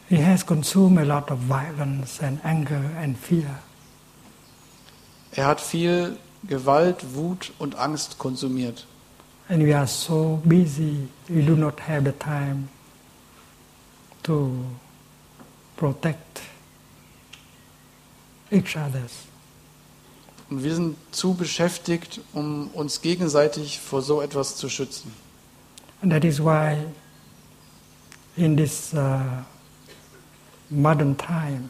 He 0.07 0.23
has 0.23 0.45
consumed 0.45 0.97
a 0.97 1.03
lot 1.03 1.29
of 1.29 1.39
violence 1.49 2.23
and 2.23 2.39
anger 2.45 2.79
and 3.03 3.17
fear. 3.17 3.59
Er 5.33 5.47
hat 5.47 5.59
viel 5.59 6.15
Gewalt, 6.43 7.15
Wut 7.15 7.51
und 7.59 7.75
Angst 7.75 8.17
konsumiert. 8.17 8.87
And 9.49 9.61
we 9.61 9.75
are 9.75 9.87
so 9.87 10.39
busy, 10.45 11.09
we 11.27 11.41
do 11.41 11.57
not 11.57 11.81
have 11.85 12.05
the 12.05 12.13
time 12.13 12.69
to 14.23 14.53
protect 15.75 16.39
each 18.49 18.77
others. 18.77 19.28
Und 20.49 20.63
wir 20.63 20.73
sind 20.73 20.97
zu 21.11 21.33
beschäftigt, 21.35 22.21
um 22.33 22.69
uns 22.73 23.01
gegenseitig 23.01 23.79
vor 23.79 24.01
so 24.01 24.21
etwas 24.21 24.55
zu 24.55 24.67
schützen. 24.69 25.13
And 26.01 26.11
that 26.11 26.23
is 26.23 26.39
why 26.39 26.77
in 28.35 28.55
this 28.57 28.93
uh, 28.93 29.19
modern 30.69 31.15
time 31.17 31.69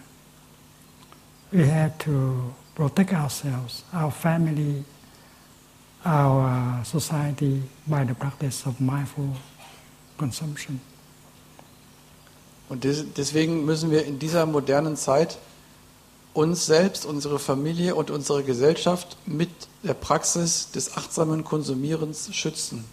we 1.52 1.66
have 1.66 1.98
to 2.00 2.54
protect 2.76 3.12
ourselves, 3.14 3.84
our 3.94 4.12
family, 4.12 4.86
our 6.06 6.82
society 6.86 7.64
by 7.88 8.06
the 8.08 8.14
practice 8.14 8.66
of 8.66 8.80
mindful 8.80 9.36
consumption. 10.18 10.80
Und 12.70 12.84
des- 12.84 13.04
deswegen 13.18 13.66
müssen 13.66 13.90
wir 13.92 14.06
in 14.06 14.20
dieser 14.20 14.46
modernen 14.46 14.96
Zeit 14.96 15.38
uns 16.40 16.66
selbst, 16.66 17.06
unsere 17.06 17.38
Familie 17.38 17.96
und 17.96 18.10
unsere 18.10 18.44
Gesellschaft 18.44 19.18
mit 19.26 19.50
der 19.84 19.94
Praxis 19.94 20.72
des 20.72 20.96
achtsamen 20.96 21.44
Konsumierens 21.44 22.34
schützen. 22.34 22.86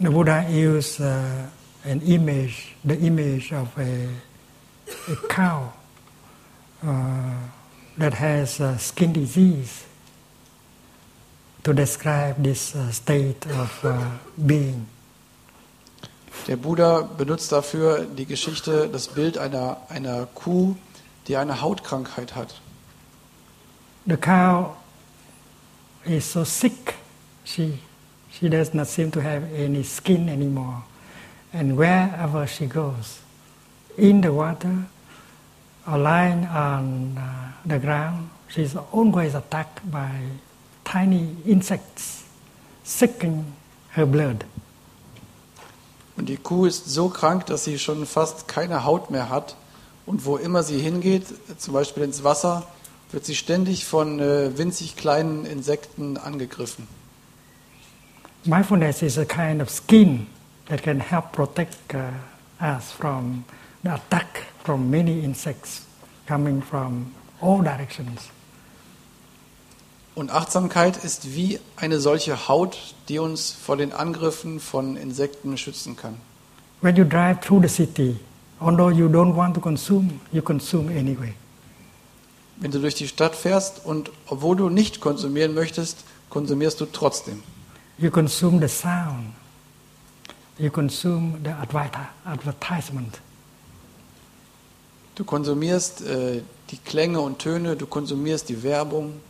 The 0.00 0.08
Buddha 0.08 0.44
used 0.48 1.00
uh, 1.00 1.04
an 1.84 2.00
image, 2.02 2.74
the 2.84 2.94
image 2.94 3.52
of 3.52 3.68
a, 3.78 4.08
a 5.10 5.16
cow 5.28 5.72
uh, 6.82 6.88
that 7.98 8.14
has 8.14 8.60
uh, 8.60 8.76
skin 8.78 9.12
disease 9.12 9.84
to 11.64 11.72
describe 11.72 12.42
this 12.42 12.74
uh, 12.74 12.90
state 12.92 13.46
of 13.46 13.84
uh, 13.84 13.98
being. 14.36 14.86
Der 16.46 16.56
Buddha 16.56 17.02
benutzt 17.02 17.52
dafür 17.52 18.06
die 18.16 18.24
Geschichte, 18.24 18.88
das 18.90 19.08
Bild 19.08 19.36
einer, 19.36 19.78
einer 19.88 20.26
Kuh, 20.34 20.76
die 21.28 21.36
eine 21.36 21.60
Hautkrankheit 21.60 22.34
hat. 22.34 22.54
The 24.06 24.16
cow 24.16 24.74
is 26.04 26.32
so 26.32 26.44
sick, 26.44 26.94
she, 27.44 27.78
she 28.30 28.48
does 28.48 28.72
not 28.72 28.86
seem 28.86 29.10
to 29.12 29.20
have 29.20 29.44
any 29.54 29.82
skin 29.84 30.28
anymore. 30.28 30.82
And 31.52 31.76
wherever 31.76 32.46
she 32.46 32.66
goes, 32.66 33.20
in 33.96 34.22
the 34.22 34.32
water 34.32 34.86
or 35.86 35.98
lying 35.98 36.46
on 36.46 37.18
uh, 37.18 37.52
the 37.66 37.78
ground, 37.78 38.30
she's 38.48 38.76
always 38.92 39.34
attacked 39.34 39.90
by 39.90 40.10
tiny 40.84 41.36
insects, 41.44 42.24
sucking 42.84 43.44
her 43.90 44.06
blood. 44.06 44.44
Und 46.16 46.28
die 46.28 46.36
Kuh 46.36 46.66
ist 46.66 46.86
so 46.88 47.08
krank, 47.08 47.46
dass 47.46 47.64
sie 47.64 47.78
schon 47.78 48.04
fast 48.04 48.48
keine 48.48 48.84
Haut 48.84 49.10
mehr 49.10 49.28
hat. 49.28 49.54
Und 50.08 50.24
wo 50.24 50.38
immer 50.38 50.62
sie 50.62 50.78
hingeht, 50.78 51.26
zum 51.58 51.74
Beispiel 51.74 52.02
ins 52.02 52.24
Wasser, 52.24 52.66
wird 53.12 53.26
sie 53.26 53.34
ständig 53.34 53.84
von 53.84 54.18
äh, 54.20 54.56
winzig 54.56 54.96
kleinen 54.96 55.44
Insekten 55.44 56.16
angegriffen. 56.16 56.88
Mindfulness 58.46 59.02
is 59.02 59.18
a 59.18 59.26
kind 59.26 59.60
of 59.60 59.68
skin 59.68 60.26
that 60.70 60.82
can 60.82 60.98
help 60.98 61.32
protect 61.32 61.76
uh, 61.92 61.98
us 62.64 62.90
from 62.90 63.44
the 63.82 63.90
attack 63.90 64.46
from 64.64 64.88
many 64.88 65.20
insects 65.22 65.82
coming 66.26 66.62
from 66.62 67.12
all 67.42 67.62
directions. 67.62 68.30
Und 70.14 70.30
Achtsamkeit 70.30 71.04
ist 71.04 71.34
wie 71.34 71.60
eine 71.76 72.00
solche 72.00 72.48
Haut, 72.48 72.94
die 73.10 73.18
uns 73.18 73.52
vor 73.52 73.76
den 73.76 73.92
Angriffen 73.92 74.58
von 74.58 74.96
Insekten 74.96 75.58
schützen 75.58 75.96
kann. 75.96 76.16
When 76.80 76.96
you 76.96 77.04
drive 77.04 77.40
through 77.40 77.60
the 77.60 77.68
city, 77.68 78.16
although 78.60 78.90
you 78.90 79.08
don't 79.08 79.34
want 79.34 79.54
to 79.54 79.60
consume, 79.60 80.20
you 80.32 80.42
consume 80.42 80.90
anyway. 80.90 81.34
Wenn 82.56 82.70
du 82.72 82.80
durch 82.80 82.94
die 82.96 83.06
Stadt 83.06 83.36
fährst 83.36 83.84
und 83.84 84.10
obwohl 84.26 84.56
du 84.56 84.68
nicht 84.68 85.00
konsumieren 85.00 85.54
möchtest, 85.54 86.04
konsumierst 86.28 86.80
du 86.80 86.86
trotzdem. 86.86 87.42
You 87.98 88.10
consume 88.10 88.60
the 88.60 88.68
sound. 88.68 89.32
You 90.58 90.70
consume 90.70 91.38
the 91.44 91.50
adverti- 91.50 92.08
advertisement. 92.24 93.20
Du 95.14 95.24
konsumierst 95.24 96.02
äh, 96.02 96.42
die 96.70 96.78
Klänge 96.78 97.20
und 97.20 97.38
Töne, 97.38 97.76
du 97.76 97.86
konsumierst 97.86 98.48
die 98.48 98.62
Werbung. 98.62 99.20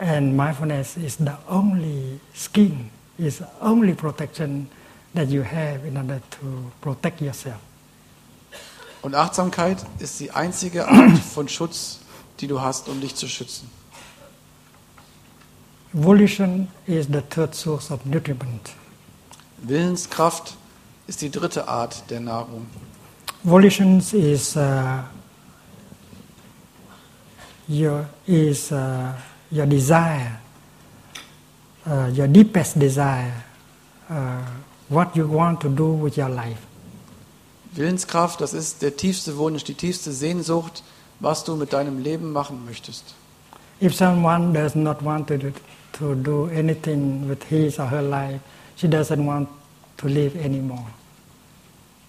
And 0.00 0.34
mindfulness 0.36 0.96
is 0.96 1.16
the 1.18 1.32
only 1.50 2.20
skin, 2.34 2.90
is 3.18 3.38
the 3.38 3.46
only 3.60 3.94
protection 3.94 4.68
that 5.14 5.28
you 5.28 5.42
have 5.42 5.86
in 5.86 5.96
order 5.96 6.20
to 6.30 6.70
protect 6.80 7.20
yourself. 7.20 7.58
Und 9.02 9.14
Achtsamkeit 9.14 9.84
ist 9.98 10.18
die 10.20 10.30
einzige 10.32 10.88
Art 10.88 11.18
von 11.18 11.48
Schutz, 11.48 12.00
die 12.40 12.46
du 12.46 12.60
hast, 12.60 12.88
um 12.88 13.00
dich 13.00 13.14
zu 13.14 13.28
schützen. 13.28 13.70
Volition 15.92 16.68
is 16.86 17.06
the 17.06 17.22
third 17.22 17.54
source 17.54 17.90
of 17.90 18.04
nutriment. 18.04 18.74
Willenskraft 19.62 20.56
ist 21.06 21.22
die 21.22 21.30
dritte 21.30 21.66
Art 21.66 22.04
der 22.10 22.20
Nahrung. 22.20 22.66
Volition 23.42 23.98
is 24.12 24.56
uh, 24.56 25.02
your 27.68 28.06
is 28.26 28.70
uh, 28.70 29.12
your 29.50 29.66
desire, 29.66 30.40
uh, 31.86 32.10
your 32.14 32.28
deepest 32.28 32.78
desire, 32.78 33.32
uh, 34.10 34.42
what 34.88 35.16
you 35.16 35.26
want 35.26 35.60
to 35.60 35.68
do 35.68 35.92
with 35.92 36.18
your 36.18 36.28
life. 36.28 36.67
Willenskraft, 37.78 38.40
das 38.40 38.52
ist 38.52 38.82
der 38.82 38.96
tiefste 38.96 39.36
Wunsch, 39.38 39.64
die 39.64 39.74
tiefste 39.74 40.12
Sehnsucht, 40.12 40.82
was 41.20 41.44
du 41.44 41.56
mit 41.56 41.72
deinem 41.72 41.98
Leben 42.02 42.32
machen 42.32 42.64
möchtest. 42.66 43.14
If 43.80 43.94
someone 43.94 44.52
does 44.52 44.74
not 44.74 45.04
want 45.04 45.28
to 45.28 45.38
do, 45.38 45.52
to 45.92 46.14
do 46.14 46.50
anything 46.56 47.28
with 47.28 47.38
his 47.48 47.78
or 47.78 47.90
her 47.90 48.02
life, 48.02 48.40
she 48.76 48.88
doesn't 48.88 49.24
want 49.24 49.48
to 49.96 50.08
live 50.08 50.34
anymore. 50.36 50.86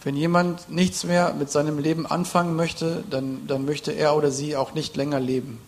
Wenn 0.04 0.16
jemand 0.16 0.70
nichts 0.70 1.04
mehr 1.04 1.34
mit 1.34 1.52
seinem 1.52 1.78
Leben 1.78 2.06
anfangen 2.06 2.56
möchte, 2.56 3.04
dann, 3.10 3.46
dann 3.48 3.66
möchte 3.66 3.92
er 3.92 4.16
oder 4.16 4.32
sie 4.32 4.56
auch 4.56 4.74
nicht 4.74 4.96
länger 4.96 5.20
leben. 5.20 5.60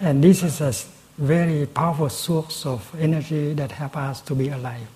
And 0.00 0.22
this 0.22 0.42
is 0.42 0.60
a 0.62 0.70
very 1.16 1.66
powerful 1.66 2.08
source 2.08 2.64
of 2.64 2.80
energy 2.98 3.54
that 3.56 3.72
helps 3.72 3.96
us 3.96 4.24
to 4.24 4.34
be 4.34 4.52
alive. 4.52 4.86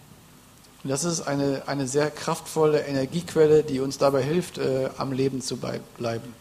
Und 0.85 0.91
das 0.91 1.05
ist 1.05 1.23
eine, 1.23 1.63
eine 1.67 1.87
sehr 1.87 2.11
kraftvolle 2.11 2.81
Energiequelle, 2.81 3.63
die 3.63 3.79
uns 3.79 3.99
dabei 3.99 4.23
hilft, 4.23 4.59
äh, 4.59 4.89
am 4.99 5.13
Leben 5.13 5.41
zu 5.41 5.57
bleiben. 5.57 6.35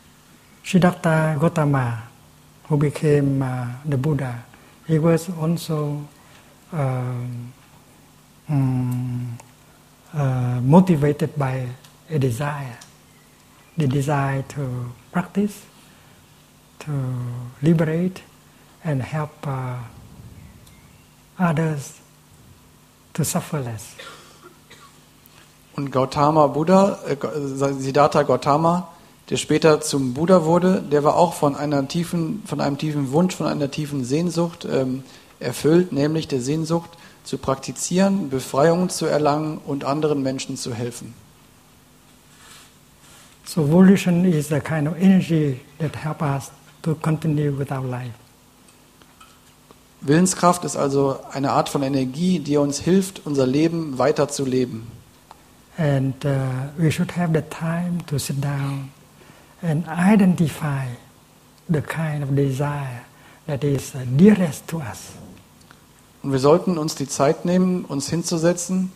Siddhartha 0.64 1.36
Gautama, 1.36 2.04
who 2.70 2.78
became 2.78 3.42
uh, 3.44 3.90
the 3.90 3.98
Buddha, 3.98 4.44
he 4.88 5.00
was 5.00 5.30
also 5.40 6.02
um, 6.72 7.54
mm, 8.50 9.38
uh, 10.14 10.62
motivated 10.62 11.36
by 11.36 11.68
a 12.10 12.18
desire, 12.18 12.78
the 13.78 13.88
desire 13.88 14.44
to 14.50 14.92
practice, 15.12 15.64
to 16.80 16.92
liberate, 17.62 18.22
and 18.84 19.02
help 19.02 19.32
uh, 19.46 19.78
others 21.38 22.00
to 23.14 23.24
suffer 23.24 23.60
less. 23.60 23.96
Und 25.76 25.92
Gautama 25.92 26.48
Buddha, 26.48 27.00
äh, 27.08 27.18
Siddhartha 27.78 28.24
Gautama, 28.24 28.90
der 29.30 29.38
später 29.38 29.80
zum 29.80 30.14
Buddha 30.14 30.44
wurde, 30.44 30.82
der 30.82 31.04
war 31.04 31.16
auch 31.16 31.34
von, 31.34 31.56
einer 31.56 31.88
tiefen, 31.88 32.44
von 32.46 32.60
einem 32.60 32.78
tiefen 32.78 33.12
Wunsch, 33.12 33.36
von 33.36 33.48
einer 33.48 33.72
tiefen 33.72 34.04
Sehnsucht 34.04 34.68
ähm, 34.70 35.04
erfüllt, 35.40 35.94
nämlich 35.94 36.28
der 36.28 36.42
Sehnsucht 36.42 36.90
zu 37.24 37.38
praktizieren, 37.38 38.30
Befreiung 38.30 38.90
zu 38.90 39.06
erlangen 39.06 39.60
und 39.66 39.86
anderen 39.86 40.22
Menschen 40.22 40.58
zu 40.58 40.74
helfen. 40.74 41.14
So 43.46 43.70
volition 43.70 44.26
is 44.26 44.50
the 44.50 44.60
kind 44.60 44.88
of 44.88 44.96
energy 44.98 45.60
that 45.80 45.96
helps 45.96 46.22
us 46.22 46.52
to 46.84 46.96
continue 46.96 47.58
with 47.58 47.72
our 47.72 47.86
life. 47.86 48.14
Willenskraft 50.02 50.66
ist 50.66 50.76
also 50.76 51.20
eine 51.32 51.52
Art 51.52 51.70
von 51.70 51.84
Energie, 51.84 52.40
die 52.40 52.58
uns 52.58 52.80
hilft, 52.80 53.22
unser 53.26 53.46
Leben 53.46 54.00
weiter 54.00 54.28
zu 54.28 54.46
leben. 54.46 54.88
And 55.82 56.24
uh, 56.24 56.68
we 56.78 56.92
should 56.92 57.10
have 57.12 57.34
the 57.34 57.42
time 57.42 58.02
to 58.06 58.20
sit 58.20 58.40
down 58.40 58.92
and 59.64 59.88
identify 59.88 60.86
the 61.68 61.82
kind 61.82 62.22
of 62.22 62.36
desire 62.36 63.04
that 63.48 63.64
is 63.64 63.96
uh, 63.96 64.06
dearest 64.16 64.68
to 64.68 64.78
us. 64.78 65.14
Und 66.22 66.34
wir 66.34 66.40
sollten 66.40 66.78
uns 66.78 66.94
die 66.94 67.08
Zeit 67.08 67.46
nehmen, 67.46 67.86
uns 67.86 68.10
hinzusetzen 68.10 68.92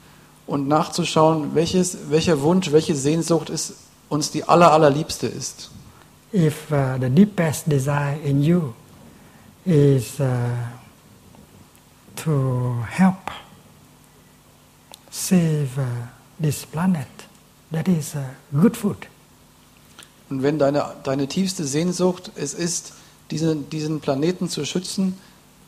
und 0.46 0.68
nachzuschauen, 0.68 1.56
welches, 1.56 2.12
welcher 2.12 2.44
Wunsch, 2.44 2.72
welche 2.72 2.96
Sehnsucht 2.96 3.50
es 3.50 3.78
uns 4.08 4.30
die 4.30 4.44
aller, 4.44 4.72
allerliebste 4.72 5.26
ist. 5.26 5.72
If 6.32 6.72
uh, 6.72 7.00
the 7.02 7.10
deepest 7.10 7.66
desire 7.68 8.20
in 8.24 8.44
you 8.44 8.76
is 9.66 10.20
uh, 10.20 10.26
to 12.16 12.86
help 12.92 13.32
save 15.10 15.70
uh, 15.80 16.15
this 16.40 16.66
planet, 16.66 17.08
that 17.72 17.88
is 17.88 18.16
uh, 18.16 18.24
good 18.52 18.76
food. 18.76 18.98
Und 20.30 20.44
wenn 20.44 20.58
deine, 20.58 20.96
deine 21.04 21.28
tiefste 21.28 21.66
Sehnsucht 21.66 22.32
es 22.36 22.54
ist, 22.54 22.94
diesen, 23.32 23.70
diesen 23.70 24.00
Planeten 24.00 24.50
zu 24.50 24.66
schützen, 24.66 25.18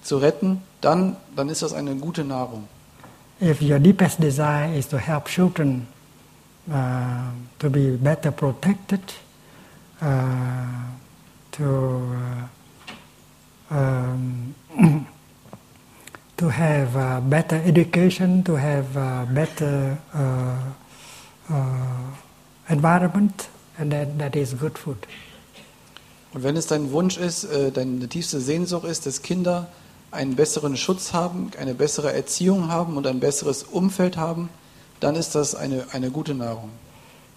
zu 0.02 0.18
retten, 0.18 0.62
dann, 0.82 1.18
dann 1.36 1.50
ist 1.50 1.62
das 1.62 1.74
eine 1.74 1.96
gute 1.96 2.24
Nahrung. 2.24 2.68
If 3.40 3.62
your 3.62 3.80
deepest 3.80 4.20
desire 4.20 4.76
is 4.76 4.88
to 4.88 4.98
help 4.98 5.26
children 5.26 5.88
uh, 6.70 7.32
to 7.60 7.70
be 7.70 7.98
better 7.98 8.32
protected, 8.32 9.02
uh, 10.02 10.06
to 11.52 12.02
uh, 13.72 13.76
um, 13.76 14.56
to 16.38 16.50
have 16.50 16.96
uh, 16.96 17.20
better 17.22 17.62
education, 17.66 18.44
to 18.44 18.56
have 18.56 18.96
uh, 18.96 19.26
better 19.26 19.98
uh, 20.14 20.56
uh, 21.50 22.12
environment, 22.70 23.50
and 23.78 23.92
that, 23.92 24.18
that 24.18 24.36
is 24.36 24.54
good 24.54 24.78
food. 24.78 24.98
Und 26.34 26.44
wenn 26.44 26.56
es 26.56 26.68
dein 26.68 26.92
Wunsch 26.92 27.18
ist, 27.18 27.46
äh, 27.46 27.72
deine 27.72 28.08
tiefste 28.08 28.40
Sehnsucht 28.40 28.86
ist, 28.86 29.06
dass 29.06 29.22
Kinder 29.22 29.68
einen 30.12 30.36
besseren 30.36 30.78
Schutz 30.78 31.14
haben, 31.14 31.52
eine 31.60 31.74
bessere 31.74 32.14
Erziehung 32.14 32.70
haben 32.70 32.98
und 32.98 33.08
ein 33.08 33.20
besseres 33.20 33.64
Umfeld 33.64 34.18
haben, 34.18 34.50
dann 35.00 35.16
ist 35.16 35.36
das 35.36 35.56
eine, 35.56 35.86
eine 35.94 36.12
gute 36.12 36.36
Nahrung. 36.36 36.70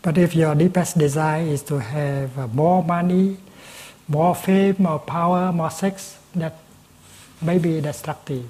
But 0.03 0.17
if 0.17 0.35
your 0.35 0.55
deepest 0.55 0.99
desire 0.99 1.47
is 1.47 1.65
to 1.67 1.79
have 1.79 2.31
uh, 2.37 2.47
more 2.53 2.83
money, 2.83 3.37
more 4.09 4.35
fame, 4.35 4.77
more 4.79 4.99
power, 4.99 5.53
more 5.53 5.71
sex, 5.71 6.17
that 6.39 6.55
may 7.41 7.59
be 7.59 7.81
destructive. 7.81 8.45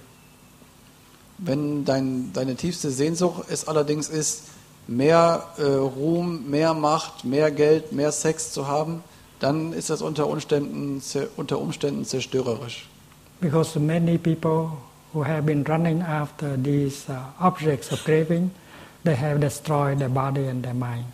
Wenn 1.42 1.84
dein, 1.84 2.32
deine 2.32 2.54
tiefste 2.54 2.90
Sehnsucht 2.90 3.44
es 3.48 3.66
allerdings 3.66 4.08
ist, 4.08 4.44
mehr 4.86 5.44
äh, 5.56 5.62
Ruhm, 5.62 6.50
mehr 6.50 6.74
Macht, 6.74 7.24
mehr 7.24 7.50
Geld, 7.50 7.92
mehr 7.92 8.12
Sex 8.12 8.52
zu 8.52 8.66
haben, 8.68 9.02
dann 9.38 9.72
ist 9.72 9.88
das 9.88 10.02
unter 10.02 10.26
Umständen, 10.26 11.02
unter 11.36 11.58
Umständen 11.58 12.04
zerstörerisch. 12.04 12.88
Because 13.40 13.78
many 13.78 14.18
people 14.18 14.72
who 15.14 15.24
have 15.24 15.42
been 15.42 15.64
running 15.66 16.02
after 16.02 16.62
these 16.62 17.08
uh, 17.08 17.16
objects 17.38 17.90
of 17.90 18.04
craving, 18.04 18.50
they 19.04 19.16
have 19.16 19.40
destroyed 19.40 19.98
their 19.98 20.10
body 20.10 20.46
and 20.46 20.62
their 20.62 20.74
mind. 20.74 21.06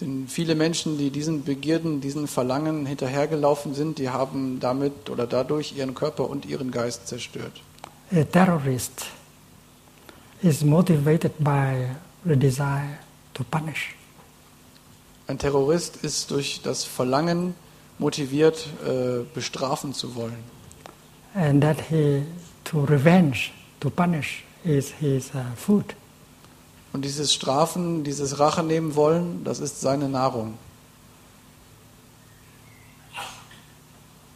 Denn 0.00 0.26
viele 0.28 0.54
Menschen, 0.54 0.98
die 0.98 1.10
diesen 1.10 1.42
Begierden, 1.44 2.02
diesen 2.02 2.26
Verlangen 2.26 2.84
hinterhergelaufen 2.84 3.74
sind, 3.74 3.98
die 3.98 4.10
haben 4.10 4.60
damit 4.60 5.08
oder 5.08 5.26
dadurch 5.26 5.74
ihren 5.76 5.94
Körper 5.94 6.28
und 6.28 6.44
ihren 6.44 6.70
Geist 6.70 7.08
zerstört. 7.08 7.62
A 8.12 8.22
terrorist 8.22 9.06
is 10.42 10.64
motivated 10.64 11.32
by 11.38 11.86
the 12.24 12.36
desire 12.36 12.98
to 13.34 13.44
punish. 13.44 13.94
Ein 15.28 15.38
Terrorist 15.38 15.96
ist 16.04 16.30
durch 16.30 16.60
das 16.62 16.84
Verlangen 16.84 17.54
motiviert, 17.98 18.68
äh, 18.84 19.24
bestrafen 19.34 19.92
zu 19.92 20.14
wollen. 20.14 20.44
And 21.34 21.62
that 21.62 21.78
he, 21.90 22.22
to 22.64 22.84
revenge, 22.84 23.50
to 23.80 23.90
punish, 23.90 24.44
is 24.64 24.92
his 25.00 25.30
uh, 25.34 25.42
food. 25.56 25.94
Und 26.92 27.04
dieses 27.04 27.34
Strafen, 27.34 28.04
dieses 28.04 28.38
Rache 28.38 28.62
nehmen 28.62 28.94
wollen, 28.94 29.44
das 29.44 29.60
ist 29.60 29.80
seine 29.80 30.08
Nahrung. 30.08 30.54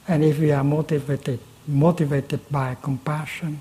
And 0.07 0.25
if 0.25 0.41
we 0.41 0.53
are 0.53 0.65
motivated, 0.65 1.39
motivated 1.67 2.41
by 2.51 2.77
compassion 2.83 3.61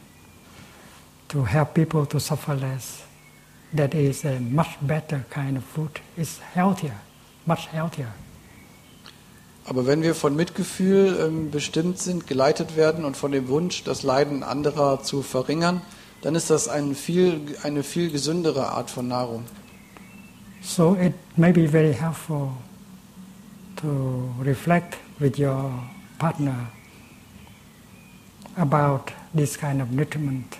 to 1.30 1.46
help 1.46 1.74
people 1.74 2.06
to 2.06 2.20
suffer 2.20 2.56
less, 2.56 3.04
that 3.74 3.94
is 3.94 4.26
a 4.26 4.40
much 4.40 4.78
better 4.82 5.24
kind 5.30 5.58
of 5.58 5.64
food. 5.64 6.00
It's 6.18 6.40
healthier, 6.54 6.96
much 7.46 7.68
healthier. 7.72 8.14
Aber 9.66 9.86
wenn 9.86 10.02
wir 10.02 10.16
von 10.16 10.36
Mitgefühl 10.36 11.20
ähm, 11.22 11.52
bestimmt 11.52 12.00
sind, 12.00 12.26
geleitet 12.26 12.76
werden 12.76 13.06
und 13.06 13.16
von 13.16 13.32
dem 13.32 13.48
Wunsch, 13.50 13.84
das 13.84 14.02
Leiden 14.02 14.42
anderer 14.42 15.04
zu 15.04 15.22
verringern, 15.22 15.82
dann 16.24 16.34
ist 16.34 16.50
das 16.50 16.68
ein 16.68 16.96
viel, 16.96 17.56
eine 17.62 17.84
viel 17.84 18.10
gesündere 18.12 18.70
Art 18.70 18.90
von 18.90 19.08
Nahrung. 19.08 19.44
So 20.62 20.96
it 20.96 21.14
may 21.38 21.52
be 21.52 21.68
very 21.68 21.94
helpful 21.94 22.50
to 23.78 24.34
reflect 24.44 24.98
with 25.20 25.38
your 25.38 25.72
partner 26.18 26.68
about 28.58 29.12
this 29.36 29.56
kind 29.56 29.82
of 29.82 29.92
nutriment 29.92 30.58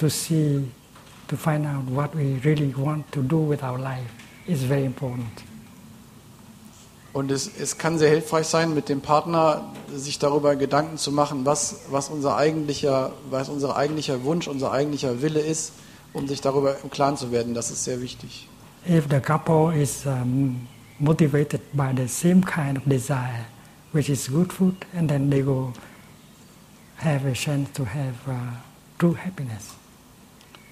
to 0.00 0.08
see, 0.08 0.64
to 1.28 1.36
find 1.36 1.66
out 1.66 1.84
what 1.84 2.14
we 2.14 2.40
really 2.44 2.74
want 2.74 3.12
to 3.12 3.22
do 3.22 3.38
with 3.38 3.62
our 3.62 3.78
life 3.78 4.10
is 4.46 4.62
very 4.62 4.84
important. 4.84 5.44
Und 7.12 7.30
es, 7.32 7.50
es 7.58 7.76
kann 7.76 7.98
sehr 7.98 8.08
hilfreich 8.08 8.46
sein, 8.46 8.72
mit 8.72 8.88
dem 8.88 9.00
Partner 9.00 9.72
sich 9.92 10.18
darüber 10.18 10.54
Gedanken 10.54 10.96
zu 10.96 11.10
machen, 11.10 11.44
was, 11.44 11.80
was, 11.90 12.08
unser 12.08 12.36
eigentlicher, 12.36 13.12
was 13.28 13.48
unser 13.48 13.76
eigentlicher 13.76 14.22
Wunsch, 14.22 14.46
unser 14.46 14.70
eigentlicher 14.70 15.20
Wille 15.20 15.40
ist, 15.40 15.72
um 16.12 16.28
sich 16.28 16.40
darüber 16.40 16.76
im 16.82 16.90
Klaren 16.90 17.16
zu 17.16 17.32
werden. 17.32 17.52
Das 17.52 17.70
ist 17.70 17.84
sehr 17.84 18.00
wichtig. 18.00 18.48
If 18.88 19.08
the 19.10 19.20
couple 19.20 19.76
is 19.76 20.06
um, 20.06 20.68
motivated 20.98 21.60
by 21.72 21.92
the 21.94 22.06
same 22.06 22.42
kind 22.42 22.78
of 22.78 22.84
desire, 22.86 23.44
which 23.92 24.08
is 24.08 24.28
good 24.30 24.52
food, 24.52 24.76
and 24.96 25.10
then 25.10 25.28
they 25.30 25.42
go 25.42 25.72
have 26.96 27.26
a 27.26 27.32
chance 27.34 27.68
to 27.72 27.84
have 27.84 28.14
uh, 28.28 28.54
true 28.98 29.14
happiness. 29.14 29.79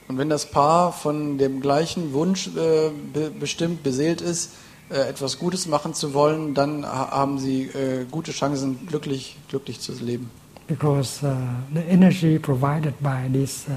Und 0.08 0.16
wenn 0.18 0.28
das 0.30 0.50
Paar 0.50 0.92
von 0.92 1.38
dem 1.38 1.60
gleichen 1.60 2.12
Wunsch 2.12 2.48
äh, 2.48 2.90
be 3.12 3.30
bestimmt 3.30 3.82
beseelt 3.82 4.20
ist, 4.20 4.52
äh, 4.90 5.08
etwas 5.08 5.38
Gutes 5.38 5.66
machen 5.66 5.92
zu 5.94 6.14
wollen, 6.14 6.54
dann 6.54 6.84
ha- 6.86 7.10
haben 7.10 7.38
sie 7.38 7.64
äh, 7.64 8.06
gute 8.10 8.32
Chancen, 8.32 8.86
glücklich, 8.86 9.36
glücklich 9.48 9.80
zu 9.80 9.92
leben. 10.02 10.30
because 10.66 11.22
uh, 11.24 11.34
the 11.72 11.80
energy 11.88 12.38
provided 12.38 12.92
by 13.00 13.26
this 13.32 13.64
uh, 13.70 13.72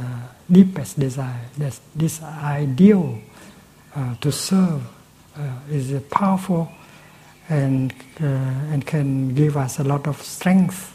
deepest 0.50 1.00
desire, 1.00 1.40
this, 1.58 1.80
this 1.96 2.22
ideal 2.44 3.18
uh, 3.96 4.14
to 4.20 4.30
serve, 4.30 4.82
uh, 5.38 5.74
is 5.74 5.94
powerful 6.10 6.68
and 7.48 7.94
uh, 8.20 8.26
and 8.74 8.86
can 8.86 9.34
give 9.34 9.56
us 9.56 9.80
a 9.80 9.84
lot 9.86 10.06
of 10.06 10.22
strength, 10.22 10.91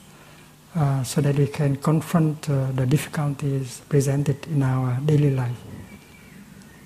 uh, 0.77 1.03
so 1.03 1.21
that 1.21 1.37
we 1.37 1.47
can 1.47 1.77
confront 1.77 2.49
uh, 2.49 2.67
the 2.77 2.87
difficulties 2.87 3.81
presented 3.89 4.37
in 4.47 4.63
our 4.63 4.99
daily 5.07 5.31
life. 5.31 5.57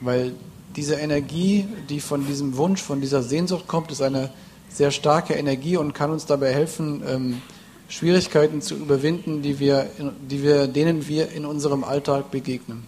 Weil 0.00 0.32
diese 0.76 0.94
Energie, 0.94 1.66
die 1.88 2.00
von 2.00 2.26
diesem 2.26 2.56
Wunsch, 2.56 2.80
von 2.82 3.00
dieser 3.00 3.22
Sehnsucht 3.22 3.66
kommt, 3.66 3.90
ist 3.90 4.00
eine 4.00 4.30
sehr 4.68 4.90
starke 4.90 5.34
Energie 5.34 5.76
und 5.76 5.92
kann 5.92 6.10
uns 6.10 6.26
dabei 6.26 6.52
helfen, 6.52 7.02
ähm, 7.06 7.42
Schwierigkeiten 7.88 8.62
zu 8.62 8.76
überwinden, 8.76 9.42
die 9.42 9.58
wir, 9.58 9.90
die 10.30 10.42
wir, 10.42 10.68
denen 10.68 11.08
wir 11.08 11.32
in 11.32 11.44
unserem 11.44 11.82
Alltag 11.82 12.30
begegnen. 12.30 12.84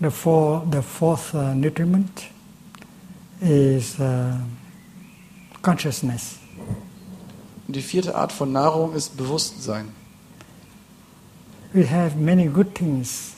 The, 0.00 0.10
four, 0.10 0.66
the 0.72 0.80
fourth 0.80 1.34
uh, 1.34 1.54
nutriment 1.54 2.24
is 3.40 4.00
uh, 4.00 4.38
consciousness. 5.60 6.38
Die 7.68 7.82
vierte 7.82 8.14
Art 8.14 8.32
von 8.32 8.50
Nahrung 8.52 8.94
ist 8.94 9.16
Bewusstsein. 9.16 9.88
We 11.74 11.86
have 11.86 12.16
many 12.16 12.48
good 12.48 12.74
things 12.74 13.34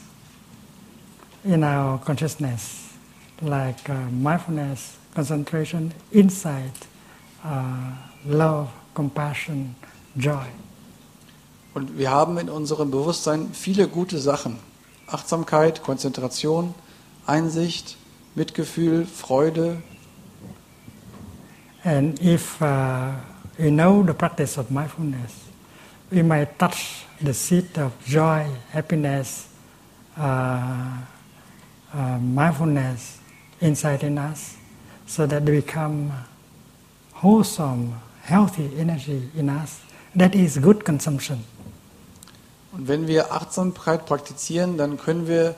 in 1.45 1.63
our 1.63 1.99
consciousness, 1.99 2.93
like 3.41 3.89
uh, 3.89 3.95
mindfulness, 4.11 4.99
concentration, 5.15 5.93
insight, 6.11 6.89
uh, 7.45 7.93
love, 8.27 8.71
compassion, 8.93 9.77
joy. 10.17 10.47
Und 11.75 11.97
wir 11.97 12.11
haben 12.11 12.37
in 12.39 12.49
unserem 12.49 12.91
Bewusstsein 12.91 13.51
viele 13.53 13.87
gute 13.87 14.19
Sachen. 14.19 14.59
Achtsamkeit, 15.07 15.85
Konzentration, 15.85 16.75
Einsicht, 17.27 17.97
Mitgefühl, 18.35 19.07
Freude. 19.07 19.81
And 21.85 22.21
if 22.21 22.61
uh, 22.61 23.13
we 23.59 23.71
know 23.71 24.03
the 24.03 24.15
practice 24.15 24.59
of 24.59 24.73
mindfulness, 24.73 25.44
we 26.11 26.23
might 26.23 26.59
touch 26.59 27.05
the 27.21 27.35
seed 27.35 27.79
of 27.79 27.93
joy, 28.05 28.47
happiness, 28.71 29.49
uh, 30.17 30.99
uh, 31.93 32.19
mindfulness 32.19 33.19
inside 33.61 34.03
in 34.03 34.19
us, 34.19 34.57
so 35.07 35.27
that 35.27 35.45
they 35.47 35.61
become 35.61 36.13
wholesome, 37.13 38.01
healthy 38.23 38.71
energy 38.79 39.31
in 39.37 39.49
us. 39.49 39.81
That 40.15 40.35
is 40.35 40.59
good 40.59 40.85
consumption. 40.85 41.45
Und 42.73 42.89
wenn 42.89 43.07
wir 43.07 43.33
Achtsamkeit 43.33 44.05
praktizieren, 44.05 44.77
dann 44.77 44.99
können 44.99 45.29
wir 45.29 45.55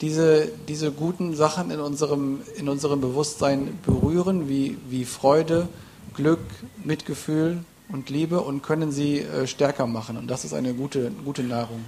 diese, 0.00 0.48
diese 0.68 0.92
guten 0.92 1.34
Sachen 1.34 1.70
in 1.70 1.80
unserem, 1.80 2.42
in 2.56 2.68
unserem 2.68 3.00
Bewusstsein 3.00 3.78
berühren, 3.84 4.48
wie, 4.48 4.78
wie 4.88 5.04
Freude, 5.04 5.68
Glück, 6.14 6.40
Mitgefühl 6.84 7.64
und 7.92 8.10
Liebe 8.10 8.40
und 8.40 8.62
können 8.62 8.92
sie 8.92 9.18
äh, 9.20 9.46
stärker 9.46 9.86
machen. 9.86 10.16
Und 10.16 10.28
das 10.28 10.44
ist 10.44 10.54
eine 10.54 10.74
gute, 10.74 11.10
gute 11.24 11.42
Nahrung. 11.42 11.84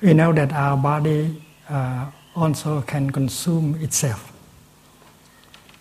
We 0.00 0.14
know 0.14 0.32
that 0.32 0.52
our 0.52 0.76
body 0.76 1.42
uh, 1.70 2.06
also 2.34 2.82
can 2.86 3.12
consume 3.12 3.76
itself. 3.80 4.32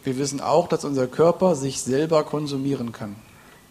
Wir 0.04 0.18
wissen 0.18 0.42
auch, 0.42 0.68
dass 0.68 0.84
unser 0.84 1.08
Körper 1.08 1.56
sich 1.56 1.82
selber 1.82 2.24
konsumieren 2.24 2.92
kann. 2.92 3.16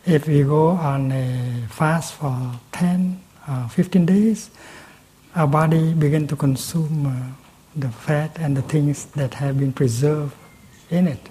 If 0.07 0.27
we 0.27 0.45
go 0.45 0.71
on 0.71 1.13
a 1.13 1.69
fast 1.69 2.15
for 2.15 2.55
10 2.73 3.21
uh, 3.47 3.69
15 3.69 4.07
days, 4.07 4.51
our 5.37 5.47
body 5.47 5.93
begin 5.95 6.27
to 6.27 6.37
consume 6.37 7.07
uh, 7.07 7.81
the 7.81 7.89
fat 7.89 8.39
and 8.39 8.57
the 8.57 8.63
things 8.63 9.07
that 9.17 9.35
have 9.35 9.59
been 9.59 9.73
preserved 9.73 10.33
in 10.91 11.07
it. 11.07 11.30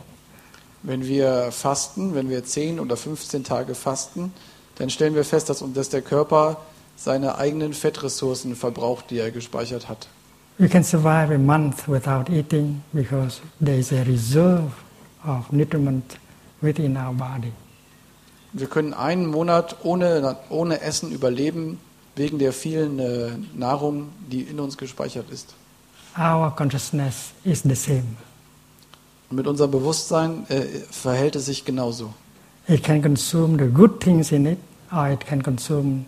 Wenn 0.84 1.06
wir 1.06 1.52
fasten, 1.52 2.16
wenn 2.16 2.30
wir 2.30 2.44
10 2.44 2.80
oder 2.80 2.96
15 2.96 3.44
Tage 3.44 3.76
fasten, 3.76 4.34
dann 4.76 4.90
stellen 4.90 5.16
wir 5.16 5.26
fest, 5.26 5.50
dass, 5.50 5.64
dass 5.74 5.90
der 5.90 6.02
Körper 6.02 6.58
seine 6.96 7.38
eigenen 7.38 7.74
Fettressourcen 7.74 8.56
verbraucht, 8.56 9.10
die 9.10 9.20
er 9.20 9.32
gespeichert 9.32 9.90
hat. 9.90 10.08
We 10.58 10.68
can 10.68 10.84
survive 10.84 11.34
a 11.34 11.38
month 11.38 11.88
without 11.88 12.30
eating 12.30 12.82
because 12.92 13.40
there 13.62 13.78
is 13.78 13.94
a 13.94 14.04
reserve 14.04 14.72
of 15.26 15.52
nutriment 15.52 16.18
within 16.62 16.98
our 16.98 17.14
body. 17.14 17.54
Wir 18.52 18.68
können 18.68 18.94
einen 18.94 19.28
Monat 19.28 19.78
ohne, 19.84 20.38
ohne 20.50 20.82
Essen 20.82 21.12
überleben, 21.12 21.80
wegen 22.16 22.40
der 22.40 22.52
vielen 22.52 23.00
äh, 23.00 23.30
Nahrung, 23.54 24.10
die 24.30 24.42
in 24.42 24.60
uns 24.60 24.78
gespeichert 24.78 25.30
ist. 25.30 25.54
Our 26.18 26.54
consciousness 26.56 27.32
is 27.44 27.62
the 27.64 27.76
same. 27.76 28.18
Und 29.30 29.36
mit 29.36 29.48
unserem 29.48 29.72
Bewusstsein 29.72 30.46
äh, 30.50 30.66
verhält 30.90 31.36
es 31.36 31.46
sich 31.46 31.66
genauso. 31.66 32.14
It 32.68 32.84
can 32.84 33.02
consume 33.02 33.58
the 33.58 33.72
good 33.72 34.00
things 34.00 34.32
in 34.32 34.46
it, 34.46 34.60
or 34.92 35.10
it 35.10 35.26
can 35.26 35.42
consume 35.42 36.06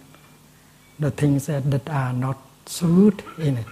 the 1.00 1.12
things 1.12 1.46
that, 1.46 1.70
that 1.72 1.90
are 1.90 2.14
not 2.14 2.38
so 2.68 2.88
good 2.88 3.24
in 3.38 3.58
it. 3.58 3.66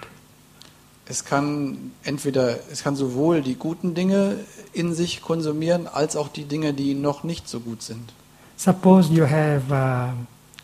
Es 1.05 1.25
kann 1.25 1.91
entweder, 2.03 2.59
es 2.71 2.83
kann 2.83 2.95
sowohl 2.95 3.41
die 3.41 3.55
guten 3.55 3.95
Dinge 3.95 4.37
in 4.73 4.93
sich 4.93 5.21
konsumieren, 5.21 5.87
als 5.87 6.15
auch 6.15 6.27
die 6.27 6.45
Dinge, 6.45 6.73
die 6.73 6.93
noch 6.93 7.23
nicht 7.23 7.49
so 7.49 7.59
gut 7.59 7.81
sind. 7.81 8.13
Suppose 8.57 9.11
you 9.11 9.25
have 9.25 9.71
uh, 9.71 10.13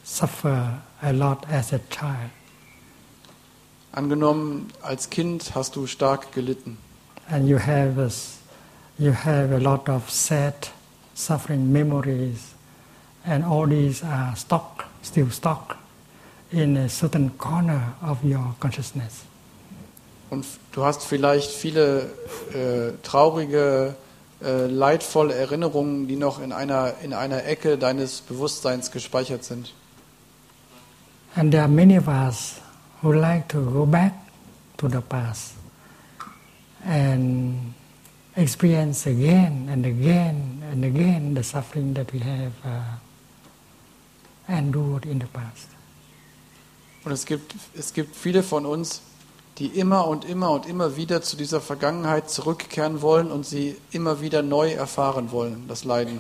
suffered 0.04 0.82
a 1.02 1.12
lot 1.12 1.48
as 1.50 1.74
a 1.74 1.80
child, 1.90 2.32
Angenommen, 3.92 4.68
als 4.82 5.10
Kind 5.10 5.56
hast 5.56 5.78
du 5.78 5.88
stark 5.88 6.34
gelitten 6.34 6.78
and 7.30 7.48
you 7.48 7.58
have 7.58 7.98
a, 7.98 8.10
you 8.98 9.12
have 9.12 9.52
a 9.52 9.60
lot 9.60 9.90
of 9.90 10.10
sad, 10.10 10.70
suffering 11.14 11.72
memories, 11.72 12.54
and 13.26 13.44
all 13.44 13.68
these 13.68 14.04
are 14.04 14.36
stuck, 14.36 14.86
still 15.02 15.30
stuck 15.30 15.78
in 16.52 16.78
a 16.78 16.90
certain 16.90 17.32
corner 17.32 17.96
of 18.02 18.24
your 18.24 18.56
consciousness. 18.60 19.26
und 20.30 20.46
du 20.72 20.84
hast 20.84 21.04
vielleicht 21.04 21.52
viele 21.52 22.10
äh, 22.54 22.92
traurige, 23.04 23.96
äh, 24.44 24.66
leidvolle 24.68 25.34
Erinnerungen, 25.34 26.08
die 26.08 26.16
noch 26.16 26.42
in 26.42 26.52
einer, 26.52 26.96
in 27.04 27.14
einer 27.14 27.46
Ecke 27.46 27.78
deines 27.78 28.22
Bewusstseins 28.22 28.92
gespeichert 28.92 29.44
sind. 29.44 29.74
And 31.36 31.52
there 31.52 31.64
are 31.64 31.72
many 31.72 31.98
of 31.98 32.08
us 32.08 32.62
who 33.02 33.12
like 33.12 33.50
to 33.50 33.60
go 33.60 33.86
back 33.86 34.14
to 34.78 34.88
the 34.88 35.02
past 35.02 35.54
and 36.86 37.74
experience 38.36 39.08
again 39.08 39.70
and 39.72 39.86
again 39.86 40.64
and 40.72 40.84
again 40.84 41.34
the 41.34 41.44
suffering 41.44 41.94
that 41.94 42.12
we 42.12 42.20
have 42.20 42.54
uh, 42.66 42.96
endured 44.50 45.06
in 45.06 45.20
the 45.20 45.28
past. 45.28 45.70
Und 47.06 47.12
es 47.12 47.26
gibt, 47.26 47.56
es 47.78 47.94
gibt 47.94 48.16
viele 48.16 48.42
von 48.42 48.66
uns, 48.66 49.02
die 49.58 49.68
immer 49.68 50.08
und 50.08 50.26
immer 50.26 50.52
und 50.52 50.66
immer 50.66 50.98
wieder 50.98 51.22
zu 51.22 51.38
dieser 51.38 51.62
Vergangenheit 51.62 52.30
zurückkehren 52.30 53.02
wollen 53.02 53.32
und 53.32 53.46
sie 53.46 53.78
immer 53.92 54.22
wieder 54.22 54.42
neu 54.42 54.72
erfahren 54.72 55.32
wollen, 55.32 55.68
das 55.68 55.86
Leiden. 55.86 56.20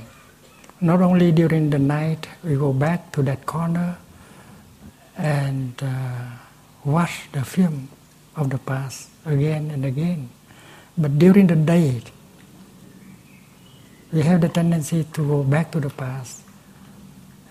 Not 0.80 1.02
only 1.02 1.32
during 1.32 1.72
the 1.72 1.80
night 1.80 2.28
we 2.44 2.56
go 2.56 2.72
back 2.72 3.12
to 3.14 3.24
that 3.24 3.46
corner 3.46 3.98
and 5.18 5.82
uh, 5.82 5.88
watch 6.84 7.30
the 7.34 7.42
film 7.42 7.90
of 8.36 8.50
the 8.52 8.58
past 8.58 9.10
again 9.26 9.72
and 9.72 9.86
again, 9.86 10.30
but 10.98 11.18
during 11.20 11.48
the 11.48 11.56
day 11.56 12.02
we 14.12 14.22
have 14.24 14.42
the 14.42 14.50
tendency 14.50 15.04
to 15.14 15.24
go 15.24 15.44
back 15.44 15.72
to 15.72 15.80
the 15.80 15.90
past 15.90 16.42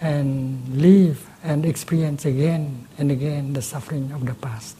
and 0.00 0.80
live 0.80 1.26
and 1.42 1.64
experience 1.64 2.24
again 2.24 2.86
and 2.98 3.10
again 3.10 3.52
the 3.52 3.62
suffering 3.62 4.12
of 4.12 4.24
the 4.26 4.34
past. 4.34 4.76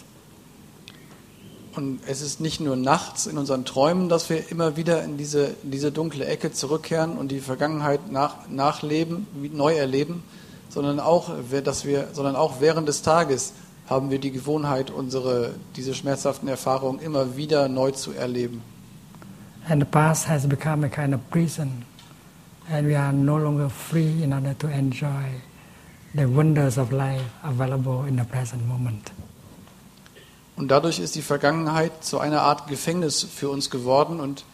Und 1.76 2.00
es 2.06 2.22
ist 2.22 2.40
nicht 2.40 2.60
nur 2.60 2.76
nachts 2.76 3.26
in 3.26 3.36
unseren 3.36 3.64
Träumen, 3.64 4.08
dass 4.08 4.30
wir 4.30 4.48
immer 4.50 4.76
wieder 4.76 5.02
in 5.02 5.16
diese, 5.16 5.56
in 5.64 5.72
diese 5.72 5.90
dunkle 5.90 6.24
Ecke 6.24 6.52
zurückkehren 6.52 7.18
und 7.18 7.32
die 7.32 7.40
Vergangenheit 7.40 8.12
nach, 8.12 8.48
nachleben, 8.48 9.26
neu 9.52 9.74
erleben, 9.74 10.22
sondern 10.68 11.00
auch, 11.00 11.30
dass 11.64 11.84
wir, 11.84 12.08
sondern 12.12 12.36
auch 12.36 12.60
während 12.60 12.88
des 12.88 13.02
Tages 13.02 13.54
haben 13.88 14.10
wir 14.10 14.18
die 14.18 14.30
Gewohnheit, 14.30 14.90
unsere, 14.90 15.54
diese 15.76 15.94
schmerzhaften 15.94 16.48
Erfahrungen 16.48 17.00
immer 17.00 17.36
wieder 17.36 17.68
neu 17.68 17.90
zu 17.90 18.12
erleben. 18.12 18.62
And 19.68 19.82
the 19.82 19.88
past 19.88 20.28
has 20.28 20.46
become 20.46 20.84
a 20.84 20.88
kind 20.88 21.14
of 21.14 21.20
prison, 21.30 21.84
and 22.70 22.86
we 22.86 22.98
are 22.98 23.12
no 23.12 23.38
longer 23.38 23.70
free 23.70 24.22
in 24.22 24.32
order 24.32 24.56
to 24.58 24.68
enjoy 24.68 25.40
the 26.14 26.26
wonders 26.26 26.76
of 26.76 26.92
life 26.92 27.24
available 27.42 28.06
in 28.06 28.18
the 28.18 28.24
present 28.24 28.66
moment. 28.68 29.12
Und 30.56 30.70
dadurch 30.70 31.00
ist 31.00 31.14
die 31.14 31.22
Vergangenheit 31.22 32.04
zu 32.04 32.20
einer 32.20 32.42
Art 32.42 32.68
Gefängnis 32.68 33.24
für 33.24 33.48
uns 33.48 33.70
geworden 33.70 34.20
und 34.20 34.44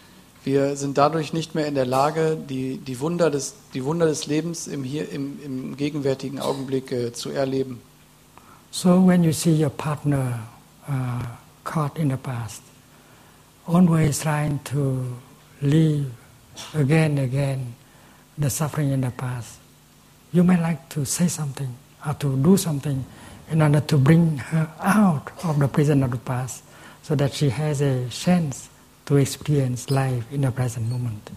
Wir 0.42 0.74
sind 0.76 0.96
dadurch 0.96 1.34
nicht 1.34 1.54
mehr 1.54 1.66
in 1.66 1.74
der 1.74 1.84
Lage, 1.84 2.38
die, 2.48 2.78
die, 2.78 2.98
Wunder, 3.00 3.30
des, 3.30 3.54
die 3.74 3.84
Wunder 3.84 4.06
des 4.06 4.26
Lebens 4.26 4.68
im, 4.68 4.84
hier, 4.84 5.10
im, 5.10 5.38
im 5.44 5.76
gegenwärtigen 5.76 6.40
Augenblick 6.40 6.90
äh, 6.92 7.12
zu 7.12 7.28
erleben. 7.28 7.82
So 8.70 9.00
when 9.00 9.24
you 9.24 9.32
see 9.32 9.52
your 9.52 9.70
partner 9.70 10.40
uh, 10.88 11.26
caught 11.64 11.98
in 11.98 12.08
the 12.08 12.16
past, 12.16 12.62
always 13.66 14.22
trying 14.22 14.60
to 14.64 15.16
leave 15.60 16.10
again 16.74 17.18
and 17.18 17.20
again 17.20 17.74
the 18.38 18.48
suffering 18.48 18.90
in 18.90 19.00
the 19.00 19.10
past, 19.10 19.58
you 20.32 20.44
may 20.44 20.60
like 20.60 20.88
to 20.90 21.04
say 21.04 21.26
something 21.26 21.74
or 22.06 22.14
to 22.14 22.36
do 22.36 22.56
something 22.56 23.04
in 23.50 23.60
order 23.60 23.80
to 23.80 23.98
bring 23.98 24.38
her 24.38 24.70
out 24.78 25.32
of 25.44 25.58
the 25.58 25.66
prison 25.66 26.02
of 26.02 26.12
the 26.12 26.18
past 26.18 26.62
so 27.02 27.16
that 27.16 27.34
she 27.34 27.50
has 27.50 27.80
a 27.80 28.08
chance 28.08 28.68
to 29.06 29.16
experience 29.16 29.90
life 29.90 30.24
in 30.30 30.42
the 30.42 30.52
present 30.52 30.88
moment. 30.88 31.30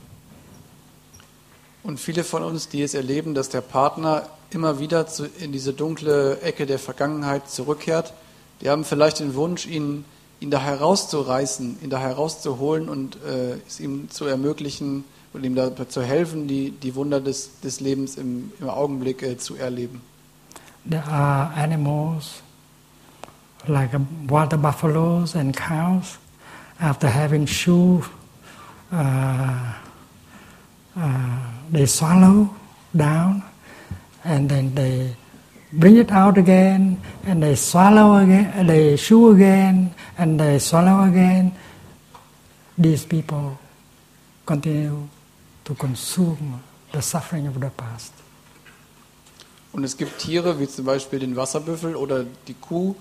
Und 1.84 2.00
viele 2.00 2.24
von 2.24 2.44
uns, 2.44 2.70
die 2.70 2.84
es 2.84 2.94
erleben, 2.94 3.34
dass 3.34 3.50
der 3.50 3.62
Partner 3.62 4.30
immer 4.54 4.80
wieder 4.80 5.08
zu, 5.08 5.26
in 5.40 5.52
diese 5.52 5.74
dunkle 5.74 6.42
Ecke 6.42 6.66
der 6.66 6.80
Vergangenheit 6.80 7.50
zurückkehrt, 7.50 8.14
die 8.62 8.70
haben 8.70 8.86
vielleicht 8.86 9.20
den 9.20 9.36
Wunsch, 9.36 9.66
ihn, 9.66 10.06
ihn 10.40 10.52
da 10.52 10.60
herauszureißen, 10.60 11.78
ihn 11.82 11.90
da 11.90 12.00
herauszuholen 12.00 12.90
und 12.90 13.18
äh, 13.18 13.58
es 13.68 13.80
ihm 13.80 14.10
zu 14.10 14.26
ermöglichen 14.26 15.04
und 15.34 15.44
ihm 15.44 15.56
da 15.56 15.90
zu 15.90 16.02
helfen, 16.02 16.48
die, 16.48 16.72
die 16.72 16.96
Wunder 16.96 17.20
des, 17.20 17.60
des 17.62 17.80
Lebens 17.80 18.18
im, 18.18 18.52
im 18.60 18.70
Augenblick 18.70 19.24
äh, 19.24 19.38
zu 19.38 19.56
erleben. 19.56 20.02
There 20.90 21.04
are 21.04 21.54
animals 21.56 22.42
like 23.68 23.92
water 24.28 24.58
buffaloes 24.58 25.36
and 25.36 25.56
cows. 25.56 26.18
After 26.80 27.08
having 27.08 27.46
chew, 27.46 28.04
uh, 28.92 29.74
uh, 30.98 31.38
they 31.72 31.86
swallow 31.86 32.50
down 32.94 33.44
and 34.24 34.50
then 34.50 34.74
they 34.76 35.16
bring 35.72 35.98
it 35.98 36.12
out 36.12 36.38
again 36.38 37.02
and 37.26 37.42
they 37.42 37.56
swallow 37.56 38.18
again, 38.18 38.68
they 38.68 38.96
chew 38.98 39.32
again 39.32 39.94
and 40.18 40.40
they 40.40 40.60
swallow 40.60 41.04
again. 41.04 41.52
These 42.78 43.06
people 43.06 43.58
continue 44.46 45.08
to 45.66 45.76
consume 45.76 46.62
the 46.92 47.02
suffering 47.02 47.48
of 47.48 47.60
the 47.60 47.70
past. 47.70 48.14
Und 49.72 49.84
es 49.84 49.98
gibt 49.98 50.20
Tiere, 50.20 50.60
wie 50.60 50.68
zum 50.68 50.86
Beispiel 50.86 51.20
den 51.20 51.36
Wasserbüffel 51.36 51.96
oder 51.96 52.26
die 52.48 52.54
Kuh, 52.54 52.96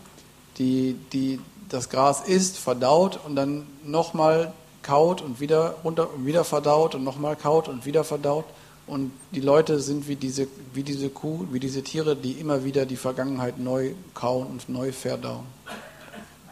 die, 0.57 0.97
die 1.13 1.39
das 1.69 1.91
Gras 1.91 2.23
isst, 2.23 2.57
verdaut 2.57 3.21
und 3.27 3.37
dann 3.37 3.67
nochmal 3.85 4.55
kaut 4.83 5.21
und 5.21 5.39
wieder 5.39 5.77
runter 5.85 6.13
und 6.15 6.25
wieder 6.25 6.45
verdaut 6.45 6.95
und 6.95 7.05
nochmal 7.05 7.37
kaut 7.37 7.69
und 7.69 7.85
wieder 7.85 8.05
verdaut. 8.05 8.47
Und 8.93 9.11
die 9.31 9.41
Leute 9.41 9.81
sind 9.81 10.07
wie 10.07 10.17
diese, 10.17 10.47
wie 10.75 10.83
diese 10.83 11.09
Kuh, 11.09 11.47
wie 11.51 11.59
diese 11.59 11.83
Tiere, 11.83 12.15
die 12.15 12.33
immer 12.33 12.63
wieder 12.63 12.85
die 12.85 12.97
Vergangenheit 12.97 13.59
neu 13.59 13.93
kauen 14.13 14.47
und 14.49 14.69
neu 14.69 14.93
verdauen. 14.93 15.47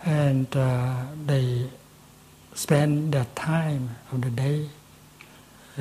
And 0.07 0.49
uh, 0.57 1.05
they 1.27 1.69
spend 2.57 3.13
their 3.13 3.27
time 3.35 3.91
of 4.11 4.21
the 4.25 4.31
day 4.31 4.71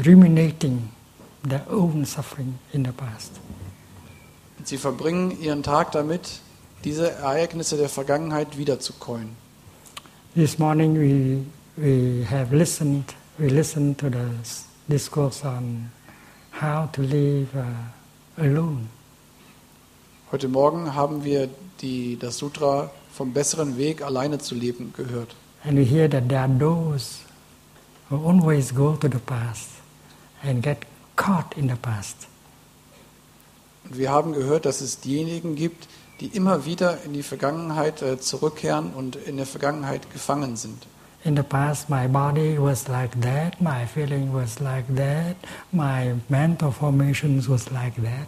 ruminating 0.05 0.89
their 1.47 1.65
own 1.71 2.03
suffering 2.03 2.59
in 2.73 2.83
the 2.83 2.91
past. 2.91 3.39
Und 4.57 4.67
sie 4.67 4.77
verbringen 4.77 5.39
ihren 5.41 5.63
Tag 5.63 5.93
damit, 5.93 6.41
diese 6.83 7.09
Ereignisse 7.09 7.77
der 7.77 7.87
Vergangenheit 7.87 8.57
wiederzukäuen. 8.57 9.29
This 10.35 10.59
morning 10.59 10.95
we, 10.97 11.45
we 11.77 12.25
have 12.29 12.53
listened, 12.53 13.05
we 13.37 13.47
listened 13.47 13.97
to 13.99 14.09
the 14.09 14.27
discourse 14.89 15.47
on 15.47 15.89
how 16.61 16.87
to 16.91 17.01
live 17.01 17.47
uh, 17.55 18.41
alone. 18.41 18.89
Heute 20.31 20.47
Morgen 20.47 20.93
haben 20.93 21.23
wir 21.23 21.49
die, 21.81 22.17
das 22.19 22.37
Sutra 22.37 22.91
vom 23.13 23.33
besseren 23.33 23.77
Weg, 23.77 24.01
alleine 24.01 24.39
zu 24.39 24.55
leben, 24.55 24.93
gehört. 24.95 25.35
And 25.63 25.77
we 25.77 25.83
hear 25.83 26.09
that 26.09 26.29
there 26.29 26.41
are 26.41 26.59
those 26.59 27.19
who 28.09 28.17
always 28.17 28.73
go 28.73 28.95
to 28.95 29.07
the 29.07 29.19
past 29.19 29.69
and 30.43 30.61
get 30.61 30.79
caught 31.15 31.57
in 31.57 31.69
the 31.69 31.75
past. 31.75 32.27
Und 33.85 33.97
wir 33.97 34.11
haben 34.11 34.33
gehört, 34.33 34.65
dass 34.65 34.81
es 34.81 34.99
diejenigen 34.99 35.55
gibt, 35.55 35.87
die 36.19 36.27
immer 36.27 36.65
wieder 36.65 37.03
in 37.03 37.13
die 37.13 37.23
Vergangenheit 37.23 38.01
äh, 38.01 38.19
zurückkehren 38.19 38.93
und 38.93 39.15
in 39.15 39.37
der 39.37 39.45
Vergangenheit 39.45 40.11
gefangen 40.11 40.57
sind. 40.57 40.85
In 41.25 41.35
the 41.35 41.43
past, 41.43 41.89
my 41.89 42.07
body 42.07 42.57
was 42.57 42.87
like 42.87 43.19
that, 43.19 43.61
my 43.61 43.85
feeling 43.85 44.31
was 44.31 44.61
like 44.61 44.87
that, 44.95 45.35
my 45.73 46.15
mental 46.29 46.71
formations 46.71 47.49
was 47.49 47.69
like 47.71 47.95
that. 47.95 48.27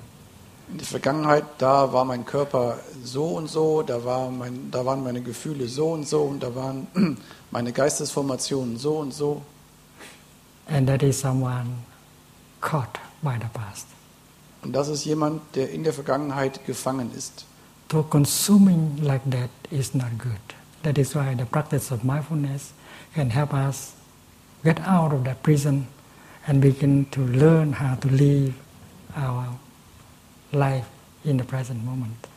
In 0.70 0.78
der 0.78 0.86
Vergangenheit, 0.86 1.46
da 1.58 1.92
war 1.92 2.04
mein 2.04 2.26
Körper 2.26 2.80
so 3.04 3.38
und 3.38 3.48
so, 3.48 3.82
da, 3.82 4.04
war 4.04 4.30
mein, 4.30 4.72
da 4.72 4.86
waren 4.86 5.04
meine 5.04 5.22
Gefühle 5.22 5.68
so 5.68 5.94
und 5.94 6.06
so 6.06 6.24
und 6.24 6.44
da 6.44 6.54
waren 6.54 6.88
meine 7.52 7.72
Geistesformationen 7.72 8.78
so 8.78 8.98
und 8.98 9.14
so. 9.14 9.42
And 10.68 10.88
that 10.88 11.02
is 11.02 11.20
someone 11.20 11.78
caught 12.60 13.00
by 13.22 13.38
the 13.40 13.48
past. 13.54 13.88
Und 14.64 14.74
das 14.74 14.90
ist 14.90 15.06
jemand, 15.06 15.42
der 15.56 15.70
in 15.72 15.84
der 15.84 15.94
Vergangenheit 15.94 16.66
gefangen 16.66 17.12
ist. 17.18 17.46
So 17.90 18.04
consuming 18.04 18.98
like 19.02 19.22
that 19.32 19.50
is 19.70 19.94
not 19.94 20.18
good. 20.18 20.56
That 20.84 20.98
is 20.98 21.16
why 21.16 21.36
the 21.38 21.46
practice 21.46 21.92
of 21.92 22.04
mindfulness 22.04 22.74
can 23.14 23.30
help 23.30 23.54
us 23.54 23.94
get 24.64 24.80
out 24.82 25.14
of 25.14 25.24
that 25.24 25.44
prison 25.44 25.88
and 26.48 26.62
begin 26.62 27.06
to 27.12 27.22
learn 27.22 27.74
how 27.74 27.96
to 27.96 28.08
live 28.08 28.54
our 29.16 29.48
life 30.52 30.86
in 31.24 31.38
the 31.38 31.44
present 31.44 31.84
moment. 31.84 32.28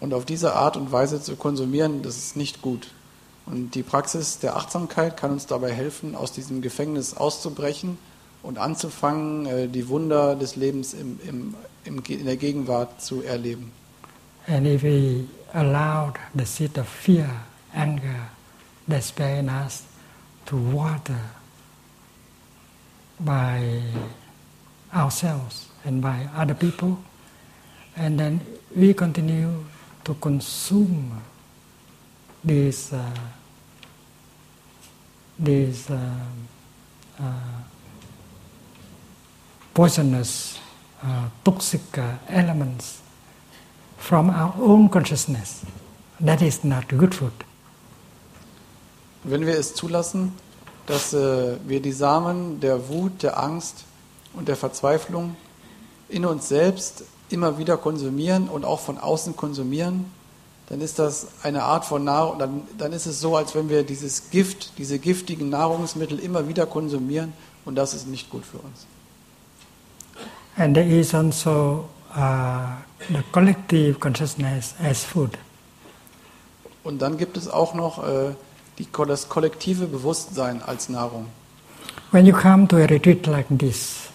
Und 0.00 0.12
auf 0.12 0.24
diese 0.24 0.54
Art 0.54 0.76
und 0.76 0.92
Weise 0.92 1.22
zu 1.22 1.36
konsumieren, 1.36 2.02
das 2.02 2.16
ist 2.16 2.36
nicht 2.36 2.62
gut. 2.62 2.90
Und 3.46 3.74
die 3.74 3.82
Praxis 3.82 4.38
der 4.38 4.56
Achtsamkeit 4.56 5.16
kann 5.16 5.30
uns 5.32 5.46
dabei 5.46 5.72
helfen, 5.72 6.14
aus 6.14 6.32
diesem 6.32 6.62
Gefängnis 6.62 7.14
auszubrechen 7.14 7.98
und 8.42 8.58
anzufangen, 8.58 9.46
äh, 9.46 9.68
die 9.68 9.88
Wunder 9.88 10.34
des 10.36 10.56
Lebens 10.56 10.94
im, 10.94 11.18
im, 11.26 11.54
im, 11.84 12.02
in 12.06 12.24
der 12.24 12.36
Gegenwart 12.36 13.00
zu 13.00 13.22
erleben. 13.22 13.72
And 14.46 14.66
if 14.66 14.82
we 14.82 15.24
allowed 15.54 16.14
the 16.34 16.44
seed 16.44 16.76
of 16.78 16.86
fear, 16.86 17.28
anger, 17.72 18.28
despair 18.88 19.36
in 19.36 19.48
us 19.48 19.86
to 20.46 20.56
water 20.56 21.20
by 23.20 23.82
ourselves 24.92 25.68
and 25.84 26.02
by 26.02 26.28
other 26.34 26.54
people, 26.54 26.98
and 27.96 28.18
then 28.18 28.40
we 28.74 28.94
continue 28.94 29.64
to 30.04 30.14
consume 30.14 31.22
these 32.42 32.92
uh, 32.92 33.10
these 35.38 35.90
uh, 35.90 36.14
uh, 37.18 37.32
poisonous, 39.72 40.60
uh, 41.02 41.28
toxic 41.44 41.98
uh, 41.98 42.16
elements 42.28 43.02
from 43.96 44.30
our 44.30 44.54
own 44.58 44.88
consciousness. 44.88 45.64
That 46.20 46.42
is 46.42 46.62
not 46.62 46.86
good 46.88 47.14
food. 47.14 47.32
Wenn 49.24 49.46
wir 49.46 49.58
es 49.58 49.74
zulassen, 49.74 50.32
dass 50.86 51.14
äh, 51.14 51.56
wir 51.66 51.80
die 51.80 51.92
Samen 51.92 52.60
der 52.60 52.88
Wut, 52.88 53.22
der 53.22 53.42
Angst 53.42 53.84
und 54.34 54.48
der 54.48 54.56
Verzweiflung 54.56 55.36
in 56.08 56.26
uns 56.26 56.48
selbst 56.48 57.04
immer 57.30 57.58
wieder 57.58 57.78
konsumieren 57.78 58.48
und 58.48 58.64
auch 58.64 58.80
von 58.80 58.98
außen 58.98 59.34
konsumieren, 59.34 60.04
dann 60.68 60.80
ist 60.80 60.98
das 60.98 61.28
eine 61.42 61.62
Art 61.62 61.84
von 61.84 62.04
Nahrung, 62.04 62.38
dann, 62.38 62.62
dann 62.78 62.92
ist 62.92 63.06
es 63.06 63.20
so, 63.20 63.36
als 63.36 63.54
wenn 63.54 63.68
wir 63.68 63.82
dieses 63.82 64.30
Gift, 64.30 64.72
diese 64.78 64.98
giftigen 64.98 65.48
Nahrungsmittel 65.50 66.18
immer 66.18 66.48
wieder 66.48 66.66
konsumieren 66.66 67.32
und 67.64 67.74
das 67.76 67.94
ist 67.94 68.06
nicht 68.06 68.30
gut 68.30 68.44
für 68.44 68.58
uns. 68.58 68.86
And 70.56 70.74
there 70.74 70.86
is 70.86 71.14
also 71.14 71.88
uh, 72.16 72.76
the 73.08 73.22
collective 73.32 73.98
consciousness 73.98 74.74
as 74.82 75.02
food. 75.02 75.30
Und 76.84 77.00
dann 77.00 77.16
gibt 77.16 77.36
es 77.36 77.48
auch 77.48 77.74
noch 77.74 78.06
äh, 78.06 78.34
die, 78.78 78.86
das 79.06 79.28
kollektive 79.28 79.86
Bewusstsein 79.86 80.62
als 80.62 80.88
Nahrung. 80.88 81.26
When 82.10 82.26
you 82.26 82.32
come 82.32 82.66
to 82.68 82.76
a 82.76 82.86
retreat 82.86 83.26
like 83.26 83.46
this, 83.50 84.08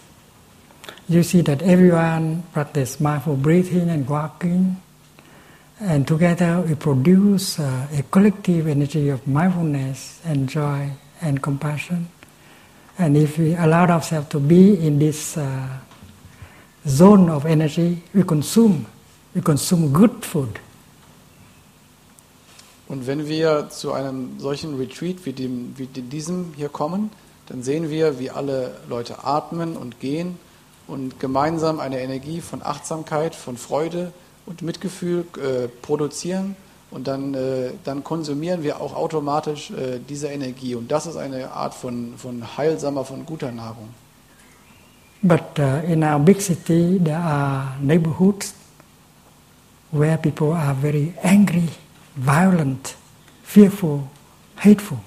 you 1.07 1.23
see 1.23 1.41
that 1.41 1.61
everyone 1.61 2.43
practice 2.53 2.99
mindful 2.99 3.35
breathing 3.35 3.89
and 3.89 4.07
walking, 4.07 4.77
and 5.79 6.07
together 6.07 6.61
we 6.67 6.75
produce 6.75 7.59
uh, 7.59 7.87
a 7.97 8.03
collective 8.03 8.67
energy 8.67 9.09
of 9.09 9.25
mindfulness 9.27 10.19
and 10.25 10.47
joy 10.47 10.89
and 11.21 11.41
compassion. 11.41 12.07
And 12.97 13.15
if 13.15 13.37
we 13.37 13.55
allow 13.55 13.85
ourselves 13.87 14.27
to 14.29 14.39
be 14.39 14.75
in 14.85 14.99
this 14.99 15.37
uh, 15.37 15.67
zone 16.85 17.29
of 17.29 17.45
energy, 17.45 18.03
we 18.13 18.23
consume, 18.23 18.85
we 19.33 19.41
consume 19.41 19.91
good 19.93 20.23
food. 20.23 20.59
Und 22.89 23.07
wenn 23.07 23.27
wir 23.27 23.69
zu 23.69 23.93
einem 23.93 24.39
solchen 24.39 24.77
Retreat 24.77 25.25
wie, 25.25 25.31
dem, 25.31 25.73
wie 25.77 25.85
diesem 25.85 26.53
hier 26.57 26.69
kommen, 26.69 27.11
dann 27.47 27.63
sehen 27.63 27.89
wir, 27.89 28.19
wie 28.19 28.29
alle 28.31 28.75
Leute 28.89 29.23
atmen 29.23 29.77
und 29.77 30.01
gehen 30.01 30.37
und 30.87 31.19
gemeinsam 31.19 31.79
eine 31.79 32.01
Energie 32.01 32.41
von 32.41 32.61
Achtsamkeit, 32.61 33.35
von 33.35 33.55
Freude 33.55 34.11
und 34.45 34.63
Mitgefühl 34.63 35.25
äh, 35.37 35.67
produzieren 35.67 36.55
und 36.91 37.07
dann, 37.07 37.35
äh, 37.35 37.71
dann 37.83 38.03
konsumieren 38.03 38.63
wir 38.63 38.81
auch 38.81 38.95
automatisch 38.95 39.69
äh, 39.71 39.99
diese 40.09 40.27
Energie. 40.27 40.73
Und 40.75 40.91
das 40.91 41.05
ist 41.05 41.15
eine 41.15 41.51
Art 41.51 41.75
von, 41.75 42.13
von 42.17 42.57
heilsamer, 42.57 43.05
von 43.05 43.25
guter 43.25 43.51
Nahrung. 43.51 43.89
But 45.21 45.59
uh, 45.59 45.85
in 45.85 46.03
our 46.03 46.17
big 46.17 46.41
city, 46.41 46.97
there 46.97 47.17
are 47.17 47.75
neighborhoods 47.81 48.53
where 49.91 50.17
people 50.17 50.53
are 50.53 50.73
very 50.73 51.13
angry, 51.21 51.67
violent, 52.25 52.95
fearful, 53.43 54.03
hateful. 54.57 54.99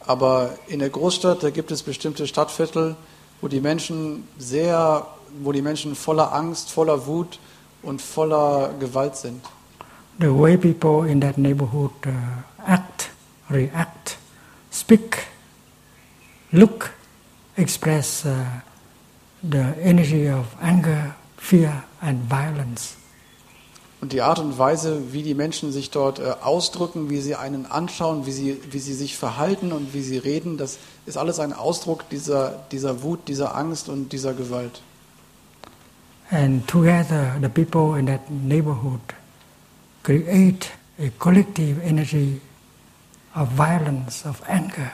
Aber 0.00 0.56
in 0.68 0.78
der 0.78 0.90
Großstadt, 0.90 1.42
da 1.42 1.50
gibt 1.50 1.70
es 1.72 1.82
bestimmte 1.82 2.26
Stadtviertel, 2.26 2.96
wo 3.40 3.48
die 3.48 3.60
Menschen 3.60 4.28
sehr, 4.38 5.06
wo 5.42 5.52
die 5.52 5.62
Menschen 5.62 5.96
voller 5.96 6.32
Angst, 6.32 6.70
voller 6.70 7.06
Wut 7.06 7.40
und 7.82 8.00
voller 8.00 8.72
Gewalt 8.78 9.16
sind. 9.16 9.44
The 10.18 10.28
way 10.28 10.56
people 10.56 11.06
in 11.10 11.20
that 11.20 11.36
neighborhood 11.36 11.92
uh, 12.06 12.10
act, 12.64 13.10
react, 13.50 14.16
speak, 14.70 15.26
look, 16.52 16.90
express 17.56 18.24
uh, 18.24 18.44
the 19.42 19.74
energy 19.82 20.30
of 20.30 20.46
anger, 20.62 21.14
fear, 21.36 21.84
and 22.00 22.22
violence. 22.30 22.96
Und 24.06 24.12
die 24.12 24.22
Art 24.22 24.38
und 24.38 24.56
Weise, 24.56 25.12
wie 25.12 25.24
die 25.24 25.34
Menschen 25.34 25.72
sich 25.72 25.90
dort 25.90 26.20
äh, 26.20 26.34
ausdrücken, 26.40 27.10
wie 27.10 27.20
sie 27.20 27.34
einen 27.34 27.66
anschauen, 27.66 28.24
wie 28.24 28.30
sie, 28.30 28.56
wie 28.70 28.78
sie 28.78 28.94
sich 28.94 29.16
verhalten 29.16 29.72
und 29.72 29.94
wie 29.94 30.00
sie 30.00 30.16
reden, 30.16 30.58
das 30.58 30.78
ist 31.06 31.18
alles 31.18 31.40
ein 31.40 31.52
Ausdruck 31.52 32.08
dieser, 32.08 32.66
dieser 32.70 33.02
Wut, 33.02 33.26
dieser 33.26 33.56
Angst 33.56 33.88
und 33.88 34.12
dieser 34.12 34.32
Gewalt. 34.32 34.80
And 36.30 36.64
together, 36.68 37.34
the 37.42 37.48
people 37.48 37.98
in 37.98 38.06
that 38.06 38.30
neighborhood 38.30 39.00
create 40.04 40.70
a 41.00 41.10
collective 41.18 41.82
energy 41.82 42.40
of 43.34 43.48
violence, 43.56 44.24
of 44.24 44.40
anger, 44.48 44.92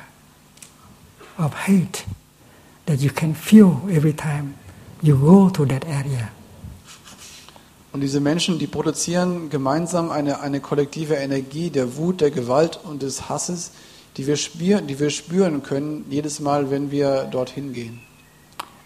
of 1.36 1.52
hate 1.68 2.06
that 2.86 3.00
you 3.00 3.10
can 3.10 3.34
feel 3.34 3.82
every 3.90 4.14
time 4.14 4.54
you 5.02 5.18
go 5.18 5.50
to 5.50 5.66
that 5.66 5.84
area. 5.84 6.30
Und 7.92 8.00
diese 8.00 8.20
Menschen, 8.20 8.58
die 8.58 8.66
produzieren 8.66 9.50
gemeinsam 9.50 10.10
eine, 10.10 10.40
eine 10.40 10.60
kollektive 10.60 11.14
Energie 11.14 11.68
der 11.68 11.96
Wut, 11.96 12.22
der 12.22 12.30
Gewalt 12.30 12.80
und 12.82 13.02
des 13.02 13.28
Hasses, 13.28 13.72
die 14.16 14.26
wir, 14.26 14.36
spüren, 14.36 14.86
die 14.86 14.98
wir 14.98 15.10
spüren 15.10 15.62
können 15.62 16.06
jedes 16.08 16.40
Mal, 16.40 16.70
wenn 16.70 16.90
wir 16.90 17.24
dorthin 17.24 17.72
gehen. 17.72 18.00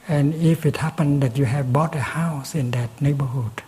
And 0.08 0.34
if 0.40 0.64
it 0.64 0.82
happened 0.82 1.20
that 1.22 1.36
you 1.36 1.46
have 1.46 1.72
bought 1.72 1.94
a 1.96 2.14
house 2.14 2.54
in 2.54 2.70
that 2.72 3.00
neighborhood 3.00 3.62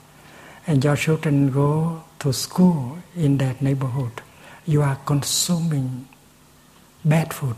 and 0.67 0.85
your 0.85 0.95
children 0.95 1.53
go 1.53 2.01
to 2.21 2.33
school 2.33 2.99
in 3.17 3.39
that 3.39 3.61
neighborhood, 3.61 4.23
you 4.65 4.83
are 4.83 4.97
consuming 5.05 6.07
bad 7.03 7.35
food. 7.35 7.57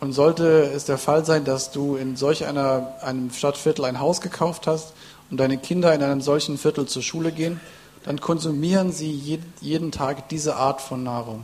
Und 0.00 0.12
sollte 0.12 0.70
es 0.74 0.84
der 0.84 0.98
Fall 0.98 1.24
sein, 1.24 1.44
dass 1.44 1.72
du 1.72 1.96
in 1.96 2.16
solch 2.16 2.46
einer, 2.46 2.94
einem 3.02 3.30
Stadtviertel 3.32 3.84
ein 3.84 3.98
Haus 3.98 4.20
gekauft 4.20 4.66
hast 4.66 4.92
und 5.30 5.38
deine 5.38 5.58
Kinder 5.58 5.94
in 5.94 6.02
einem 6.02 6.20
solchen 6.20 6.58
Viertel 6.58 6.86
zur 6.86 7.02
Schule 7.02 7.32
gehen, 7.32 7.60
dann 8.04 8.20
konsumieren 8.20 8.92
sie 8.92 9.10
je, 9.10 9.38
jeden 9.60 9.92
Tag 9.92 10.28
diese 10.28 10.56
Art 10.56 10.80
von 10.80 11.02
Nahrung. 11.02 11.42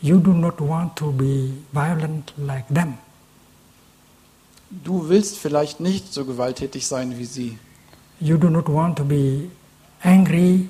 You 0.00 0.18
do 0.18 0.32
not 0.32 0.60
want 0.60 0.96
to 0.96 1.12
be 1.12 1.52
violent 1.72 2.32
like 2.36 2.66
them. 2.68 2.98
Du 4.70 5.08
willst 5.08 5.38
vielleicht 5.38 5.80
nicht 5.80 6.12
so 6.12 6.24
gewalttätig 6.24 6.86
sein 6.86 7.18
wie 7.18 7.24
sie. 7.24 7.58
You 8.18 8.36
do 8.36 8.48
not 8.50 8.68
want 8.68 8.96
to 8.98 9.04
be 9.04 9.50
angry 10.02 10.68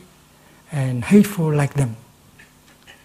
and 0.70 1.08
hateful 1.10 1.54
like 1.54 1.74
them. 1.74 1.96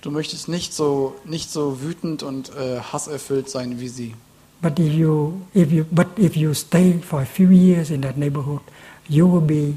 Du 0.01 0.11
möchtest 0.11 0.47
nicht 0.47 0.73
so, 0.73 1.15
nicht 1.23 1.51
so 1.51 1.81
wütend 1.81 2.23
und 2.23 2.49
äh, 2.55 2.79
hasserfüllt 2.79 3.49
sein 3.49 3.79
wie 3.79 3.89
sie. 3.89 4.15
But 4.61 4.79
if 4.79 4.93
you, 4.93 5.41
if 5.53 5.71
you, 5.71 5.85
but 5.91 6.07
if 6.17 6.35
you 6.35 6.53
stay 6.53 6.99
for 6.99 7.21
a 7.21 7.25
few 7.25 7.49
years 7.49 7.91
in 7.91 8.01
that 8.01 8.17
neighborhood, 8.17 8.61
you 9.07 9.27
will 9.27 9.45
be 9.45 9.75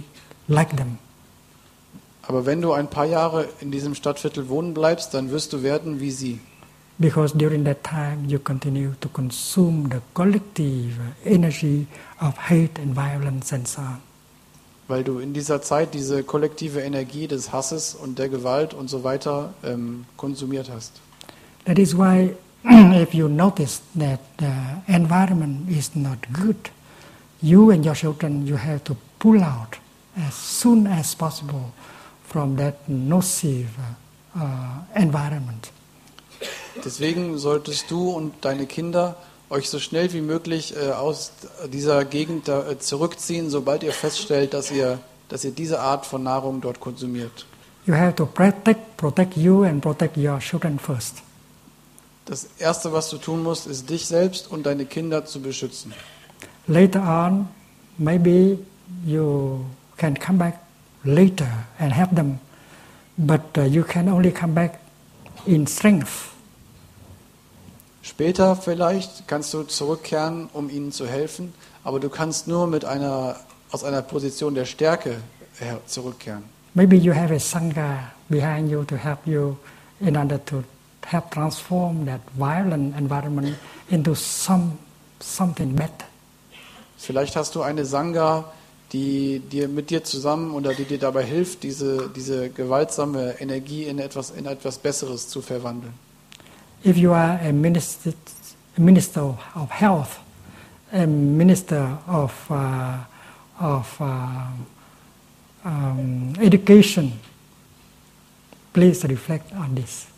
like 0.49 0.77
them. 0.77 0.99
Aber 2.23 2.47
wenn 2.47 2.63
du 2.63 2.73
ein 2.73 2.89
paar 2.89 3.07
Jahre 3.07 3.49
in 3.61 3.71
diesem 3.71 3.95
Stadtviertel 3.95 4.49
wohnen 4.49 4.73
bleibst, 4.73 5.13
dann 5.15 5.31
wirst 5.31 5.53
du 5.53 5.63
werden 5.63 6.01
wie 6.01 6.13
sie. 6.13 6.41
Because 6.99 7.37
during 7.37 7.65
that 7.65 7.83
time 7.83 8.29
you 8.29 8.39
continue 8.39 8.95
to 9.01 9.09
consume 9.09 9.89
the 9.91 10.01
collective 10.15 10.93
energy 11.25 11.87
of 12.21 12.37
hate 12.37 12.79
and 12.81 12.95
violence 12.95 13.53
and 13.53 13.67
so 13.67 13.81
on. 13.81 13.99
Weil 14.87 15.03
du 15.03 15.19
in 15.19 15.33
dieser 15.33 15.63
Zeit 15.63 15.95
diese 15.95 16.23
kollektive 16.23 16.81
Energie 16.81 17.27
des 17.27 17.53
Hasses 17.53 17.95
und 17.95 18.19
der 18.19 18.29
Gewalt 18.29 18.75
und 18.75 18.91
so 18.91 19.03
weiter 19.03 19.55
ähm, 19.65 20.05
konsumiert 20.17 20.71
hast. 20.71 21.01
That 21.65 21.79
is 21.79 21.97
why, 21.97 22.35
if 22.65 23.15
you 23.15 23.29
notice 23.29 23.83
that 23.97 24.21
the 24.39 24.53
environment 24.89 25.71
is 25.71 25.95
not 25.97 26.19
good, 26.33 26.71
you 27.43 27.71
and 27.71 27.85
your 27.85 27.95
children 27.95 28.47
you 28.47 28.57
have 28.57 28.85
to 28.85 28.97
pull 29.19 29.43
out 29.43 29.79
as 30.17 30.35
soon 30.35 30.87
as 30.87 31.15
possible 31.15 31.73
from 32.25 32.57
that 32.57 32.89
nocive 32.89 33.71
uh, 34.37 34.81
environment. 34.95 35.73
Deswegen 36.85 37.39
solltest 37.39 37.91
du 37.91 38.11
und 38.11 38.35
deine 38.43 38.67
Kinder 38.67 39.17
euch 39.51 39.69
so 39.69 39.79
schnell 39.79 40.13
wie 40.13 40.21
möglich 40.21 40.75
äh, 40.77 40.93
aus 40.93 41.33
dieser 41.73 42.05
Gegend 42.05 42.49
äh, 42.49 42.79
zurückziehen, 42.79 43.51
sobald 43.51 43.83
ihr 43.83 43.93
feststellt, 43.93 44.55
dass 44.55 44.71
ihr, 44.71 45.01
dass 45.29 45.45
ihr 45.45 45.51
diese 45.51 45.81
Art 45.81 46.07
von 46.07 46.23
Nahrung 46.23 46.61
dort 46.61 46.81
konsumiert. 46.81 47.47
You 47.87 47.95
have 47.95 48.15
to 48.15 48.27
protect, 48.27 48.97
protect 48.97 49.37
you 49.37 49.65
and 49.65 49.83
protect 49.83 50.17
your 50.17 50.39
children 50.39 50.79
first. 50.79 51.23
Das 52.31 52.47
Erste, 52.61 52.93
was 52.93 53.11
du 53.11 53.19
tun 53.19 53.43
musst, 53.43 53.67
ist 53.67 53.91
dich 53.91 54.07
selbst 54.07 54.49
und 54.49 54.65
deine 54.65 54.87
Kinder 54.87 55.25
zu 55.25 55.43
beschützen. 55.43 55.93
Later 56.69 57.03
on, 57.03 57.49
maybe 57.99 58.57
you 59.05 59.65
can 59.97 60.17
come 60.17 60.39
back 60.39 60.61
later 61.03 61.49
and 61.81 61.93
help 61.93 62.15
them, 62.15 62.39
but 63.17 63.41
uh, 63.59 63.63
you 63.63 63.83
can 63.83 64.09
only 64.09 64.31
come 64.31 64.53
back 64.53 64.79
in 65.45 65.67
strength. 65.67 66.31
Später 68.03 68.55
vielleicht 68.55 69.27
kannst 69.27 69.53
du 69.53 69.65
zurückkehren, 69.65 70.49
um 70.53 70.71
ihnen 70.71 70.93
zu 70.93 71.09
helfen, 71.09 71.53
aber 71.83 71.99
du 71.99 72.09
kannst 72.11 72.47
nur 72.47 72.69
mit 72.69 72.85
einer, 72.85 73.41
aus 73.73 73.83
einer 73.83 74.03
Position 74.03 74.55
der 74.55 74.67
Stärke 74.67 75.17
zurückkehren. 75.87 76.45
Maybe 76.75 76.95
you 76.95 77.13
have 77.13 77.35
a 77.35 77.41
sangha 77.41 78.13
behind 78.29 78.71
you 78.71 78.85
to 78.85 78.95
help 78.95 79.27
you 79.27 79.57
in 79.99 80.17
order 80.17 80.39
to 80.45 80.63
help 81.11 81.31
transform 81.31 82.07
that 82.07 82.21
violent 82.37 82.97
environment 82.97 83.57
into 83.91 84.15
some 84.15 84.79
something 85.21 85.75
better. 85.75 86.07
Vielleicht 86.97 87.37
hast 87.37 87.55
du 87.55 87.63
eine 87.63 87.85
Sangha, 87.85 88.45
die 88.93 89.41
dir 89.41 89.69
mit 89.69 89.91
dir 89.91 90.05
zusammen 90.05 90.53
oder 90.53 90.75
die 90.75 90.85
dir 90.85 90.99
dabei 90.99 91.25
hilft, 91.25 91.63
diese, 91.63 92.11
diese 92.11 92.51
gewaltsame 92.51 93.41
Energie 93.41 93.85
in 93.85 93.99
etwas, 93.99 94.31
in 94.31 94.47
etwas 94.47 94.79
Besseres 94.79 95.29
zu 95.29 95.41
verwandeln. 95.41 95.95
If 96.85 96.97
you 96.97 97.13
are 97.13 97.39
a 97.43 97.53
minister, 97.53 98.13
a 98.77 98.81
minister 98.81 99.37
of 99.55 99.71
health, 99.71 100.19
a 100.93 101.07
minister 101.07 101.99
of 102.07 102.33
uh, 102.51 102.99
of 103.61 104.01
uh, 104.01 104.47
um, 105.65 106.33
education, 106.41 107.13
please 108.73 109.05
reflect 109.05 109.53
on 109.53 109.75
this. 109.75 110.10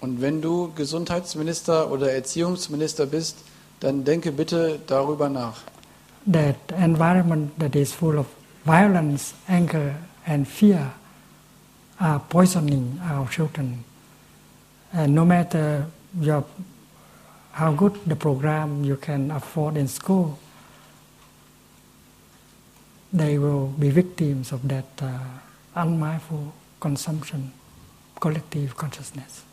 Und 0.00 0.20
wenn 0.20 0.40
du 0.40 0.72
Gesundheitsminister 0.74 1.90
oder 1.90 2.12
Erziehungsminister 2.12 3.06
bist, 3.06 3.38
dann 3.80 4.04
denke 4.04 4.32
bitte 4.32 4.78
darüber 4.86 5.28
nach. 5.28 5.62
That 6.30 6.56
environment 6.76 7.58
that 7.58 7.74
is 7.74 7.92
full 7.92 8.18
of 8.18 8.26
violence, 8.64 9.34
anger, 9.48 9.94
and 10.26 10.46
fear 10.46 10.92
are 11.98 12.20
poisoning 12.28 13.00
our 13.10 13.28
children. 13.28 13.84
And 14.92 15.14
no 15.14 15.24
matter 15.24 15.86
your, 16.20 16.44
how 17.52 17.72
good 17.72 17.98
the 18.06 18.16
program 18.16 18.84
you 18.84 18.96
can 18.96 19.30
afford 19.30 19.76
in 19.76 19.88
school, 19.88 20.38
they 23.12 23.38
will 23.38 23.68
be 23.78 23.90
victims 23.90 24.52
of 24.52 24.66
that 24.68 24.86
uh, 25.02 25.18
unmindful 25.74 26.52
consumption, 26.80 27.52
collective 28.20 28.76
consciousness. 28.76 29.47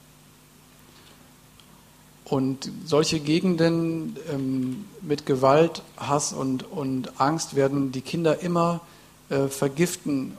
Und 2.25 2.71
solche 2.85 3.19
Gegenden 3.19 4.17
ähm, 4.31 4.85
mit 5.01 5.25
Gewalt, 5.25 5.83
Hass 5.97 6.33
und, 6.33 6.63
und 6.69 7.19
Angst 7.21 7.55
werden 7.55 7.91
die 7.91 8.01
Kinder 8.01 8.41
immer 8.41 8.81
äh, 9.29 9.47
vergiften 9.47 10.37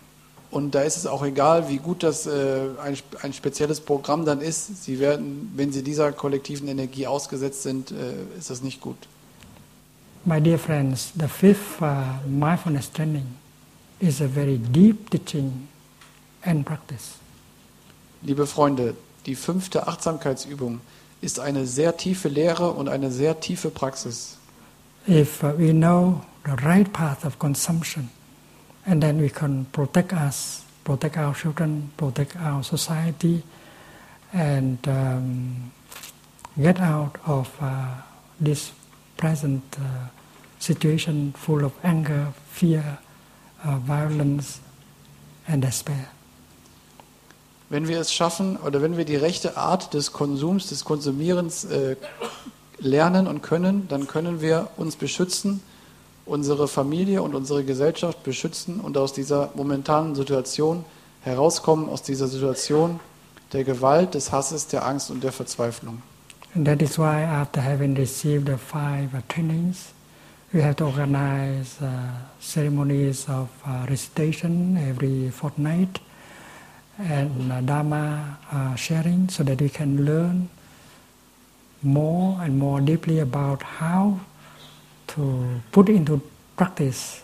Und 0.51 0.75
da 0.75 0.83
ist 0.83 0.97
es 0.97 1.07
auch 1.07 1.25
egal, 1.25 1.69
wie 1.69 1.79
gut 1.79 2.03
das 2.03 2.27
äh, 2.27 2.69
ein, 2.83 2.97
ein 3.23 3.33
spezielles 3.33 3.81
Programm 3.81 4.25
dann 4.25 4.41
ist. 4.41 4.85
Sie 4.85 5.01
werden, 5.01 5.53
wenn 5.55 5.73
Sie 5.73 5.83
dieser 5.83 6.13
kollektiven 6.13 6.69
Energie 6.69 7.07
ausgesetzt 7.07 7.63
sind, 7.63 7.91
äh, 7.91 8.39
ist 8.39 8.51
das 8.51 8.63
nicht 8.63 8.81
gut. 8.81 8.97
My 10.25 10.41
dear 10.41 10.59
friends, 10.59 11.13
the 11.15 11.29
fifth 11.29 11.81
uh, 11.81 12.27
mindfulness 12.27 12.91
training 12.91 13.27
is 14.01 14.21
a 14.21 14.27
very 14.27 14.59
deep 14.59 15.11
teaching 15.11 15.69
and 16.43 16.65
practice. 16.65 17.17
Liebe 18.23 18.47
Freunde, 18.47 18.95
die 19.27 19.35
fünfte 19.35 19.87
Achtsamkeitsübung 19.87 20.81
ist 21.21 21.41
eine 21.41 21.67
sehr 21.67 21.97
tiefe 21.97 22.29
Lehre 22.29 22.71
und 22.71 22.89
eine 22.89 23.11
sehr 23.11 23.41
tiefe 23.41 23.71
Praxis. 23.71 24.39
If 25.09 25.43
we 25.43 25.73
know 25.73 26.23
the 26.45 26.53
right 26.65 26.93
path 26.93 27.25
of 27.25 27.39
consumption, 27.39 28.11
and 28.87 29.03
then 29.03 29.21
we 29.21 29.29
can 29.29 29.67
protect 29.73 30.13
us, 30.13 30.65
protect 30.85 31.17
our 31.17 31.35
children, 31.35 31.91
protect 31.97 32.37
our 32.37 32.63
society, 32.63 33.43
and 34.33 34.79
um, 34.89 35.73
get 36.61 36.81
out 36.81 37.19
of 37.27 37.51
uh, 37.61 37.89
this 38.41 38.73
present 39.17 39.63
uh, 39.79 40.09
situation 40.59 41.33
full 41.33 41.65
of 41.65 41.73
anger, 41.83 42.33
fear, 42.51 42.99
uh, 43.65 43.79
violence, 43.79 44.61
and 45.49 45.63
despair. 45.63 46.09
Wenn 47.69 47.89
wir 47.89 48.01
es 48.01 48.13
schaffen 48.13 48.57
oder 48.57 48.81
wenn 48.81 48.97
wir 48.97 49.05
die 49.05 49.17
rechte 49.17 49.57
Art 49.57 49.93
des 49.93 50.13
Konsums, 50.13 50.69
des 50.69 50.85
Konsumierens 50.85 51.65
äh, 51.65 51.97
lernen 52.79 53.27
und 53.27 53.43
können, 53.43 53.89
dann 53.89 54.07
können 54.07 54.41
wir 54.41 54.69
uns 54.77 54.97
beschützen, 54.97 55.63
unsere 56.27 56.69
Familie 56.69 57.23
und 57.23 57.35
unsere 57.35 57.65
Gesellschaft 57.65 58.23
beschützen 58.23 58.81
und 58.81 58.97
aus 58.97 59.13
dieser 59.13 59.51
momentanen 59.55 60.15
Situation 60.15 60.85
herauskommen, 61.23 61.89
aus 61.89 62.03
dieser 62.03 62.29
Situation 62.29 63.01
der 63.53 63.65
Gewalt, 63.65 64.15
des 64.15 64.33
Hasses, 64.33 64.67
der 64.69 64.85
Angst 64.87 65.11
und 65.11 65.23
der 65.23 65.33
Verzweiflung. 65.33 66.03
And 66.55 66.67
that 66.67 66.81
is 66.81 66.99
why, 66.99 67.23
after 67.23 67.61
having 67.61 67.95
received 67.97 68.47
the 68.47 68.57
five 68.57 69.11
trainings, 69.29 69.93
we 70.53 70.63
have 70.63 70.77
to 70.77 70.87
organize 70.87 71.77
uh, 71.83 71.87
ceremonies 72.41 73.29
of 73.29 73.49
uh, 73.67 73.87
recitation 73.89 74.77
every 74.79 75.31
fortnight 75.31 76.01
and 76.99 77.53
uh, 77.53 77.61
Dharma 77.61 78.39
uh, 78.51 78.75
sharing 78.75 79.29
so 79.29 79.43
that 79.45 79.61
we 79.61 79.69
can 79.69 80.05
learn 80.05 80.49
more 81.83 82.39
and 82.43 82.59
more 82.59 82.81
deeply 82.81 83.21
about 83.21 83.63
how 83.63 84.21
to 85.09 85.61
put 85.73 85.89
into 85.89 86.21
practice 86.57 87.23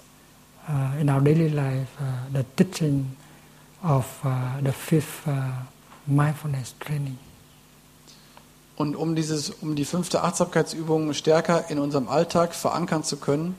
uh, 0.69 0.93
in 1.01 1.09
our 1.09 1.21
daily 1.21 1.49
life 1.49 1.89
uh, 2.01 2.05
the 2.33 2.45
teaching 2.57 3.17
of 3.83 4.07
uh, 4.25 4.61
the 4.61 4.73
fifth 4.73 5.27
uh, 5.27 5.51
mindfulness 6.07 6.75
training. 6.79 7.19
Und 8.77 8.97
um, 8.97 9.15
dieses, 9.15 9.51
um 9.51 9.77
die 9.77 9.85
fünfte 9.85 10.23
Achtsamkeitsübung 10.23 11.13
stärker 11.15 11.71
in 11.71 11.79
unserem 11.79 12.09
Alltag 12.09 12.55
verankern 12.55 13.05
zu 13.05 13.19
können, 13.19 13.55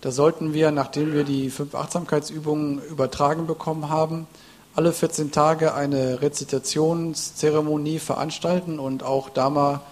da 0.00 0.10
sollten 0.10 0.52
wir, 0.52 0.70
nachdem 0.70 1.12
wir 1.12 1.24
die 1.24 1.50
fünf 1.50 1.74
Achtsamkeitsübungen 1.74 2.80
übertragen 2.88 3.46
bekommen 3.46 3.88
haben, 3.88 4.26
alle 4.74 4.92
14 4.92 5.30
Tage 5.32 5.74
eine 5.74 6.22
Rezitationszeremonie 6.22 7.98
veranstalten 7.98 8.78
und 8.78 9.02
auch 9.02 9.28
Dharma, 9.28 9.82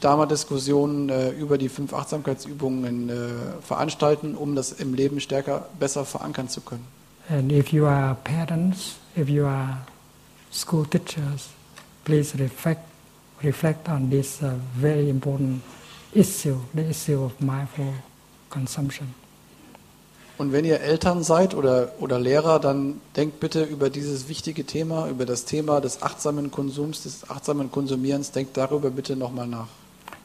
Dharma-Diskussionen 0.00 1.08
äh, 1.08 1.30
über 1.30 1.58
die 1.58 1.68
fünf 1.68 1.92
Achtsamkeitsübungen 1.92 3.08
äh, 3.08 3.12
veranstalten, 3.62 4.34
um 4.34 4.56
das 4.56 4.72
im 4.72 4.94
Leben 4.94 5.20
stärker, 5.20 5.68
besser 5.78 6.04
verankern 6.04 6.48
zu 6.48 6.60
können. 6.60 6.86
And 7.28 7.50
if 7.50 7.72
you 7.72 7.86
are 7.86 8.16
parents, 8.22 8.96
if 9.16 9.28
you 9.28 9.46
are 9.46 9.78
school 10.52 10.86
teachers, 10.86 11.48
please 12.04 12.36
reflect, 12.38 12.82
reflect 13.42 13.88
on 13.88 14.10
this 14.10 14.42
uh, 14.42 14.52
very 14.80 15.08
important 15.08 15.60
issue, 16.12 16.56
the 16.74 16.88
issue 16.88 17.24
of 17.24 17.40
mindful 17.40 17.92
consumption. 18.48 19.25
Und 20.38 20.52
wenn 20.52 20.64
ihr 20.66 20.80
Eltern 20.80 21.22
seid 21.22 21.54
oder, 21.54 21.92
oder 21.98 22.18
Lehrer, 22.18 22.58
dann 22.58 23.00
denkt 23.16 23.40
bitte 23.40 23.62
über 23.64 23.88
dieses 23.88 24.28
wichtige 24.28 24.64
Thema, 24.64 25.08
über 25.08 25.24
das 25.24 25.46
Thema 25.46 25.80
des 25.80 26.02
achtsamen 26.02 26.50
Konsums, 26.50 27.04
des 27.04 27.30
achtsamen 27.30 27.70
Konsumierens, 27.70 28.32
denkt 28.32 28.56
darüber 28.56 28.90
bitte 28.90 29.16
nochmal 29.16 29.46
nach. 29.46 29.68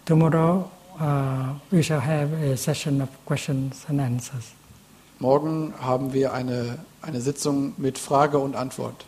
Tomorrow 0.05 0.69
uh, 0.99 1.55
we 1.69 1.81
shall 1.81 2.01
have 2.01 2.29
a 2.43 2.57
session 2.57 3.01
of 3.01 3.09
questions 3.25 3.85
and 3.87 4.01
answers. 4.01 4.51
Morgen 5.19 5.73
haben 5.79 6.13
wir 6.13 6.33
eine, 6.33 6.79
eine 7.01 7.21
Sitzung 7.21 7.73
mit 7.77 7.97
Frage 7.97 8.39
und 8.39 8.55
Antwort. 8.55 9.05